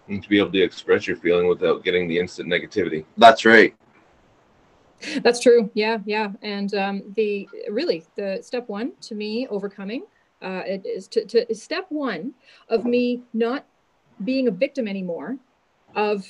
And 0.08 0.22
to 0.22 0.28
be 0.28 0.38
able 0.38 0.50
to 0.50 0.60
express 0.60 1.06
your 1.06 1.16
feeling 1.16 1.46
without 1.46 1.84
getting 1.84 2.08
the 2.08 2.18
instant 2.18 2.48
negativity. 2.48 3.04
That's 3.16 3.44
right. 3.44 3.76
That's 5.22 5.38
true. 5.38 5.70
Yeah, 5.74 5.98
yeah. 6.04 6.32
And 6.42 6.74
um, 6.74 7.02
the 7.14 7.48
really 7.70 8.04
the 8.16 8.40
step 8.42 8.68
one 8.68 8.92
to 9.02 9.14
me 9.14 9.46
overcoming 9.48 10.02
uh, 10.42 10.62
it 10.66 10.84
is 10.86 11.06
to, 11.08 11.24
to 11.26 11.54
step 11.54 11.86
one 11.90 12.34
of 12.68 12.84
me 12.84 13.22
not 13.34 13.66
being 14.24 14.48
a 14.48 14.50
victim 14.50 14.88
anymore 14.88 15.36
of 15.94 16.26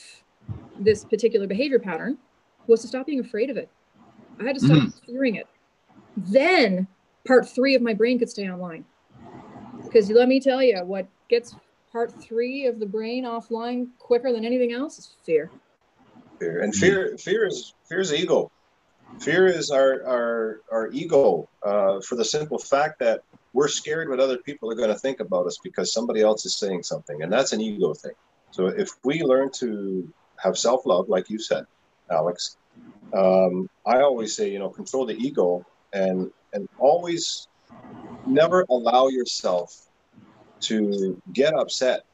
this 0.79 1.05
particular 1.05 1.47
behavior 1.47 1.79
pattern 1.79 2.19
was 2.67 2.81
to 2.83 2.89
stop 2.89 3.07
being 3.07 3.21
afraid 3.21 3.51
of 3.51 3.57
it. 3.57 3.69
I 4.41 4.45
had 4.45 4.57
to 4.57 4.61
stop 4.61 4.79
mm. 4.79 5.07
fearing 5.07 5.37
it. 5.37 5.47
Then 6.17 6.87
part 7.27 7.49
three 7.49 7.75
of 7.75 7.83
my 7.83 7.95
brain 7.95 8.19
could 8.19 8.31
stay 8.31 8.49
online. 8.49 8.85
Because 9.91 10.09
let 10.11 10.29
me 10.29 10.39
tell 10.39 10.63
you, 10.63 10.79
what 10.85 11.09
gets 11.29 11.57
part 11.91 12.13
three 12.23 12.67
of 12.67 12.79
the 12.79 12.87
brain 12.87 13.25
offline 13.25 13.89
quicker 13.99 14.33
than 14.33 14.45
anything 14.45 14.73
else 14.73 14.99
is 14.99 15.17
fear. 15.25 15.51
Fear 16.39 16.61
and 16.61 16.75
fear. 16.75 17.17
Fear 17.19 17.47
is 17.49 17.75
fear 17.89 17.99
is 17.99 18.13
ego. 18.13 18.51
Fear 19.19 19.49
is 19.49 19.71
our 19.71 20.07
our 20.07 20.61
our 20.71 20.89
ego. 20.93 21.49
Uh, 21.63 22.01
for 22.01 22.15
the 22.15 22.25
simple 22.25 22.59
fact 22.59 23.01
that 23.01 23.23
we're 23.53 23.69
scared 23.69 24.09
what 24.09 24.21
other 24.21 24.39
people 24.39 24.71
are 24.71 24.77
going 24.77 24.91
to 24.91 24.99
think 24.99 25.19
about 25.19 25.47
us 25.47 25.59
because 25.63 25.93
somebody 25.93 26.21
else 26.21 26.47
is 26.47 26.57
saying 26.57 26.85
something, 26.85 27.23
and 27.23 27.33
that's 27.33 27.53
an 27.53 27.61
ego 27.61 27.93
thing. 27.93 28.13
So 28.53 28.67
if 28.67 28.91
we 29.05 29.23
learn 29.23 29.51
to 29.57 30.09
have 30.37 30.57
self 30.57 30.87
love, 30.87 31.09
like 31.09 31.29
you 31.31 31.41
said, 31.41 31.65
Alex, 32.11 32.57
um, 33.13 33.69
I 33.85 34.03
always 34.03 34.37
say, 34.37 34.51
you 34.51 34.61
know, 34.61 34.71
control 34.71 35.05
the 35.05 35.17
ego 35.17 35.67
and 35.93 36.31
and 36.53 36.69
always 36.79 37.49
never 38.27 38.65
allow 38.69 39.09
yourself 39.09 39.87
to 40.61 41.21
get 41.33 41.55
upset 41.55 42.05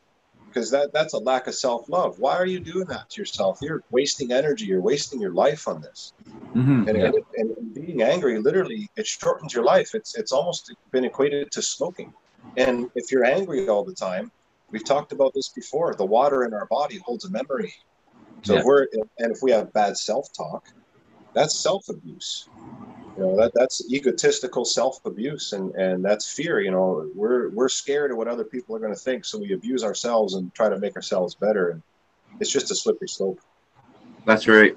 because 0.47 0.71
that 0.71 0.93
that's 0.93 1.13
a 1.13 1.19
lack 1.19 1.47
of 1.47 1.55
self-love. 1.55 2.19
Why 2.19 2.37
are 2.37 2.47
you 2.47 2.61
doing 2.61 2.87
that 2.87 3.11
to 3.11 3.21
yourself? 3.21 3.59
You're 3.61 3.83
wasting 3.91 4.33
energy. 4.33 4.67
You're 4.67 4.81
wasting 4.81 5.21
your 5.21 5.33
life 5.33 5.69
on 5.69 5.83
this. 5.83 6.13
Mm-hmm, 6.55 6.89
and, 6.89 6.99
yeah. 6.99 7.11
and, 7.37 7.51
and, 7.57 7.75
being 7.75 8.01
angry 8.01 8.39
literally 8.39 8.89
it 8.97 9.07
shortens 9.07 9.53
your 9.53 9.65
life. 9.65 9.91
It's 9.95 10.17
it's 10.17 10.33
almost 10.33 10.75
been 10.93 11.05
equated 11.05 11.51
to 11.53 11.63
smoking. 11.63 12.13
And 12.57 12.91
if 12.95 13.11
you're 13.11 13.25
angry 13.25 13.69
all 13.69 13.85
the 13.85 13.95
time 13.95 14.31
we've 14.71 14.85
talked 14.85 15.13
about 15.13 15.33
this 15.35 15.49
before 15.49 15.95
the 15.95 16.05
water 16.05 16.45
in 16.45 16.55
our 16.55 16.67
body 16.67 16.99
holds 17.05 17.25
a 17.25 17.31
memory. 17.31 17.75
So 18.43 18.55
yeah. 18.55 18.61
if 18.61 18.65
we're 18.65 18.87
and 19.19 19.33
if 19.33 19.39
we 19.43 19.51
have 19.51 19.73
bad 19.73 19.97
self-talk 19.97 20.65
that's 21.37 21.55
self 21.55 21.91
abuse. 21.91 22.49
You 23.17 23.23
know 23.23 23.37
that 23.37 23.53
that's 23.55 23.91
egotistical 23.91 24.65
self 24.65 25.05
abuse, 25.07 25.53
and 25.53 25.75
and 25.75 26.05
that's 26.05 26.31
fear. 26.31 26.61
You 26.61 26.71
know, 26.71 27.11
we're 27.15 27.49
we're 27.51 27.69
scared 27.69 28.11
of 28.11 28.19
what 28.19 28.29
other 28.29 28.45
people 28.45 28.77
are 28.77 28.79
going 28.79 28.93
to 28.93 29.01
think, 29.01 29.25
so 29.25 29.39
we 29.39 29.55
abuse 29.55 29.83
ourselves 29.83 30.35
and 30.35 30.53
try 30.55 30.69
to 30.69 30.79
make 30.79 30.97
ourselves 30.97 31.35
better, 31.35 31.71
and 31.71 31.83
it's 32.41 32.51
just 32.51 32.71
a 32.71 32.75
slippery 32.75 33.09
slope. 33.09 33.41
That's 34.27 34.47
right, 34.47 34.77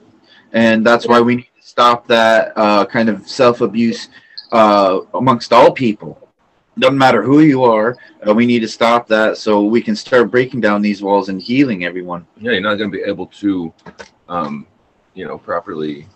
and 0.54 0.86
that's 0.86 1.06
why 1.06 1.20
we 1.20 1.36
need 1.38 1.50
to 1.62 1.68
stop 1.68 2.08
that 2.08 2.54
uh, 2.56 2.86
kind 2.86 3.10
of 3.10 3.28
self 3.28 3.60
abuse 3.60 4.08
uh, 4.54 5.02
amongst 5.14 5.52
all 5.52 5.72
people. 5.72 6.18
Doesn't 6.78 6.98
matter 6.98 7.22
who 7.22 7.42
you 7.42 7.66
are, 7.66 7.98
uh, 8.26 8.34
we 8.34 8.46
need 8.46 8.60
to 8.60 8.68
stop 8.70 9.06
that 9.10 9.38
so 9.38 9.64
we 9.64 9.82
can 9.82 9.98
start 9.98 10.32
breaking 10.32 10.62
down 10.62 10.82
these 10.82 11.02
walls 11.02 11.28
and 11.28 11.42
healing 11.42 11.84
everyone. 11.84 12.26
Yeah, 12.38 12.54
you're 12.54 12.62
not 12.62 12.76
going 12.76 12.90
to 12.90 12.98
be 12.98 13.04
able 13.04 13.28
to, 13.28 13.74
um, 14.30 14.66
you 15.14 15.28
know, 15.28 15.38
properly, 15.38 16.08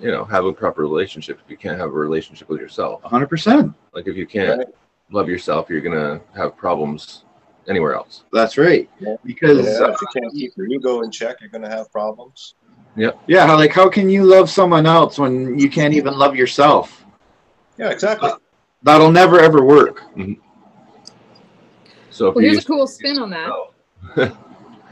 you 0.00 0.10
know, 0.10 0.24
have 0.24 0.44
a 0.44 0.52
proper 0.52 0.82
relationship 0.82 1.38
if 1.44 1.50
you 1.50 1.56
can't 1.56 1.78
have 1.78 1.88
a 1.88 1.92
relationship 1.92 2.48
with 2.48 2.60
yourself. 2.60 3.02
100%. 3.02 3.74
Like 3.92 4.06
if 4.06 4.16
you 4.16 4.26
can't 4.26 4.58
Right. 4.58 4.68
love 5.10 5.28
yourself, 5.28 5.68
you're 5.70 5.80
gonna 5.80 6.20
have 6.34 6.56
problems 6.56 7.24
anywhere 7.68 7.94
else. 7.94 8.24
That's 8.32 8.58
right. 8.58 8.88
Yeah. 9.00 9.16
Because 9.24 9.66
Yeah, 9.66 9.88
if 9.92 10.00
you 10.00 10.08
can't 10.20 10.32
keep 10.32 10.56
your 10.56 10.66
ego 10.66 11.02
in 11.02 11.10
check, 11.10 11.40
you're 11.40 11.50
going 11.50 11.62
to 11.62 11.68
have 11.68 11.90
problems. 11.90 12.54
yeah, 12.96 13.10
yeah 13.26 13.52
like 13.54 13.72
how 13.72 13.88
can 13.88 14.08
you 14.08 14.24
love 14.24 14.48
someone 14.48 14.86
else 14.86 15.18
when 15.18 15.58
you 15.58 15.68
can't 15.68 15.94
even 15.94 16.14
love 16.16 16.36
yourself? 16.36 17.04
Yeah, 17.76 17.90
exactly. 17.90 18.30
That'll 18.82 19.10
never 19.10 19.40
ever 19.40 19.64
work. 19.64 20.04
So 22.10 22.28
if 22.28 22.34
Well, 22.36 22.44
you 22.44 22.50
here's 22.50 22.64
a 22.64 22.66
cool 22.66 22.86
spin 22.86 23.18
on 23.18 23.30
that. 23.30 23.52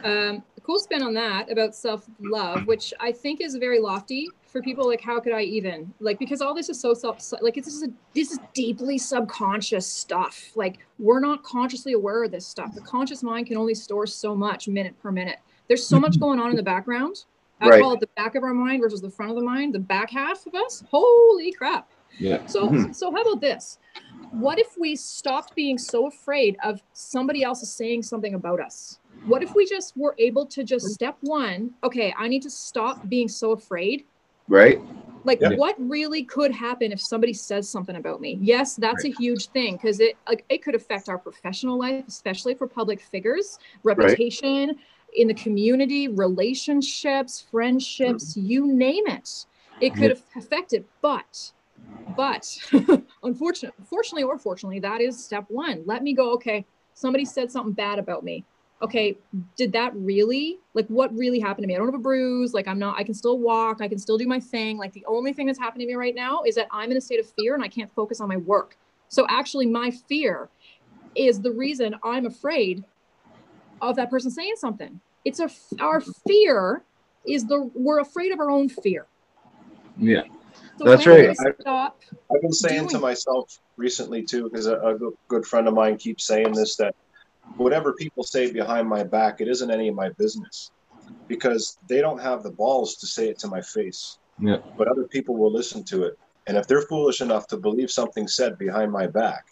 Um, 0.04 0.42
a 0.58 0.60
cool 0.60 0.78
spin 0.78 1.02
on 1.02 1.14
that 1.14 1.50
about 1.50 1.74
self 1.74 2.04
love, 2.20 2.66
which 2.66 2.92
I 3.00 3.10
think 3.10 3.40
is 3.40 3.54
very 3.56 3.80
lofty 3.80 4.28
for 4.54 4.62
people. 4.62 4.86
Like, 4.86 5.00
how 5.00 5.18
could 5.18 5.32
I 5.32 5.42
even 5.42 5.92
like 5.98 6.18
because 6.20 6.40
all 6.40 6.54
this 6.54 6.68
is 6.68 6.80
so 6.80 6.94
self 6.94 7.20
like 7.42 7.56
this 7.56 7.66
is 7.66 7.82
a 7.82 7.88
this 8.14 8.30
is 8.30 8.38
deeply 8.54 8.96
subconscious 8.98 9.84
stuff. 9.84 10.52
Like 10.54 10.78
we're 11.00 11.18
not 11.18 11.42
consciously 11.42 11.92
aware 11.92 12.22
of 12.22 12.30
this 12.30 12.46
stuff. 12.46 12.72
The 12.72 12.80
conscious 12.80 13.22
mind 13.24 13.48
can 13.48 13.56
only 13.56 13.74
store 13.74 14.06
so 14.06 14.34
much 14.34 14.68
minute 14.68 14.94
per 15.02 15.10
minute. 15.10 15.38
There's 15.66 15.84
so 15.84 15.98
much 15.98 16.20
going 16.20 16.38
on 16.38 16.50
in 16.50 16.56
the 16.56 16.62
background. 16.62 17.24
I 17.60 17.68
Right. 17.68 17.82
call 17.82 17.92
it 17.94 18.00
the 18.00 18.08
back 18.16 18.36
of 18.36 18.44
our 18.44 18.54
mind 18.54 18.80
versus 18.80 19.00
the 19.00 19.10
front 19.10 19.32
of 19.32 19.36
the 19.36 19.44
mind. 19.44 19.74
The 19.74 19.80
back 19.80 20.10
half 20.10 20.46
of 20.46 20.54
us. 20.54 20.84
Holy 20.88 21.50
crap! 21.52 21.90
yeah. 22.20 22.46
So, 22.46 22.68
Mhm. 22.68 22.94
so 22.94 23.10
how 23.10 23.22
about 23.22 23.40
this? 23.40 23.78
What 24.30 24.60
if 24.60 24.76
we 24.78 24.94
stopped 24.94 25.56
being 25.56 25.78
so 25.78 26.06
afraid 26.06 26.56
of 26.62 26.80
somebody 26.92 27.42
else 27.42 27.68
saying 27.68 28.04
something 28.04 28.34
about 28.34 28.60
us? 28.60 29.00
What 29.26 29.42
if 29.42 29.54
we 29.56 29.66
just 29.66 29.96
were 29.96 30.14
able 30.18 30.46
to 30.46 30.62
just 30.62 30.90
step 30.90 31.16
one, 31.22 31.74
okay, 31.82 32.14
I 32.16 32.28
need 32.28 32.42
to 32.42 32.50
stop 32.50 33.08
being 33.08 33.26
so 33.26 33.50
afraid. 33.52 34.04
Right? 34.48 34.80
Like, 35.24 35.40
Yeah. 35.40 35.54
what 35.56 35.74
really 35.78 36.22
could 36.22 36.52
happen 36.52 36.92
if 36.92 37.00
somebody 37.00 37.32
says 37.32 37.68
something 37.68 37.96
about 37.96 38.20
me? 38.20 38.38
Yes, 38.42 38.76
that's 38.76 39.04
a 39.04 39.08
huge 39.08 39.48
thing 39.48 39.76
because 39.76 40.00
it 40.00 40.16
like 40.28 40.44
it 40.50 40.62
could 40.62 40.74
affect 40.74 41.08
our 41.08 41.18
professional 41.18 41.78
life, 41.78 42.04
especially 42.06 42.54
for 42.54 42.66
public 42.66 43.00
figures, 43.00 43.58
reputation 43.82 44.76
in 45.14 45.28
the 45.28 45.34
community, 45.34 46.08
relationships, 46.08 47.40
friendships, 47.50 48.34
mm. 48.34 48.48
you 48.48 48.66
name 48.66 49.06
it. 49.06 49.46
It 49.80 49.94
could 49.94 50.20
affect 50.36 50.72
it, 50.72 50.86
but 51.00 51.52
but 52.16 52.58
unfortunately, 53.22 53.84
fortunately 53.88 54.22
or 54.24 54.38
fortunately, 54.38 54.80
that 54.80 55.00
is 55.00 55.22
step 55.22 55.46
one. 55.48 55.82
Let 55.86 56.02
me 56.02 56.12
go, 56.12 56.32
okay, 56.34 56.66
somebody 56.92 57.24
said 57.24 57.50
something 57.50 57.72
bad 57.72 57.98
about 57.98 58.24
me. 58.24 58.44
Okay, 58.84 59.16
did 59.56 59.72
that 59.72 59.96
really, 59.96 60.58
like, 60.74 60.86
what 60.88 61.10
really 61.16 61.40
happened 61.40 61.62
to 61.62 61.66
me? 61.66 61.74
I 61.74 61.78
don't 61.78 61.86
have 61.86 61.94
a 61.94 62.02
bruise. 62.02 62.52
Like, 62.52 62.68
I'm 62.68 62.78
not, 62.78 62.98
I 62.98 63.02
can 63.02 63.14
still 63.14 63.38
walk. 63.38 63.80
I 63.80 63.88
can 63.88 63.98
still 63.98 64.18
do 64.18 64.26
my 64.26 64.38
thing. 64.38 64.76
Like, 64.76 64.92
the 64.92 65.06
only 65.06 65.32
thing 65.32 65.46
that's 65.46 65.58
happening 65.58 65.86
to 65.86 65.92
me 65.94 65.96
right 65.96 66.14
now 66.14 66.42
is 66.42 66.54
that 66.56 66.66
I'm 66.70 66.90
in 66.90 66.98
a 66.98 67.00
state 67.00 67.18
of 67.18 67.26
fear 67.38 67.54
and 67.54 67.64
I 67.64 67.68
can't 67.68 67.90
focus 67.94 68.20
on 68.20 68.28
my 68.28 68.36
work. 68.36 68.76
So, 69.08 69.24
actually, 69.30 69.64
my 69.64 69.90
fear 69.90 70.50
is 71.14 71.40
the 71.40 71.50
reason 71.50 71.96
I'm 72.04 72.26
afraid 72.26 72.84
of 73.80 73.96
that 73.96 74.10
person 74.10 74.30
saying 74.30 74.56
something. 74.56 75.00
It's 75.24 75.40
a, 75.40 75.48
our 75.80 76.02
fear 76.28 76.82
is 77.26 77.46
the, 77.46 77.70
we're 77.74 78.00
afraid 78.00 78.32
of 78.32 78.38
our 78.38 78.50
own 78.50 78.68
fear. 78.68 79.06
Yeah. 79.96 80.24
So 80.76 80.84
That's 80.84 81.06
when 81.06 81.16
we 81.16 81.26
right. 81.28 81.36
I've 81.66 82.42
been 82.42 82.52
saying 82.52 82.88
to 82.88 82.98
myself 82.98 83.58
recently 83.78 84.24
too, 84.24 84.44
because 84.44 84.66
a, 84.66 84.78
a 84.80 84.98
good- 84.98 85.14
good 85.28 85.46
friend 85.46 85.68
of 85.68 85.72
mine 85.72 85.96
keeps 85.96 86.26
saying 86.26 86.52
this 86.52 86.76
that 86.76 86.94
whatever 87.56 87.92
people 87.94 88.24
say 88.24 88.52
behind 88.52 88.88
my 88.88 89.04
back, 89.04 89.40
it 89.40 89.48
isn't 89.48 89.70
any 89.70 89.88
of 89.88 89.94
my 89.94 90.10
business 90.18 90.70
because 91.28 91.78
they 91.88 92.00
don't 92.00 92.20
have 92.20 92.42
the 92.42 92.50
balls 92.52 92.96
to 92.96 93.06
say 93.06 93.28
it 93.28 93.38
to 93.40 93.48
my 93.48 93.60
face. 93.60 94.18
Yeah. 94.38 94.58
But 94.76 94.88
other 94.88 95.06
people 95.08 95.36
will 95.36 95.52
listen 95.52 95.84
to 95.84 96.04
it, 96.04 96.14
and 96.46 96.56
if 96.56 96.66
they're 96.66 96.82
foolish 96.82 97.20
enough 97.20 97.46
to 97.48 97.56
believe 97.56 97.90
something 97.90 98.26
said 98.26 98.58
behind 98.58 98.90
my 98.90 99.06
back, 99.06 99.44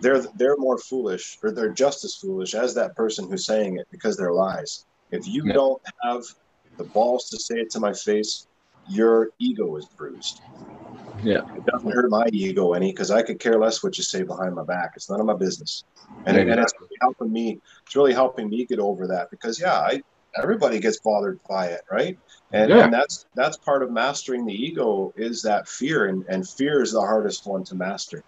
they're 0.00 0.22
they're 0.36 0.58
more 0.58 0.78
foolish, 0.78 1.38
or 1.42 1.52
they're 1.52 1.72
just 1.72 2.04
as 2.04 2.16
foolish 2.16 2.54
as 2.54 2.74
that 2.74 2.94
person 2.94 3.28
who's 3.28 3.46
saying 3.46 3.78
it 3.78 3.86
because 3.90 4.16
they're 4.16 4.32
lies. 4.32 4.84
If 5.10 5.26
you 5.26 5.46
Yeah. 5.46 5.54
don't 5.54 5.82
have 6.02 6.22
the 6.76 6.84
balls 6.84 7.28
to 7.30 7.38
say 7.38 7.54
it 7.56 7.70
to 7.70 7.80
my 7.80 7.94
face, 7.94 8.46
your 8.88 9.30
ego 9.38 9.76
is 9.76 9.88
bruised. 9.96 10.40
It 11.22 11.64
doesn't 11.64 11.92
hurt 11.92 12.10
my 12.10 12.26
ego 12.32 12.72
any 12.72 12.92
because 12.92 13.10
I 13.10 13.22
could 13.22 13.40
care 13.40 13.58
less 13.58 13.82
what 13.82 13.96
you 13.96 14.04
say 14.04 14.22
behind 14.22 14.54
my 14.54 14.64
back. 14.64 14.92
It's 14.96 15.10
none 15.10 15.20
of 15.20 15.26
my 15.26 15.34
business. 15.34 15.84
And, 16.26 16.36
Yeah, 16.36 16.42
and 16.42 16.60
it's 16.60 16.72
really 16.80 16.96
helping 17.00 17.32
me. 17.32 17.60
It's 17.86 17.96
really 17.96 18.12
helping 18.12 18.48
me 18.48 18.66
get 18.66 18.78
over 18.78 19.06
that 19.06 19.30
because 19.30 19.60
yeah, 19.60 19.74
I 19.74 20.02
everybody 20.42 20.80
gets 20.80 21.00
bothered 21.00 21.40
by 21.48 21.66
it, 21.68 21.80
right? 21.90 22.18
And, 22.52 22.70
Yeah. 22.70 22.84
and 22.84 22.92
that's 22.92 23.24
that's 23.34 23.56
part 23.58 23.82
of 23.82 23.90
mastering 23.90 24.44
the 24.44 24.52
ego 24.52 25.12
is 25.16 25.42
that 25.42 25.68
fear, 25.68 26.06
and, 26.06 26.24
and 26.28 26.46
fear 26.46 26.82
is 26.82 26.92
the 26.92 27.00
hardest 27.00 27.46
one 27.46 27.64
to 27.64 27.74
master. 27.74 28.22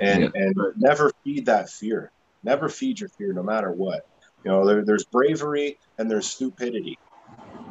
And 0.00 0.24
Yeah. 0.24 0.30
and 0.34 0.54
never 0.76 1.10
feed 1.24 1.46
that 1.46 1.68
fear. 1.68 2.12
Never 2.44 2.68
feed 2.68 3.00
your 3.00 3.08
fear, 3.10 3.32
no 3.32 3.42
matter 3.42 3.72
what. 3.72 4.02
You 4.44 4.52
know, 4.52 4.64
there, 4.64 4.84
there's 4.84 5.04
bravery 5.06 5.78
and 5.98 6.08
there's 6.08 6.28
stupidity. 6.28 6.96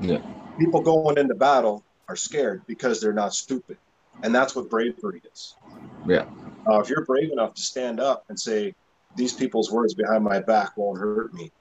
Yeah. 0.02 0.20
People 0.60 0.82
going 0.82 1.18
into 1.18 1.36
battle 1.36 1.84
are 2.10 2.16
scared 2.16 2.64
because 2.68 3.00
they're 3.00 3.14
not 3.14 3.34
stupid, 3.34 3.78
and 4.24 4.34
that's 4.34 4.56
what 4.56 4.70
bravery 4.70 5.22
is. 5.32 5.56
Yeah. 6.08 6.26
Uh, 6.70 6.80
if 6.80 6.90
you're 6.90 7.06
brave 7.06 7.32
enough 7.32 7.54
to 7.56 7.62
stand 7.62 8.00
up 8.00 8.26
and 8.30 8.40
say, 8.40 8.74
"These 9.16 9.34
people's 9.34 9.72
words 9.72 9.94
behind 9.94 10.24
my 10.24 10.40
back 10.40 10.76
won't 10.78 11.00
hurt 11.00 11.34
me," 11.34 11.52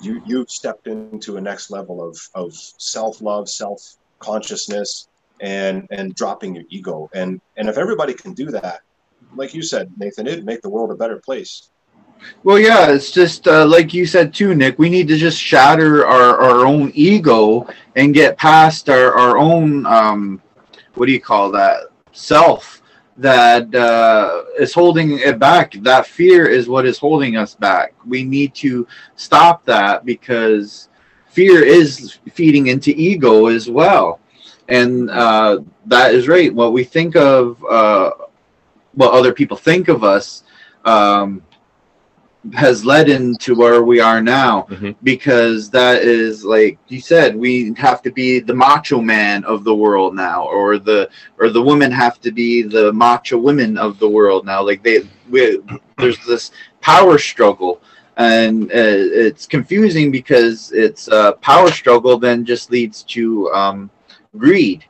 you 0.00 0.22
you've 0.26 0.50
stepped 0.50 0.86
into 0.86 1.36
a 1.36 1.40
next 1.40 1.70
level 1.70 2.02
of 2.06 2.18
of 2.34 2.54
self 2.54 3.20
love, 3.20 3.48
self 3.48 3.96
consciousness, 4.18 5.08
and 5.40 5.86
and 5.90 6.14
dropping 6.14 6.54
your 6.54 6.64
ego. 6.70 7.10
And 7.14 7.40
and 7.56 7.68
if 7.68 7.76
everybody 7.78 8.14
can 8.14 8.34
do 8.34 8.50
that, 8.50 8.80
like 9.34 9.54
you 9.54 9.62
said, 9.62 9.90
Nathan, 9.98 10.26
it'd 10.26 10.44
make 10.44 10.62
the 10.62 10.70
world 10.70 10.90
a 10.90 10.96
better 10.96 11.18
place. 11.18 11.68
Well, 12.44 12.58
yeah, 12.58 12.90
it's 12.90 13.10
just 13.10 13.48
uh, 13.48 13.66
like 13.66 13.92
you 13.92 14.06
said 14.06 14.32
too, 14.32 14.54
Nick. 14.54 14.78
We 14.78 14.88
need 14.88 15.08
to 15.08 15.16
just 15.16 15.40
shatter 15.40 16.06
our, 16.06 16.40
our 16.40 16.66
own 16.66 16.92
ego 16.94 17.66
and 17.96 18.14
get 18.14 18.38
past 18.38 18.88
our, 18.88 19.12
our 19.14 19.38
own, 19.38 19.86
um, 19.86 20.40
what 20.94 21.06
do 21.06 21.12
you 21.12 21.20
call 21.20 21.50
that, 21.52 21.84
self 22.12 22.82
that 23.16 23.74
uh, 23.74 24.42
is 24.58 24.72
holding 24.72 25.18
it 25.18 25.38
back. 25.38 25.72
That 25.82 26.06
fear 26.06 26.46
is 26.46 26.68
what 26.68 26.86
is 26.86 26.98
holding 26.98 27.36
us 27.36 27.54
back. 27.54 27.94
We 28.06 28.24
need 28.24 28.54
to 28.56 28.86
stop 29.16 29.64
that 29.66 30.04
because 30.04 30.88
fear 31.28 31.62
is 31.62 32.18
feeding 32.32 32.68
into 32.68 32.90
ego 32.90 33.46
as 33.46 33.68
well. 33.68 34.20
And 34.68 35.10
uh, 35.10 35.60
that 35.86 36.14
is 36.14 36.28
right. 36.28 36.54
What 36.54 36.72
we 36.72 36.84
think 36.84 37.16
of, 37.16 37.62
uh, 37.64 38.10
what 38.94 39.12
other 39.12 39.32
people 39.32 39.56
think 39.56 39.88
of 39.88 40.04
us. 40.04 40.44
Um, 40.84 41.42
has 42.54 42.84
led 42.84 43.08
into 43.08 43.54
where 43.54 43.82
we 43.82 44.00
are 44.00 44.20
now 44.20 44.66
Mhm. 44.68 44.96
because 45.02 45.70
that 45.70 46.02
is 46.02 46.44
like 46.44 46.76
you 46.88 47.00
said 47.00 47.36
we 47.36 47.72
have 47.76 48.02
to 48.02 48.10
be 48.10 48.40
the 48.40 48.54
macho 48.54 49.00
man 49.00 49.44
of 49.44 49.62
the 49.62 49.74
world 49.74 50.14
now 50.16 50.44
or 50.48 50.78
the 50.78 51.08
or 51.38 51.50
the 51.50 51.62
women 51.62 51.92
have 51.92 52.20
to 52.20 52.32
be 52.32 52.62
the 52.62 52.92
macho 52.92 53.38
women 53.38 53.78
of 53.78 53.98
the 54.00 54.08
world 54.08 54.44
now 54.44 54.60
like 54.62 54.82
they 54.82 55.08
we, 55.30 55.60
there's 55.98 56.18
this 56.26 56.50
power 56.80 57.16
struggle 57.16 57.80
and 58.16 58.64
uh, 58.72 58.74
it's 58.74 59.46
confusing 59.46 60.10
because 60.10 60.72
it's 60.72 61.08
a 61.08 61.32
power 61.40 61.70
struggle 61.70 62.18
then 62.18 62.44
just 62.44 62.70
leads 62.70 63.04
to 63.04 63.50
um, 63.52 63.88
greed 64.36 64.84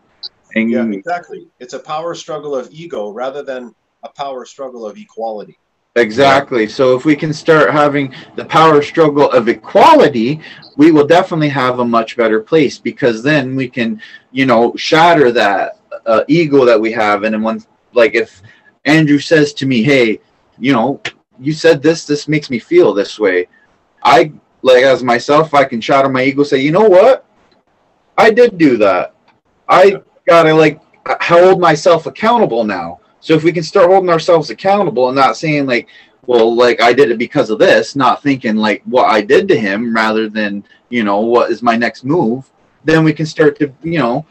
and 0.54 0.70
Yeah, 0.70 0.84
exactly. 0.86 1.48
It's 1.60 1.74
a 1.74 1.78
power 1.78 2.14
struggle 2.14 2.54
of 2.54 2.68
ego 2.70 3.10
rather 3.10 3.42
than 3.42 3.74
a 4.04 4.08
power 4.10 4.44
struggle 4.44 4.84
of 4.86 4.96
equality. 4.96 5.58
Exactly. 5.96 6.66
So 6.68 6.96
if 6.96 7.04
we 7.04 7.14
can 7.14 7.34
start 7.34 7.70
having 7.70 8.14
the 8.34 8.46
power 8.46 8.80
struggle 8.80 9.30
of 9.30 9.48
equality, 9.48 10.40
we 10.76 10.90
will 10.90 11.06
definitely 11.06 11.50
have 11.50 11.80
a 11.80 11.84
much 11.84 12.16
better 12.16 12.40
place 12.40 12.78
because 12.78 13.22
then 13.22 13.54
we 13.54 13.68
can, 13.68 14.00
you 14.30 14.46
know, 14.46 14.74
shatter 14.74 15.30
that 15.32 15.78
uh, 16.06 16.24
ego 16.28 16.64
that 16.64 16.80
we 16.80 16.92
have. 16.92 17.24
And 17.24 17.34
then 17.34 17.42
when, 17.42 17.62
like, 17.92 18.14
if 18.14 18.40
Andrew 18.86 19.18
says 19.18 19.52
to 19.54 19.66
me, 19.66 19.82
"Hey, 19.82 20.18
you 20.58 20.72
know, 20.72 20.98
you 21.38 21.52
said 21.52 21.82
this, 21.82 22.06
this 22.06 22.26
makes 22.26 22.48
me 22.48 22.58
feel 22.58 22.94
this 22.94 23.18
way," 23.18 23.46
I, 24.02 24.32
like, 24.62 24.84
as 24.84 25.02
myself, 25.04 25.52
I 25.52 25.64
can 25.64 25.80
shatter 25.82 26.08
my 26.08 26.24
ego, 26.24 26.42
say, 26.42 26.58
"You 26.60 26.72
know 26.72 26.88
what? 26.88 27.26
I 28.16 28.30
did 28.30 28.56
do 28.58 28.76
that. 28.78 29.14
I 29.68 29.96
gotta 30.26 30.54
like 30.54 30.80
hold 31.22 31.60
myself 31.60 32.06
accountable 32.06 32.64
now. 32.64 33.00
So 33.22 33.34
if 33.34 33.44
we 33.44 33.52
can 33.52 33.62
start 33.62 33.88
holding 33.88 34.10
ourselves 34.10 34.50
accountable 34.50 35.08
and 35.08 35.16
not 35.16 35.36
saying 35.36 35.66
like, 35.66 35.88
well, 36.26 36.54
like 36.54 36.82
I 36.82 36.92
did 36.92 37.10
it 37.10 37.18
because 37.18 37.48
of 37.48 37.58
this, 37.58 37.96
not 37.96 38.22
thinking 38.22 38.56
like 38.56 38.82
what 38.84 39.06
I 39.06 39.22
did 39.22 39.48
to 39.48 39.58
him 39.58 39.94
rather 39.94 40.28
than, 40.28 40.64
you 40.90 41.04
know, 41.04 41.20
what 41.20 41.50
is 41.50 41.62
my 41.62 41.76
next 41.76 42.04
move, 42.04 42.50
then 42.84 43.04
we 43.04 43.14
can 43.14 43.24
start 43.26 43.58
to, 43.60 43.72
you 43.82 43.98
know, 43.98 44.26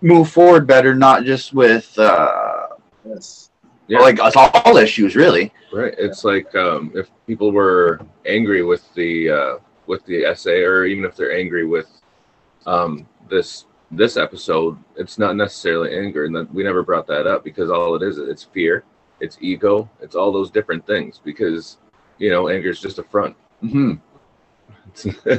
move 0.00 0.30
forward 0.30 0.66
better, 0.66 0.94
not 0.94 1.24
just 1.24 1.54
with 1.54 1.96
uh 1.98 2.66
Yes. 3.04 3.50
Yeah. 3.88 3.98
like 3.98 4.20
us 4.20 4.34
all 4.36 4.76
issues 4.76 5.16
really. 5.16 5.52
Right. 5.72 5.94
It's 5.98 6.24
like 6.24 6.54
um, 6.54 6.92
if 6.94 7.10
people 7.26 7.52
were 7.52 8.00
angry 8.26 8.62
with 8.62 8.82
the 8.94 9.30
uh, 9.30 9.54
with 9.86 10.04
the 10.06 10.24
essay, 10.24 10.62
or 10.62 10.84
even 10.84 11.04
if 11.04 11.16
they're 11.16 11.36
angry 11.36 11.66
with 11.66 11.88
um, 12.66 13.06
this 13.28 13.66
this 13.92 14.16
episode, 14.16 14.78
it's 14.96 15.18
not 15.18 15.36
necessarily 15.36 15.96
anger, 15.96 16.24
and 16.24 16.34
that 16.34 16.52
we 16.52 16.62
never 16.62 16.82
brought 16.82 17.06
that 17.08 17.26
up 17.26 17.44
because 17.44 17.70
all 17.70 17.94
it 17.94 18.02
is, 18.02 18.18
it's 18.18 18.42
fear, 18.42 18.84
it's 19.20 19.38
ego, 19.40 19.88
it's 20.00 20.16
all 20.16 20.32
those 20.32 20.50
different 20.50 20.86
things. 20.86 21.20
Because 21.22 21.78
you 22.18 22.30
know, 22.30 22.48
anger 22.48 22.70
is 22.70 22.80
just 22.80 22.98
a 22.98 23.02
front. 23.04 23.36
hmm 23.60 23.94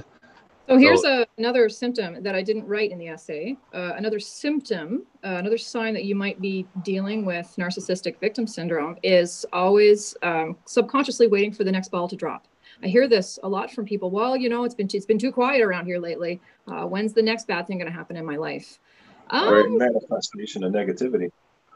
So 0.70 0.78
here's 0.78 1.04
a, 1.04 1.28
another 1.38 1.68
symptom 1.68 2.24
that 2.24 2.36
I 2.36 2.42
didn't 2.42 2.66
write 2.66 2.92
in 2.92 2.98
the 2.98 3.10
essay. 3.10 3.58
Uh, 3.74 3.92
another 3.98 4.20
symptom, 4.20 5.06
uh, 5.24 5.36
another 5.36 5.58
sign 5.58 5.94
that 5.94 6.06
you 6.06 6.16
might 6.16 6.40
be 6.40 6.66
dealing 6.84 7.26
with 7.26 7.54
narcissistic 7.60 8.18
victim 8.22 8.48
syndrome 8.48 8.96
is 9.04 9.46
always 9.52 10.16
um, 10.24 10.56
subconsciously 10.66 11.28
waiting 11.28 11.52
for 11.52 11.66
the 11.66 11.72
next 11.72 11.90
ball 11.90 12.08
to 12.08 12.16
drop. 12.16 12.48
I 12.84 12.88
hear 12.88 13.08
this 13.08 13.40
a 13.44 13.48
lot 13.48 13.72
from 13.72 13.86
people. 13.86 14.12
Well, 14.12 14.36
you 14.36 14.50
know, 14.50 14.66
it's 14.66 14.76
been 14.76 14.90
it's 14.94 15.06
been 15.06 15.18
too 15.18 15.32
quiet 15.32 15.62
around 15.62 15.86
here 15.86 16.00
lately. 16.00 16.42
Uh, 16.68 16.86
when's 16.86 17.14
the 17.14 17.22
next 17.22 17.48
bad 17.48 17.66
thing 17.66 17.78
going 17.78 17.90
to 17.90 17.98
happen 17.98 18.18
in 18.18 18.26
my 18.26 18.36
life? 18.36 18.80
Um, 19.30 19.54
Right. 19.54 19.70
Manifestation 19.70 20.64
of 20.64 20.74
negativity. 20.74 21.32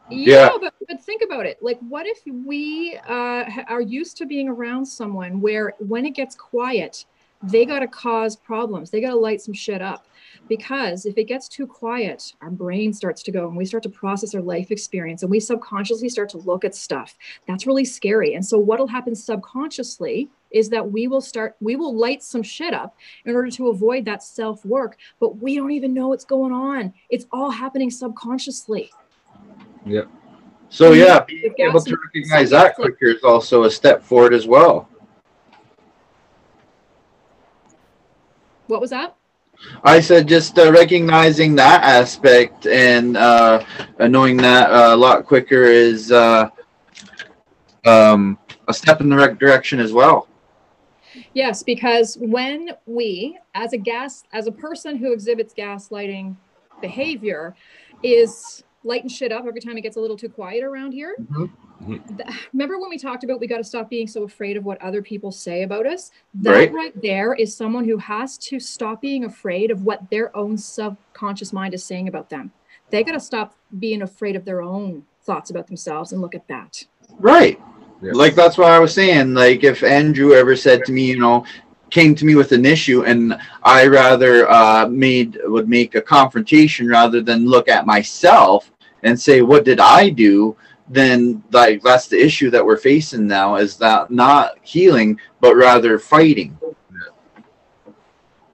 yeah, 0.10 0.50
Yeah. 0.50 0.50
but, 0.60 0.74
but 0.88 1.02
think 1.02 1.22
about 1.24 1.46
it. 1.46 1.58
Like, 1.62 1.80
what 1.88 2.06
if 2.06 2.20
we 2.26 3.00
uh, 3.08 3.46
are 3.70 3.82
used 3.82 4.18
to 4.18 4.26
being 4.26 4.50
around 4.50 4.86
someone 4.86 5.40
where 5.40 5.74
when 5.80 6.06
it 6.06 6.12
gets 6.12 6.36
quiet, 6.36 7.06
they 7.42 7.66
got 7.66 7.80
to 7.80 7.88
cause 7.88 8.36
problems. 8.36 8.90
They 8.90 9.00
got 9.00 9.12
to 9.12 9.18
light 9.18 9.42
some 9.42 9.54
shit 9.54 9.82
up. 9.82 10.08
Because 10.48 11.06
if 11.06 11.18
it 11.18 11.26
gets 11.26 11.48
too 11.48 11.68
quiet, 11.68 12.34
our 12.42 12.50
brain 12.50 12.94
starts 12.94 13.24
to 13.24 13.32
go 13.32 13.48
and 13.48 13.58
we 13.58 13.66
start 13.66 13.84
to 13.84 13.90
process 13.90 14.34
our 14.34 14.42
life 14.42 14.72
experience 14.72 15.22
and 15.22 15.32
we 15.32 15.40
subconsciously 15.40 16.10
start 16.10 16.30
to 16.30 16.38
look 16.38 16.64
at 16.64 16.76
stuff. 16.76 17.18
That's 17.48 17.68
really 17.68 17.86
scary. 17.86 18.34
And 18.34 18.46
so, 18.46 18.58
what'll 18.58 18.88
happen 18.88 19.16
subconsciously 19.16 20.30
is 20.52 20.70
that 20.70 20.92
we 20.92 21.08
will 21.08 21.22
start, 21.22 21.56
we 21.60 21.76
will 21.76 21.96
light 21.96 22.24
some 22.24 22.44
shit 22.44 22.74
up 22.74 22.96
in 23.26 23.36
order 23.36 23.52
to 23.52 23.68
avoid 23.68 24.06
that 24.06 24.24
self 24.24 24.64
work, 24.66 24.98
but 25.20 25.38
we 25.38 25.56
don't 25.56 25.72
even 25.72 25.94
know 25.94 26.10
what's 26.10 26.26
going 26.26 26.54
on. 26.54 26.94
It's 27.10 27.26
all 27.32 27.52
happening 27.52 27.92
subconsciously. 27.92 28.92
Yeah. 29.86 30.04
So 30.70 30.92
yeah, 30.92 31.24
being 31.24 31.54
able 31.60 31.82
to 31.82 31.98
recognize 31.98 32.50
that 32.50 32.76
quicker 32.76 33.08
is 33.08 33.24
also 33.24 33.64
a 33.64 33.72
step 33.72 34.04
forward 34.04 34.34
as 34.34 34.48
well. 34.48 34.90
What 38.68 38.82
was 38.82 38.90
that? 38.90 39.17
I 39.84 40.00
said 40.00 40.28
just 40.28 40.58
uh, 40.58 40.72
recognizing 40.72 41.56
that 41.56 41.84
aspect 41.84 42.68
and 42.68 43.18
uh, 43.18 43.64
knowing 44.00 44.38
that 44.38 44.70
uh, 44.70 44.96
a 44.96 44.98
lot 44.98 45.26
quicker 45.26 45.64
is 45.64 46.12
uh, 46.12 46.50
um, 47.86 48.38
a 48.68 48.74
step 48.74 49.02
in 49.02 49.10
the 49.10 49.16
right 49.16 49.38
direction 49.38 49.80
as 49.80 49.94
well. 49.94 50.28
Yes, 51.34 51.64
because 51.64 52.18
when 52.20 52.72
we, 52.86 53.38
as 53.56 53.74
a 53.74 53.78
gas, 53.78 54.24
as 54.34 54.48
a 54.48 54.52
person 54.52 54.96
who 54.96 55.14
exhibits 55.14 55.54
gaslighting 55.54 56.36
behavior, 56.82 57.56
is 58.04 58.64
lighting 58.88 59.10
shit 59.10 59.32
up 59.32 59.46
every 59.46 59.62
time 59.62 59.78
it 59.78 59.82
gets 59.82 59.98
a 59.98 60.00
little 60.00 60.18
too 60.18 60.30
quiet 60.30 60.64
around 60.64 60.94
here. 60.94 61.16
Mhm. 61.32 61.50
Th- 62.18 62.30
Remember 62.54 62.80
when 62.80 62.90
we 62.90 62.98
talked 62.98 63.24
about 63.24 63.40
we 63.40 63.46
got 63.48 63.58
to 63.58 63.64
stop 63.64 63.90
being 63.90 64.08
so 64.08 64.24
afraid 64.24 64.58
of 64.58 64.66
what 64.66 64.82
other 64.82 65.02
people 65.02 65.32
say 65.32 65.64
about 65.64 65.86
us? 65.86 66.12
That 66.36 66.52
Right. 66.52 66.74
right. 66.74 67.02
there 67.02 67.34
is 67.36 67.54
someone 67.56 67.86
who 67.86 67.98
has 67.98 68.38
to 68.40 68.60
stop 68.60 69.02
being 69.02 69.26
afraid 69.26 69.70
of 69.70 69.84
what 69.86 70.10
their 70.10 70.36
own 70.36 70.58
subconscious 70.58 71.54
mind 71.54 71.74
is 71.74 71.84
saying 71.84 72.08
about 72.08 72.30
them. 72.30 72.52
They 72.90 73.04
got 73.04 73.12
to 73.12 73.20
stop 73.20 73.54
being 73.80 74.02
afraid 74.02 74.36
of 74.36 74.46
their 74.46 74.62
own 74.62 75.04
thoughts 75.22 75.50
about 75.52 75.68
themselves 75.68 76.14
and 76.14 76.22
look 76.22 76.34
at 76.34 76.48
that. 76.48 76.86
Right. 77.20 77.60
Yeah. 78.02 78.12
Like 78.14 78.34
that's 78.36 78.58
what 78.58 78.72
I 78.72 78.80
was 78.80 78.94
saying. 78.94 79.34
Like 79.34 79.64
if 79.64 79.84
Andrew 79.84 80.34
ever 80.34 80.56
said 80.56 80.86
to 80.86 80.92
me, 80.94 81.04
you 81.06 81.20
know, 81.20 81.44
came 81.90 82.14
to 82.16 82.26
me 82.26 82.36
with 82.36 82.52
an 82.52 82.66
issue 82.66 83.04
and 83.04 83.38
I 83.64 83.88
rather 83.88 84.50
uh, 84.50 84.88
made 84.90 85.40
would 85.46 85.70
make 85.70 85.96
a 85.96 86.02
confrontation 86.02 86.88
rather 86.90 87.22
than 87.22 87.46
look 87.46 87.70
at 87.70 87.86
myself 87.86 88.72
and 89.04 89.20
say, 89.20 89.42
what 89.42 89.66
did 89.66 89.80
I 89.80 90.10
do? 90.10 90.56
Then 90.90 91.44
like 91.52 91.82
that's 91.84 92.08
the 92.08 92.24
issue 92.24 92.50
that 92.52 92.66
we're 92.66 92.78
facing 92.78 93.28
now 93.28 93.56
is 93.58 93.78
that 93.78 94.10
not 94.10 94.58
healing, 94.62 95.20
but 95.42 95.56
rather 95.56 96.00
fighting. 96.00 96.58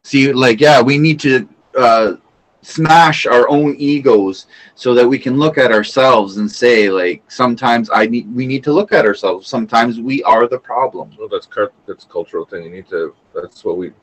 See, 0.04 0.34
like 0.34 0.60
yeah, 0.60 0.82
we 0.82 0.98
need 0.98 1.20
to 1.22 1.48
uh, 1.78 2.14
smash 2.62 3.28
our 3.28 3.48
own 3.50 3.76
egos 3.78 4.48
so 4.74 4.94
that 4.96 5.08
we 5.08 5.20
can 5.20 5.38
look 5.38 5.58
at 5.58 5.72
ourselves 5.72 6.38
and 6.38 6.50
say 6.50 6.90
like 6.90 7.22
sometimes 7.30 7.90
i 7.94 8.06
need 8.06 8.34
we 8.34 8.48
need 8.48 8.64
to 8.64 8.72
look 8.72 8.94
at 8.94 9.06
ourselves 9.06 9.50
sometimes 9.50 10.00
we 10.00 10.24
are 10.24 10.48
the 10.48 10.58
problem 10.58 11.14
well, 11.24 11.30
that's 11.30 11.48
that's 11.88 12.04
cultural 12.04 12.46
thing. 12.46 12.66
You 12.66 12.70
need 12.70 12.90
to. 12.90 13.16
That's 13.34 13.64
what 13.64 13.78
we 13.78 13.94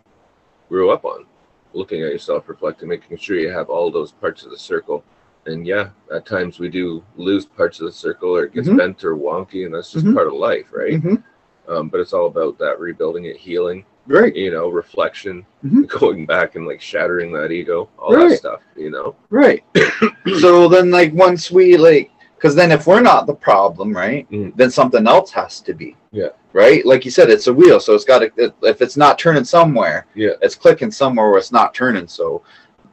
grew 0.70 0.91
up 0.91 1.05
on. 1.05 1.26
Looking 1.74 2.03
at 2.03 2.12
yourself, 2.12 2.49
reflecting, 2.49 2.88
making 2.88 3.18
sure 3.18 3.36
you 3.36 3.51
have 3.51 3.68
all 3.68 3.91
those 3.91 4.12
parts 4.12 4.43
of 4.45 4.51
the 4.51 4.59
circle. 4.59 5.05
And 5.47 5.66
yeah, 5.66 5.88
at 6.14 6.26
times 6.26 6.59
we 6.59 6.68
do 6.68 7.03
lose 7.16 7.47
parts 7.47 7.80
of 7.80 7.86
the 7.86 7.93
circle, 7.93 8.36
or 8.36 8.45
it 8.45 8.53
gets 8.55 8.68
Mhm. 8.68 8.76
bent 8.78 9.05
or 9.05 9.16
wonky, 9.16 9.64
and 9.64 9.74
that's 9.74 9.91
just 9.93 10.05
Mhm. 10.05 10.14
part 10.14 10.26
of 10.26 10.34
life, 10.34 10.66
right? 10.72 11.03
Mhm. 11.03 11.22
Um, 11.68 11.88
but 11.88 12.01
it's 12.01 12.12
all 12.12 12.26
about 12.26 12.59
that 12.59 12.78
rebuilding 12.80 13.24
it, 13.26 13.36
healing, 13.36 13.84
right 14.07 14.34
you 14.34 14.51
know, 14.51 14.68
reflection, 14.68 15.47
Mhm. 15.64 15.86
going 16.01 16.26
back 16.26 16.57
and 16.57 16.66
like 16.66 16.80
shattering 16.80 17.32
that 17.32 17.53
ego, 17.53 17.88
all 17.99 18.14
Right. 18.14 18.30
that 18.30 18.36
stuff, 18.38 18.61
you 18.76 18.91
know. 18.91 19.14
right 19.30 19.62
so 20.41 20.68
then 20.68 20.91
like 20.91 21.12
once 21.14 21.51
we 21.51 21.76
like 21.76 22.11
because 22.36 22.55
then 22.55 22.72
if 22.72 22.86
we're 22.86 23.01
not 23.03 23.26
the 23.26 23.34
problem 23.34 23.95
right 23.95 24.26
Mhm. 24.30 24.53
then 24.57 24.70
something 24.70 25.07
else 25.07 25.30
has 25.30 25.61
to 25.61 25.72
be 25.74 25.97
Yeah. 26.12 26.30
right 26.55 26.84
like 26.86 27.05
you 27.05 27.11
said 27.11 27.30
it's 27.30 27.47
a 27.47 27.53
wheel 27.53 27.78
so 27.80 27.95
it's 27.95 28.05
got 28.05 28.20
to 28.20 28.53
if 28.62 28.80
it's 28.82 28.97
not 28.97 29.18
turning 29.18 29.45
somewhere 29.45 30.07
Yeah. 30.14 30.32
it's 30.43 30.55
clicking 30.57 30.91
somewhere 30.91 31.28
where 31.30 31.38
it's 31.38 31.53
not 31.53 31.74
turning 31.74 32.09
so 32.09 32.43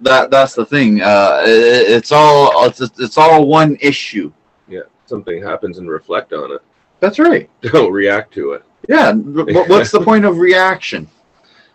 that 0.01 0.29
that's 0.29 0.53
the 0.53 0.65
thing 0.65 1.01
uh 1.01 1.41
it, 1.45 1.89
it's 1.91 2.11
all 2.11 2.65
it's, 2.67 2.81
it's 2.81 3.17
all 3.17 3.47
one 3.47 3.77
issue 3.81 4.31
Yeah, 4.67 4.81
something 5.05 5.41
happens 5.41 5.77
and 5.79 5.89
reflect 5.89 6.33
on 6.33 6.51
it. 6.51 6.61
that's 6.99 7.19
right 7.19 7.49
Don't 7.61 7.91
react 7.91 8.33
to 8.35 8.51
it. 8.53 8.63
Yeah, 8.87 9.13
what's 9.13 9.91
the 9.91 9.99
point 10.09 10.23
of 10.25 10.37
reaction 10.37 11.07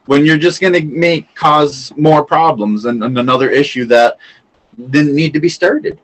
when 0.06 0.24
you're 0.24 0.38
just 0.38 0.60
going 0.60 0.72
to 0.72 0.82
make 0.84 1.32
cause 1.34 1.92
more 1.96 2.24
problems 2.24 2.86
and, 2.86 3.02
and 3.04 3.18
another 3.18 3.50
issue 3.50 3.84
that 3.86 4.16
didn't 4.90 5.14
need 5.14 5.32
to 5.34 5.40
be 5.40 5.48
started? 5.48 6.00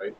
Right. 0.00 0.14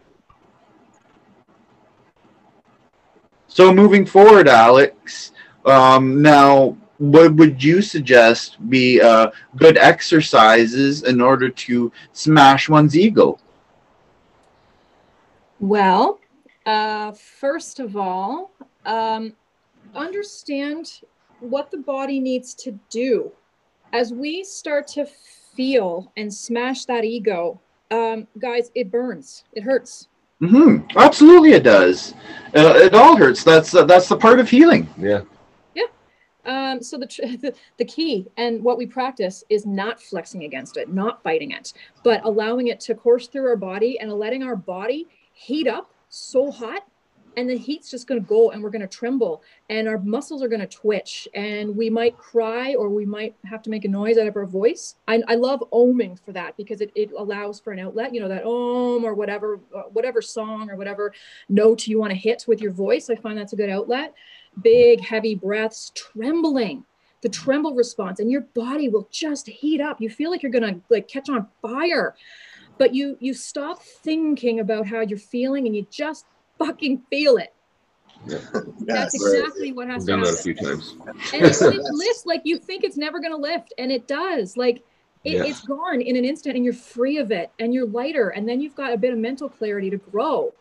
So 3.49 3.73
moving 3.75 4.07
forward, 4.07 4.49
Alex, 4.49 5.33
um, 5.67 6.23
now 6.23 6.77
what 6.99 7.35
would 7.35 7.63
you 7.63 7.83
suggest 7.83 8.57
be 8.69 9.01
uh, 9.01 9.31
good 9.57 9.77
exercises 9.79 11.03
in 11.03 11.21
order 11.21 11.49
to 11.49 11.93
smash 12.13 12.69
one's 12.69 12.97
ego? 12.97 13.39
Well, 15.61 16.21
uh, 16.67 17.13
first 17.13 17.79
of 17.81 17.97
all, 17.97 18.53
um, 18.85 19.35
understand 19.95 21.01
what 21.41 21.71
the 21.71 21.79
body 21.79 22.21
needs 22.21 22.55
to 22.55 22.79
do. 22.91 23.33
As 23.93 24.13
we 24.13 24.45
start 24.45 24.87
to 24.89 25.07
feel 25.07 26.13
and 26.17 26.33
smash 26.33 26.85
that 26.87 27.05
ego, 27.05 27.61
um, 27.91 28.27
guys, 28.39 28.71
it 28.75 28.91
burns, 28.91 29.45
it 29.53 29.63
hurts. 29.63 30.09
hmm 30.41 30.79
Absolutely, 30.97 31.53
it 31.53 31.63
does. 31.63 32.15
Uh, 32.55 32.75
it 32.77 32.95
all 32.95 33.17
hurts. 33.17 33.43
That's 33.45 33.75
uh, 33.75 33.85
that's 33.85 34.09
the 34.09 34.17
part 34.17 34.41
of 34.41 34.49
healing. 34.51 34.89
Yeah. 34.99 35.23
Um, 36.47 36.83
so 36.83 36.97
the, 36.97 37.07
the 37.43 37.55
the 37.77 37.85
key 37.85 38.27
and 38.37 38.63
what 38.63 38.79
we 38.79 38.87
practice 38.87 39.45
is 39.49 39.67
not 39.67 40.01
flexing 40.01 40.45
against 40.45 40.77
it, 40.77 40.93
not 40.93 41.23
fighting 41.23 41.51
it, 41.51 41.73
but 42.03 42.25
allowing 42.25 42.69
it 42.69 42.81
to 42.81 42.95
course 42.95 43.27
through 43.27 43.47
our 43.49 43.57
body 43.57 43.99
and 43.99 44.13
letting 44.13 44.43
our 44.43 44.57
body 44.57 45.07
heat 45.33 45.69
up 45.69 45.91
so 46.09 46.51
hot, 46.51 46.87
and 47.37 47.51
the 47.51 47.57
heat's 47.57 47.91
just 47.91 48.07
going 48.07 48.21
to 48.21 48.27
go, 48.27 48.51
and 48.51 48.63
we're 48.63 48.71
going 48.71 48.81
to 48.81 48.89
tremble, 48.89 49.43
and 49.69 49.87
our 49.87 49.99
muscles 49.99 50.43
are 50.43 50.49
going 50.49 50.61
to 50.61 50.67
twitch, 50.67 51.29
and 51.35 51.77
we 51.77 51.91
might 51.91 52.17
cry 52.17 52.75
or 52.75 52.89
we 52.89 53.05
might 53.05 53.35
have 53.45 53.63
to 53.63 53.71
make 53.71 53.85
a 53.85 53.89
noise 53.89 54.17
out 54.17 54.27
of 54.27 54.37
our 54.37 54.47
voice. 54.47 54.95
I, 55.07 55.23
I 55.29 55.35
love 55.35 55.63
oming 55.73 56.19
for 56.25 56.33
that 56.33 56.57
because 56.57 56.81
it, 56.81 56.91
it 56.95 57.11
allows 57.17 57.61
for 57.61 57.73
an 57.73 57.79
outlet. 57.79 58.15
You 58.15 58.21
know 58.21 58.29
that 58.29 58.45
om 58.45 59.05
or 59.05 59.13
whatever 59.13 59.57
whatever 59.93 60.23
song 60.23 60.71
or 60.71 60.77
whatever 60.77 61.13
note 61.49 61.87
you 61.87 61.99
want 61.99 62.13
to 62.13 62.19
hit 62.19 62.45
with 62.49 62.63
your 62.63 62.73
voice. 62.73 63.11
I 63.11 63.17
find 63.17 63.37
that's 63.37 63.53
a 63.53 63.57
good 63.57 63.71
outlet 63.71 64.15
big, 64.63 65.01
heavy 65.01 65.35
breaths, 65.35 65.93
trembling, 65.95 66.85
the 67.23 67.29
tremble 67.29 67.75
response, 67.75 68.21
and 68.21 68.31
your 68.31 68.43
body 68.55 68.89
will 68.89 69.09
just 69.11 69.47
heat 69.47 69.81
up. 69.81 70.01
You 70.01 70.09
feel 70.11 70.31
like 70.31 70.43
you're 70.43 70.53
gonna 70.53 70.81
like 70.91 71.09
catch 71.09 71.29
on 71.29 71.47
fire. 71.63 72.15
but 72.79 72.95
you 72.95 73.17
you 73.21 73.33
stop 73.33 73.83
thinking 73.83 74.61
about 74.61 74.87
how 74.87 75.01
you're 75.01 75.19
feeling 75.19 75.67
and 75.67 75.75
you 75.75 75.87
just 75.91 76.27
fucking 76.59 77.03
feel 77.11 77.37
it 77.39 77.55
Yeah. 78.27 78.39
that's 78.81 79.15
Yes. 79.15 79.15
exactly 79.15 79.73
what 79.73 79.89
has 79.89 80.05
to 80.05 80.11
done 80.13 80.19
happen 80.21 80.35
that 80.35 80.41
a 80.41 80.43
few 80.43 80.55
times. 80.55 80.95
and 81.33 81.43
it, 81.43 81.57
it 81.75 81.81
lifts 81.93 82.27
like 82.27 82.43
you 82.45 82.59
think 82.59 82.85
it's 82.85 82.97
never 82.99 83.19
going 83.19 83.33
to 83.33 83.39
lift 83.39 83.73
and 83.79 83.91
it 83.91 84.07
does 84.07 84.57
like 84.59 84.83
it, 85.25 85.33
Yeah. 85.39 85.45
it's 85.45 85.63
gone 85.63 86.01
in 86.03 86.17
an 86.17 86.25
instant 86.27 86.57
and 86.57 86.65
you're 86.67 86.75
free 86.75 87.17
of 87.19 87.31
it 87.31 87.51
and 87.59 87.73
you're 87.73 87.87
lighter 87.87 88.29
and 88.29 88.47
then 88.49 88.61
you've 88.61 88.75
got 88.77 88.93
a 88.93 88.99
bit 88.99 89.13
of 89.13 89.19
mental 89.19 89.49
clarity 89.49 89.89
to 89.91 89.97
grow 89.97 90.53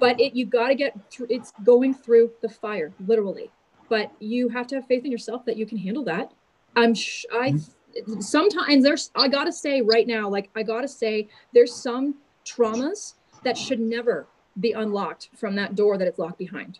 but 0.00 0.18
it 0.20 0.34
you 0.34 0.46
got 0.46 0.68
to 0.68 0.74
get 0.74 0.98
through 1.10 1.26
it's 1.30 1.52
going 1.64 1.94
through 1.94 2.30
the 2.40 2.48
fire 2.48 2.92
literally. 3.06 3.50
But 3.88 4.12
you 4.20 4.48
have 4.48 4.66
to 4.68 4.76
have 4.76 4.86
faith 4.86 5.04
in 5.04 5.10
yourself 5.10 5.44
that 5.46 5.56
you 5.56 5.66
can 5.66 5.78
handle 5.78 6.04
that. 6.04 6.32
I'm 6.76 6.94
sh- 6.94 7.26
i 7.32 7.50
mm-hmm. 7.50 8.20
sometimes 8.20 8.84
there's 8.84 9.10
i 9.16 9.26
gotta 9.26 9.52
say 9.52 9.82
right 9.82 10.06
now 10.06 10.28
like 10.28 10.48
i 10.54 10.62
gotta 10.62 10.86
say 10.86 11.28
there's 11.52 11.74
some 11.74 12.14
traumas 12.44 13.14
that 13.42 13.58
should 13.58 13.80
never 13.80 14.26
be 14.58 14.72
unlocked 14.72 15.30
from 15.36 15.54
that 15.56 15.74
door 15.74 15.98
that 15.98 16.06
it's 16.06 16.18
locked 16.18 16.38
behind. 16.38 16.78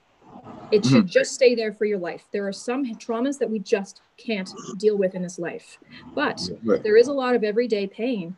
It 0.70 0.84
should 0.84 0.98
mm-hmm. 0.98 1.06
just 1.06 1.34
stay 1.34 1.54
there 1.54 1.72
for 1.72 1.84
your 1.84 1.98
life. 1.98 2.24
There 2.32 2.46
are 2.46 2.52
some 2.52 2.84
traumas 2.96 3.38
that 3.38 3.50
we 3.50 3.58
just 3.58 4.02
can't 4.16 4.50
deal 4.78 4.96
with 4.96 5.14
in 5.14 5.22
this 5.22 5.38
life. 5.38 5.78
But 6.14 6.40
there 6.62 6.96
is 6.96 7.08
a 7.08 7.12
lot 7.12 7.34
of 7.34 7.44
everyday 7.44 7.86
pain 7.86 8.36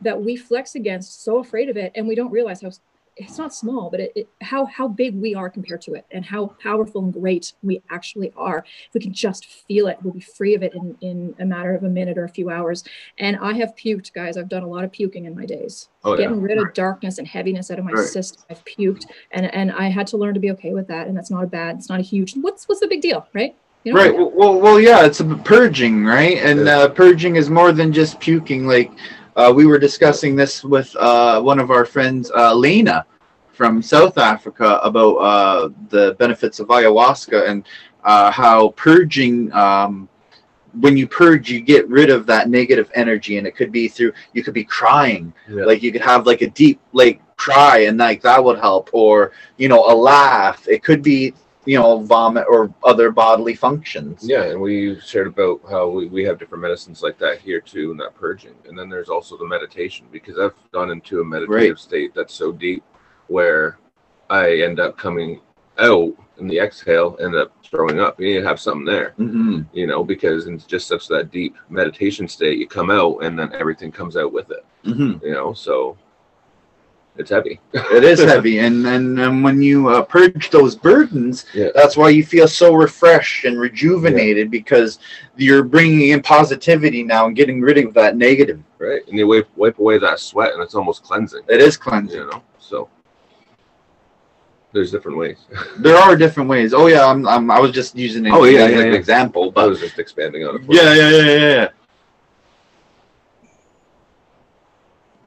that 0.00 0.20
we 0.20 0.36
flex 0.36 0.74
against 0.74 1.22
so 1.22 1.38
afraid 1.38 1.68
of 1.68 1.76
it 1.76 1.92
and 1.94 2.08
we 2.08 2.14
don't 2.14 2.30
realize 2.30 2.62
how 2.62 2.70
it's 3.16 3.38
not 3.38 3.54
small 3.54 3.90
but 3.90 4.00
it, 4.00 4.12
it 4.16 4.28
how 4.40 4.64
how 4.66 4.88
big 4.88 5.14
we 5.14 5.34
are 5.34 5.48
compared 5.48 5.80
to 5.80 5.94
it 5.94 6.04
and 6.10 6.24
how 6.24 6.46
powerful 6.60 7.02
and 7.02 7.12
great 7.12 7.52
we 7.62 7.80
actually 7.90 8.32
are 8.36 8.58
if 8.88 8.94
we 8.94 9.00
can 9.00 9.12
just 9.12 9.46
feel 9.46 9.86
it 9.86 9.96
we'll 10.02 10.12
be 10.12 10.20
free 10.20 10.54
of 10.54 10.62
it 10.62 10.74
in 10.74 10.96
in 11.00 11.34
a 11.38 11.44
matter 11.44 11.74
of 11.74 11.84
a 11.84 11.88
minute 11.88 12.18
or 12.18 12.24
a 12.24 12.28
few 12.28 12.50
hours 12.50 12.82
and 13.18 13.36
i 13.36 13.52
have 13.52 13.74
puked 13.76 14.12
guys 14.12 14.36
i've 14.36 14.48
done 14.48 14.62
a 14.62 14.68
lot 14.68 14.84
of 14.84 14.90
puking 14.90 15.26
in 15.26 15.34
my 15.34 15.46
days 15.46 15.88
Oh 16.02 16.12
yeah. 16.12 16.24
getting 16.24 16.42
rid 16.42 16.58
of 16.58 16.74
darkness 16.74 17.18
and 17.18 17.26
heaviness 17.26 17.70
out 17.70 17.78
of 17.78 17.84
my 17.84 17.92
Right. 17.92 18.06
system 18.06 18.42
i've 18.50 18.64
puked 18.64 19.04
and 19.30 19.52
and 19.54 19.70
i 19.72 19.88
had 19.88 20.06
to 20.08 20.16
learn 20.16 20.34
to 20.34 20.40
be 20.40 20.50
okay 20.52 20.72
with 20.74 20.88
that 20.88 21.06
and 21.06 21.16
that's 21.16 21.30
not 21.30 21.44
a 21.44 21.46
bad 21.48 21.76
it's 21.76 21.88
not 21.88 22.00
a 22.00 22.02
huge 22.02 22.34
what's 22.36 22.68
what's 22.68 22.80
the 22.80 22.88
big 22.88 23.00
deal 23.00 23.26
right 23.32 23.56
you 23.84 23.92
know? 23.92 24.00
Right. 24.00 24.16
Well, 24.16 24.30
well, 24.30 24.60
well, 24.60 24.80
yeah, 24.80 25.04
it's 25.04 25.20
a 25.20 25.26
purging, 25.26 26.06
right? 26.06 26.38
And 26.38 26.68
uh, 26.68 26.88
purging 26.88 27.36
is 27.36 27.50
more 27.50 27.70
than 27.70 27.92
just 27.92 28.18
puking. 28.18 28.66
Like 28.66 28.90
uh, 29.36 29.52
we 29.54 29.66
were 29.66 29.78
discussing 29.78 30.36
this 30.36 30.62
with 30.64 30.94
uh, 30.96 31.40
one 31.40 31.58
of 31.58 31.70
our 31.70 31.84
friends, 31.84 32.30
uh, 32.36 32.54
Lena, 32.54 33.06
from 33.52 33.80
South 33.82 34.18
Africa, 34.18 34.80
about 34.82 35.14
uh, 35.16 35.68
the 35.88 36.14
benefits 36.18 36.60
of 36.60 36.68
ayahuasca 36.68 37.48
and 37.48 37.64
uh, 38.04 38.30
how 38.30 38.70
purging. 38.70 39.52
Um, 39.52 40.08
when 40.80 40.96
you 40.96 41.06
purge, 41.06 41.48
you 41.50 41.60
get 41.60 41.88
rid 41.88 42.10
of 42.10 42.26
that 42.26 42.48
negative 42.48 42.90
energy, 42.94 43.38
and 43.38 43.46
it 43.46 43.54
could 43.54 43.70
be 43.70 43.86
through. 43.86 44.12
You 44.32 44.42
could 44.42 44.54
be 44.54 44.64
crying, 44.64 45.32
Yeah. 45.48 45.64
like 45.64 45.82
you 45.84 45.92
could 45.92 46.02
have 46.02 46.26
like 46.26 46.42
a 46.42 46.48
deep 46.50 46.80
like 46.92 47.20
cry, 47.36 47.78
and 47.86 47.96
like 47.98 48.20
that 48.22 48.42
would 48.42 48.58
help, 48.58 48.90
or 48.92 49.32
you 49.56 49.68
know, 49.68 49.84
a 49.84 49.94
laugh. 49.94 50.66
It 50.68 50.82
could 50.82 51.02
be 51.02 51.32
you 51.66 51.78
know, 51.78 52.00
vomit 52.00 52.46
or 52.48 52.72
other 52.84 53.10
bodily 53.10 53.54
functions. 53.54 54.28
Yeah, 54.28 54.44
and 54.44 54.60
we 54.60 54.98
shared 55.00 55.26
about 55.28 55.60
how 55.70 55.88
we, 55.88 56.06
we 56.08 56.24
have 56.24 56.38
different 56.38 56.62
medicines 56.62 57.02
like 57.02 57.18
that 57.18 57.40
here 57.40 57.60
too, 57.60 57.90
and 57.90 58.00
that 58.00 58.14
purging. 58.14 58.54
And 58.68 58.78
then 58.78 58.88
there's 58.88 59.08
also 59.08 59.36
the 59.36 59.46
meditation 59.46 60.06
because 60.12 60.38
I've 60.38 60.54
gone 60.72 60.90
into 60.90 61.20
a 61.20 61.24
meditative 61.24 61.54
Right. 61.54 61.78
state 61.78 62.14
that's 62.14 62.34
so 62.34 62.52
deep 62.52 62.84
where 63.28 63.78
I 64.30 64.60
end 64.60 64.80
up 64.80 64.96
coming 64.98 65.40
out 65.78 66.14
in 66.38 66.46
the 66.48 66.58
exhale, 66.58 67.16
end 67.20 67.34
up 67.34 67.52
throwing 67.64 68.00
up. 68.00 68.20
You 68.20 68.26
need 68.26 68.40
to 68.40 68.46
have 68.46 68.60
something 68.60 68.84
there, 68.84 69.10
hmm 69.16 69.62
you 69.72 69.86
know, 69.86 70.04
because 70.04 70.46
it's 70.46 70.64
just 70.64 70.86
such 70.86 71.08
that 71.08 71.30
deep 71.30 71.56
meditation 71.68 72.28
state. 72.28 72.58
You 72.58 72.66
come 72.66 72.90
out 72.90 73.18
and 73.24 73.38
then 73.38 73.52
everything 73.54 73.90
comes 73.90 74.16
out 74.16 74.32
with 74.32 74.50
it, 74.50 74.64
hmm 74.84 75.14
you 75.22 75.32
know, 75.32 75.52
so 75.52 75.96
it's 77.16 77.30
heavy. 77.30 77.60
It 77.72 78.02
is 78.04 78.18
heavy, 78.32 78.58
and 78.58 78.86
and, 78.86 79.18
and 79.20 79.44
when 79.44 79.62
you 79.62 79.88
uh, 79.88 80.02
purge 80.02 80.50
those 80.50 80.74
burdens, 80.74 81.46
Yeah. 81.54 81.68
that's 81.74 81.96
why 81.96 82.08
you 82.08 82.24
feel 82.24 82.48
so 82.48 82.74
refreshed 82.74 83.44
and 83.44 83.58
rejuvenated 83.60 84.50
because 84.50 84.98
you're 85.36 85.62
bringing 85.62 86.10
in 86.10 86.22
positivity 86.22 87.02
now 87.02 87.26
and 87.26 87.36
getting 87.36 87.60
rid 87.60 87.78
of 87.78 87.94
that 87.94 88.16
negative. 88.16 88.60
right? 88.78 89.02
And 89.08 89.16
you 89.18 89.26
wipe, 89.28 89.48
wipe 89.56 89.78
away 89.78 89.98
that 89.98 90.18
sweat 90.20 90.52
and 90.54 90.62
it's 90.62 90.74
almost 90.74 91.02
cleansing, 91.04 91.42
It 91.48 91.60
is 91.60 91.76
cleansing. 91.76 92.18
you 92.20 92.30
know, 92.30 92.42
so 92.58 92.88
there's 94.72 94.90
different 94.90 95.16
ways. 95.18 95.38
There 95.78 95.96
are 95.96 96.16
different 96.16 96.48
ways. 96.48 96.74
Oh 96.74 96.86
yeah, 96.88 97.06
I'm, 97.06 97.26
I'm 97.28 97.50
I 97.50 97.60
was 97.60 97.70
just 97.70 97.96
using 97.96 98.26
it 98.26 98.32
Oh, 98.32 98.44
yeah, 98.44 98.66
yeah, 98.66 98.78
an 98.80 98.92
yeah. 98.92 98.98
example, 98.98 99.52
I 99.56 99.66
was 99.66 99.78
just 99.80 99.98
expanding 99.98 100.44
on 100.46 100.56
it. 100.56 100.62
yeah, 100.68 100.92
yeah, 100.94 101.10
yeah, 101.10 101.38
yeah, 101.38 101.68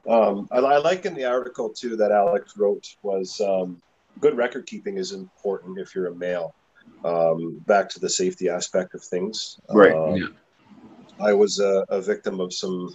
Um, 0.08 0.48
I, 0.50 0.58
I 0.58 0.78
like 0.78 1.04
in 1.04 1.14
the 1.14 1.26
article 1.26 1.68
too 1.68 1.96
that 1.96 2.10
Alex 2.10 2.56
wrote 2.56 2.96
was 3.02 3.40
um, 3.40 3.80
good 4.20 4.36
record 4.36 4.66
keeping 4.66 4.96
is 4.96 5.12
important 5.12 5.78
if 5.78 5.94
you're 5.94 6.06
a 6.06 6.14
male. 6.14 6.54
Um, 7.04 7.62
back 7.66 7.88
to 7.90 8.00
the 8.00 8.08
safety 8.08 8.48
aspect 8.48 8.94
of 8.94 9.04
things. 9.04 9.60
Right, 9.70 9.94
Um, 9.94 10.16
yeah. 10.16 10.26
I 11.20 11.32
was 11.32 11.60
a, 11.60 11.84
a 11.90 12.00
victim 12.00 12.40
of 12.40 12.52
some 12.52 12.94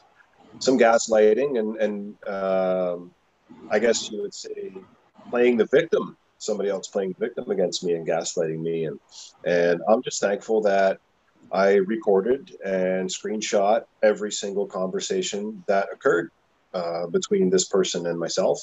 some 0.59 0.77
gaslighting 0.77 1.59
and 1.59 1.77
and 1.77 2.27
um, 2.27 3.11
I 3.69 3.79
guess 3.79 4.11
you 4.11 4.21
would 4.21 4.33
say 4.33 4.73
playing 5.29 5.57
the 5.57 5.65
victim. 5.65 6.17
Somebody 6.39 6.69
else 6.69 6.89
playing 6.89 7.15
victim 7.17 7.49
against 7.51 7.85
me 7.85 7.93
and 7.93 8.05
gaslighting 8.05 8.59
me, 8.59 8.85
and 8.85 8.99
and 9.45 9.81
I'm 9.87 10.01
just 10.01 10.19
thankful 10.19 10.61
that 10.63 10.99
I 11.51 11.75
recorded 11.75 12.55
and 12.65 13.09
screenshot 13.09 13.83
every 14.01 14.31
single 14.31 14.65
conversation 14.65 15.63
that 15.67 15.87
occurred 15.93 16.31
uh, 16.73 17.07
between 17.07 17.49
this 17.49 17.65
person 17.65 18.07
and 18.07 18.19
myself. 18.19 18.59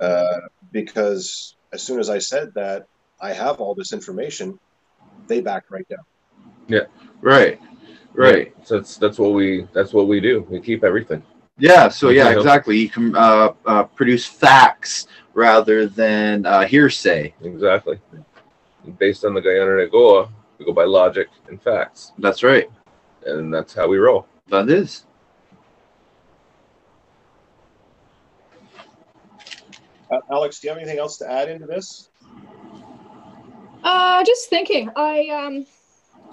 Uh, 0.00 0.40
because 0.72 1.56
as 1.72 1.82
soon 1.82 1.98
as 2.00 2.10
I 2.10 2.18
said 2.18 2.52
that 2.54 2.86
I 3.20 3.32
have 3.32 3.60
all 3.60 3.74
this 3.74 3.92
information, 3.92 4.58
they 5.26 5.40
backed 5.40 5.70
right 5.70 5.88
down. 5.88 6.04
Yeah, 6.68 6.86
right, 7.20 7.60
right. 8.14 8.54
So 8.64 8.76
that's 8.78 8.96
that's 8.96 9.18
what 9.18 9.32
we 9.32 9.66
that's 9.72 9.92
what 9.92 10.08
we 10.08 10.20
do. 10.20 10.46
We 10.50 10.60
keep 10.60 10.84
everything. 10.84 11.22
Yeah, 11.58 11.88
so 11.88 12.08
yeah, 12.08 12.30
Yeah. 12.30 12.36
exactly. 12.36 12.78
You 12.78 12.88
can 12.88 13.14
uh, 13.14 13.52
uh, 13.66 13.84
produce 13.84 14.26
facts 14.26 15.06
rather 15.34 15.86
than 15.86 16.46
uh, 16.46 16.64
hearsay. 16.64 17.34
Exactly. 17.42 18.00
Based 18.98 19.24
on 19.24 19.34
the 19.34 19.40
Guyana 19.40 19.86
Goa, 19.86 20.28
we 20.58 20.64
go 20.64 20.72
by 20.72 20.84
logic 20.84 21.28
and 21.48 21.60
facts, 21.62 22.12
That's 22.18 22.42
right. 22.42 22.68
and 23.24 23.52
that's 23.52 23.74
how 23.74 23.86
we 23.86 23.98
roll. 23.98 24.26
That 24.48 24.68
is. 24.68 25.06
Uh, 30.12 30.18
Alex, 30.30 30.60
do 30.60 30.66
you 30.66 30.70
have 30.70 30.78
anything 30.78 30.98
else 30.98 31.16
to 31.16 31.30
add 31.30 31.48
into 31.48 31.66
this? 31.66 32.10
Uh, 33.82 34.22
just 34.24 34.50
thinking. 34.50 34.90
I 34.94 35.26
um, 35.28 35.66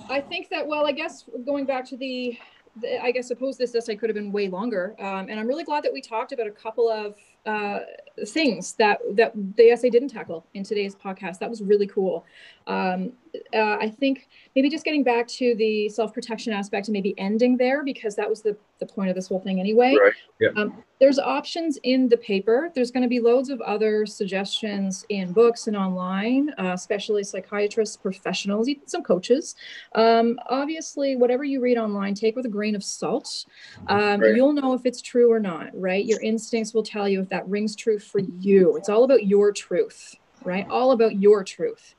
I 0.09 0.19
think 0.19 0.49
that 0.49 0.67
well, 0.67 0.86
I 0.86 0.91
guess 0.91 1.23
going 1.45 1.65
back 1.65 1.86
to 1.86 1.97
the, 1.97 2.38
the 2.82 3.01
I 3.01 3.11
guess 3.11 3.30
suppose 3.30 3.57
this 3.57 3.73
essay 3.73 3.95
could 3.95 4.09
have 4.09 4.15
been 4.15 4.34
way 4.34 4.49
longer. 4.49 4.95
Um, 4.99 5.30
and 5.30 5.39
I'm 5.39 5.47
really 5.47 5.63
glad 5.63 5.84
that 5.84 5.93
we 5.93 6.01
talked 6.01 6.34
about 6.34 6.45
a 6.45 6.51
couple 6.51 6.89
of 6.89 7.15
uh, 7.45 7.80
things 8.27 8.73
that 8.73 8.99
that 9.13 9.32
the 9.55 9.69
essay 9.69 9.89
didn't 9.89 10.09
tackle 10.09 10.45
in 10.53 10.63
today's 10.63 10.93
podcast. 10.93 11.39
That 11.39 11.49
was 11.49 11.61
really 11.61 11.88
cool. 11.88 12.25
Um, 12.67 13.13
uh, 13.53 13.77
I 13.80 13.89
think 13.89 14.27
maybe 14.55 14.69
just 14.69 14.84
getting 14.86 15.03
back 15.03 15.27
to 15.27 15.55
the 15.55 15.89
self 15.89 16.13
protection 16.13 16.53
aspect 16.53 16.88
and 16.88 16.93
maybe 16.93 17.13
ending 17.17 17.57
there 17.57 17.84
because 17.84 18.15
that 18.15 18.30
was 18.30 18.41
the 18.41 18.57
the 18.80 18.86
point 18.86 19.09
of 19.09 19.15
this 19.15 19.27
whole 19.27 19.39
thing 19.39 19.59
anyway. 19.59 19.95
Right. 20.01 20.13
Yeah. 20.39 20.49
Um, 20.55 20.84
there's 20.99 21.19
options 21.19 21.77
in 21.84 22.07
the 22.07 22.17
paper. 22.17 22.71
There's 22.73 22.91
going 22.91 23.03
to 23.03 23.09
be 23.09 23.19
loads 23.19 23.49
of 23.49 23.59
other 23.61 24.05
suggestions 24.05 25.05
in 25.09 25.34
books 25.34 25.67
and 25.67 25.75
online, 25.75 26.49
uh, 26.57 26.71
especially 26.73 27.23
psychiatrists, 27.23 27.97
professionals, 27.97 28.67
even 28.67 28.88
some 28.88 29.03
coaches. 29.03 29.55
Um, 29.95 30.39
obviously, 30.47 31.15
whatever 31.15 31.43
you 31.43 31.61
read 31.61 31.77
online, 31.77 32.13
take 32.15 32.36
with 32.36 32.45
a 32.45 32.49
grain 32.49 32.75
of 32.75 32.84
salt. 32.84 33.45
Um, 33.88 34.19
Right. 34.19 34.36
You'll 34.36 34.53
know 34.53 34.73
if 34.73 34.86
it's 34.86 35.01
true 35.01 35.32
or 35.32 35.39
not, 35.39 35.69
right? 35.73 36.03
Your 36.03 36.21
instincts 36.21 36.73
will 36.73 36.84
tell 36.84 37.07
you 37.07 37.21
if 37.21 37.30
that 37.30 37.47
rings 37.47 37.75
true 37.75 37.99
for 37.99 38.19
you. 38.19 38.75
It's 38.77 38.89
all 38.89 39.03
about 39.03 39.25
your 39.25 39.51
truth, 39.51 40.15
right? 40.43 40.67
All 40.69 40.91
about 40.91 41.19
your 41.19 41.43
truth. 41.43 41.95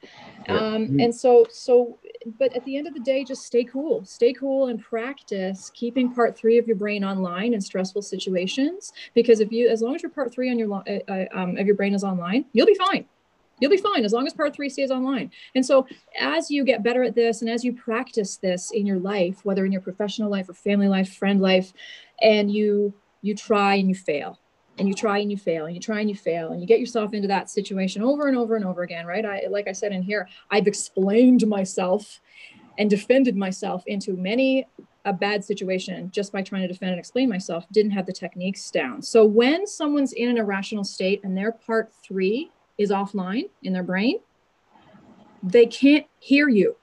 Yeah. 0.48 0.56
Um, 0.56 0.98
and 1.00 1.14
so, 1.14 1.46
so, 1.50 1.98
but 2.38 2.54
at 2.54 2.64
the 2.64 2.76
end 2.76 2.86
of 2.86 2.94
the 2.94 3.00
day, 3.00 3.24
just 3.24 3.44
stay 3.44 3.64
cool, 3.64 4.04
stay 4.04 4.32
cool 4.32 4.68
and 4.68 4.82
practice 4.82 5.70
keeping 5.74 6.12
part 6.12 6.36
three 6.36 6.58
of 6.58 6.66
your 6.66 6.76
brain 6.76 7.04
online 7.04 7.54
in 7.54 7.60
stressful 7.60 8.02
situations. 8.02 8.92
Because 9.14 9.40
if 9.40 9.52
you, 9.52 9.68
as 9.68 9.82
long 9.82 9.94
as 9.94 10.02
your 10.02 10.10
part 10.10 10.32
three 10.32 10.50
on 10.50 10.58
your, 10.58 10.72
uh, 10.74 10.98
uh, 11.08 11.24
um, 11.32 11.56
of 11.56 11.66
your 11.66 11.76
brain 11.76 11.94
is 11.94 12.04
online, 12.04 12.44
you'll 12.52 12.66
be 12.66 12.74
fine. 12.74 13.06
You'll 13.60 13.70
be 13.70 13.76
fine 13.76 14.04
as 14.04 14.12
long 14.12 14.26
as 14.26 14.32
part 14.32 14.56
three 14.56 14.70
stays 14.70 14.90
online. 14.90 15.30
And 15.54 15.64
so, 15.64 15.86
as 16.18 16.50
you 16.50 16.64
get 16.64 16.82
better 16.82 17.02
at 17.02 17.14
this 17.14 17.42
and 17.42 17.50
as 17.50 17.62
you 17.62 17.74
practice 17.74 18.38
this 18.38 18.70
in 18.70 18.86
your 18.86 18.98
life, 18.98 19.44
whether 19.44 19.66
in 19.66 19.72
your 19.72 19.82
professional 19.82 20.30
life 20.30 20.48
or 20.48 20.54
family 20.54 20.88
life, 20.88 21.14
friend 21.14 21.40
life, 21.40 21.72
and 22.22 22.50
you 22.50 22.94
you 23.22 23.34
try 23.34 23.74
and 23.74 23.88
you 23.88 23.94
fail, 23.94 24.39
and 24.80 24.88
you 24.88 24.94
try 24.94 25.18
and 25.18 25.30
you 25.30 25.36
fail, 25.36 25.66
and 25.66 25.74
you 25.76 25.80
try 25.80 26.00
and 26.00 26.08
you 26.08 26.16
fail, 26.16 26.50
and 26.52 26.60
you 26.60 26.66
get 26.66 26.80
yourself 26.80 27.12
into 27.14 27.28
that 27.28 27.50
situation 27.50 28.02
over 28.02 28.26
and 28.26 28.36
over 28.36 28.56
and 28.56 28.64
over 28.64 28.82
again, 28.82 29.06
right? 29.06 29.24
I 29.24 29.42
like 29.48 29.68
I 29.68 29.72
said 29.72 29.92
in 29.92 30.02
here, 30.02 30.26
I've 30.50 30.66
explained 30.66 31.46
myself 31.46 32.20
and 32.78 32.88
defended 32.88 33.36
myself 33.36 33.84
into 33.86 34.16
many 34.16 34.66
a 35.04 35.12
bad 35.12 35.44
situation 35.44 36.10
just 36.10 36.32
by 36.32 36.42
trying 36.42 36.62
to 36.62 36.68
defend 36.68 36.92
and 36.92 36.98
explain 36.98 37.28
myself, 37.28 37.66
didn't 37.72 37.90
have 37.92 38.06
the 38.06 38.12
techniques 38.12 38.70
down. 38.70 39.02
So 39.02 39.24
when 39.24 39.66
someone's 39.66 40.12
in 40.14 40.28
an 40.30 40.38
irrational 40.38 40.84
state 40.84 41.20
and 41.24 41.36
their 41.36 41.52
part 41.52 41.92
three 42.02 42.50
is 42.78 42.90
offline 42.90 43.50
in 43.62 43.72
their 43.72 43.82
brain, 43.82 44.20
they 45.42 45.66
can't 45.66 46.06
hear 46.18 46.48
you. 46.48 46.76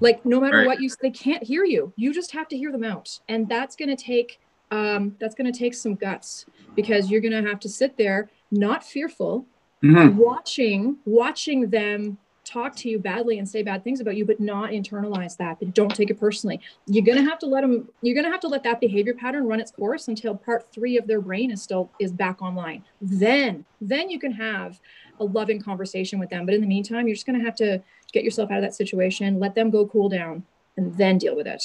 Like 0.00 0.24
no 0.24 0.40
matter 0.40 0.58
Right. 0.58 0.66
what 0.66 0.80
you 0.80 0.88
say, 0.88 0.96
they 1.02 1.10
can't 1.10 1.42
hear 1.42 1.64
you. 1.64 1.92
You 1.96 2.12
just 2.12 2.32
have 2.32 2.48
to 2.48 2.56
hear 2.56 2.72
them 2.72 2.84
out. 2.84 3.20
And 3.28 3.48
that's 3.48 3.76
gonna 3.76 3.96
take 3.96 4.39
um, 4.70 5.16
that's 5.20 5.34
gonna 5.34 5.52
take 5.52 5.74
some 5.74 5.94
guts 5.94 6.46
because 6.74 7.10
you're 7.10 7.20
gonna 7.20 7.42
have 7.42 7.60
to 7.60 7.68
sit 7.68 7.96
there, 7.96 8.30
not 8.50 8.84
fearful, 8.84 9.46
Mhm. 9.82 10.16
watching 10.16 10.98
watching 11.06 11.70
them 11.70 12.18
talk 12.44 12.74
to 12.74 12.88
you 12.90 12.98
badly 12.98 13.38
and 13.38 13.48
say 13.48 13.62
bad 13.62 13.84
things 13.84 14.00
about 14.00 14.16
you 14.16 14.24
but 14.24 14.40
not 14.40 14.70
internalize 14.70 15.36
that 15.36 15.58
but 15.60 15.72
don't 15.72 15.94
take 15.94 16.10
it 16.10 16.18
personally. 16.18 16.58
You're 16.86 17.04
going 17.04 17.18
to 17.18 17.24
have 17.24 17.38
to 17.40 17.46
let 17.46 17.60
them 17.60 17.88
you're 18.02 18.14
going 18.14 18.24
to 18.24 18.30
have 18.30 18.40
to 18.40 18.48
let 18.48 18.62
that 18.64 18.80
behavior 18.80 19.14
pattern 19.14 19.46
run 19.46 19.60
its 19.60 19.70
course 19.70 20.08
until 20.08 20.34
part 20.34 20.66
3 20.72 20.96
of 20.98 21.06
their 21.06 21.20
brain 21.20 21.50
is 21.50 21.62
still 21.62 21.90
is 22.00 22.12
back 22.12 22.42
online. 22.42 22.82
Then 23.00 23.64
then 23.80 24.10
you 24.10 24.18
can 24.18 24.32
have 24.32 24.80
a 25.20 25.24
loving 25.24 25.60
conversation 25.62 26.18
with 26.18 26.28
them 26.30 26.44
but 26.44 26.54
in 26.54 26.60
the 26.60 26.66
meantime 26.66 27.06
you're 27.06 27.14
just 27.14 27.26
going 27.26 27.38
to 27.38 27.44
have 27.44 27.54
to 27.56 27.80
get 28.12 28.24
yourself 28.24 28.50
out 28.50 28.58
of 28.58 28.62
that 28.64 28.74
situation 28.74 29.38
let 29.38 29.54
them 29.54 29.70
go 29.70 29.86
cool 29.86 30.08
down 30.08 30.42
and 30.76 30.96
then 30.98 31.18
deal 31.18 31.36
with 31.36 31.46
it. 31.46 31.62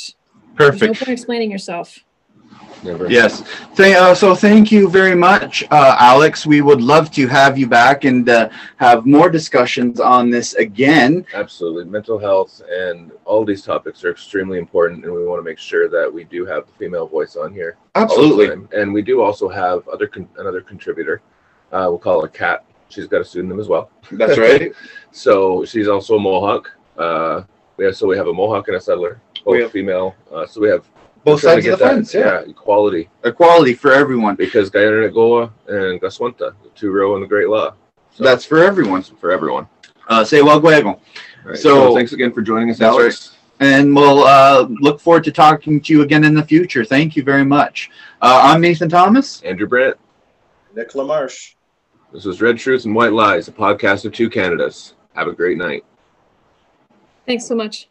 There's 0.58 0.82
no 0.82 0.88
point 0.94 1.10
explaining 1.10 1.52
yourself 1.52 2.06
Never. 2.86 3.10
Yes. 3.10 3.44
Uh, 3.80 4.14
so 4.14 4.36
thank 4.36 4.72
you 4.72 4.88
very 4.88 5.16
much, 5.16 5.64
uh, 5.72 5.96
Alex. 6.00 6.46
We 6.46 6.62
would 6.62 6.82
love 6.82 7.10
to 7.12 7.28
have 7.28 7.58
you 7.58 7.68
back 7.68 8.04
and 8.06 8.30
uh, 8.30 8.50
have 8.78 9.08
more 9.08 9.30
discussions 9.30 10.00
on 10.00 10.30
this 10.30 10.54
again. 10.54 11.26
Absolutely. 11.34 11.86
Mental 11.86 12.20
health 12.20 12.62
and 12.70 13.12
all 13.26 13.44
these 13.44 13.64
topics 13.64 14.04
are 14.04 14.12
extremely 14.12 14.60
important, 14.60 15.04
and 15.04 15.14
we 15.14 15.26
want 15.26 15.40
to 15.40 15.44
make 15.44 15.58
sure 15.58 15.90
that 15.90 16.14
we 16.14 16.26
do 16.26 16.46
have 16.46 16.68
the 16.68 16.74
female 16.74 17.08
voice 17.08 17.36
on 17.36 17.52
here. 17.54 17.78
Absolutely. 17.96 18.68
And 18.80 18.94
we 18.94 19.02
do 19.02 19.22
also 19.22 19.50
have 19.50 19.88
other 19.88 20.08
con- 20.08 20.30
another 20.38 20.62
contributor. 20.62 21.22
Uh, 21.72 21.88
we'll 21.90 21.98
call 21.98 22.22
her 22.22 22.28
Kat. 22.28 22.66
She's 22.90 23.08
got 23.08 23.22
a 23.22 23.26
pseudonym 23.26 23.60
as 23.60 23.68
well. 23.68 23.90
That's 24.12 24.38
right. 24.38 24.74
So 25.12 25.64
she's 25.64 25.88
also 25.88 26.18
a 26.18 26.20
Mohawk. 26.20 26.72
Uh, 26.98 27.44
we 27.78 27.86
have 27.86 27.96
so 27.96 28.06
we 28.06 28.18
have 28.18 28.28
a 28.28 28.34
Mohawk 28.34 28.68
and 28.68 28.76
a 28.76 28.82
settler, 28.82 29.22
both 29.46 29.72
female. 29.72 30.14
Uh, 30.30 30.46
so 30.46 30.60
we 30.60 30.68
have 30.68 30.84
Both 31.26 31.44
we're 31.44 31.50
trying 31.50 31.58
to 31.58 31.62
sides 31.64 31.74
of 31.74 31.80
the 31.80 31.86
that, 31.86 31.92
fence. 31.96 32.14
Yeah. 32.14 32.40
equality 32.42 33.10
Equality 33.24 33.74
for 33.74 33.92
everyone. 33.92 34.36
because 34.36 34.70
Guyana 34.70 35.10
Goa 35.10 35.52
and 35.68 36.00
Gaswanta, 36.00 36.54
the 36.64 36.70
two 36.76 36.92
row 36.92 37.16
in 37.16 37.22
the 37.22 37.28
Great 37.28 37.50
Law. 37.50 37.74
So 38.14 38.24
That's 38.24 38.46
for 38.46 38.60
everyone. 38.64 39.02
for 39.04 39.32
everyone. 39.32 39.68
Uh, 40.08 40.24
say 40.24 40.42
well, 40.44 40.60
Guego. 40.60 40.90
All 40.90 41.00
right. 41.44 41.58
So- 41.58 41.90
So, 41.90 41.96
thanks 41.96 42.14
again 42.14 42.32
for 42.32 42.42
joining 42.42 42.70
us, 42.70 42.78
That's 42.78 42.96
Alex. 42.96 43.32
And 43.60 43.96
we'll 43.96 44.24
uh, 44.24 44.68
look 44.70 45.00
forward 45.02 45.24
to 45.24 45.32
talking 45.32 45.82
to 45.82 45.94
you 45.94 46.02
again 46.04 46.24
in 46.26 46.34
the 46.36 46.44
future. 46.44 46.86
Thank 46.86 47.16
you 47.16 47.24
very 47.24 47.44
much. 47.46 47.90
Uh, 48.22 48.42
I'm 48.44 48.62
Nathan 48.62 48.88
Thomas. 48.90 49.42
Andrew 49.44 49.66
Brandt. 49.68 49.98
Nick 50.76 50.92
Lamarche. 50.92 51.56
This 52.14 52.26
was 52.26 52.42
Red 52.42 52.58
Truths 52.60 52.86
and 52.86 52.94
White 52.94 53.14
Lies, 53.14 53.48
a 53.48 53.52
podcast 53.52 54.06
of 54.06 54.12
two 54.14 54.30
Canadas. 54.30 54.94
Have 55.14 55.28
a 55.28 55.34
great 55.34 55.58
night. 55.58 55.84
thanks 57.26 57.46
so 57.48 57.56
much 57.56 57.88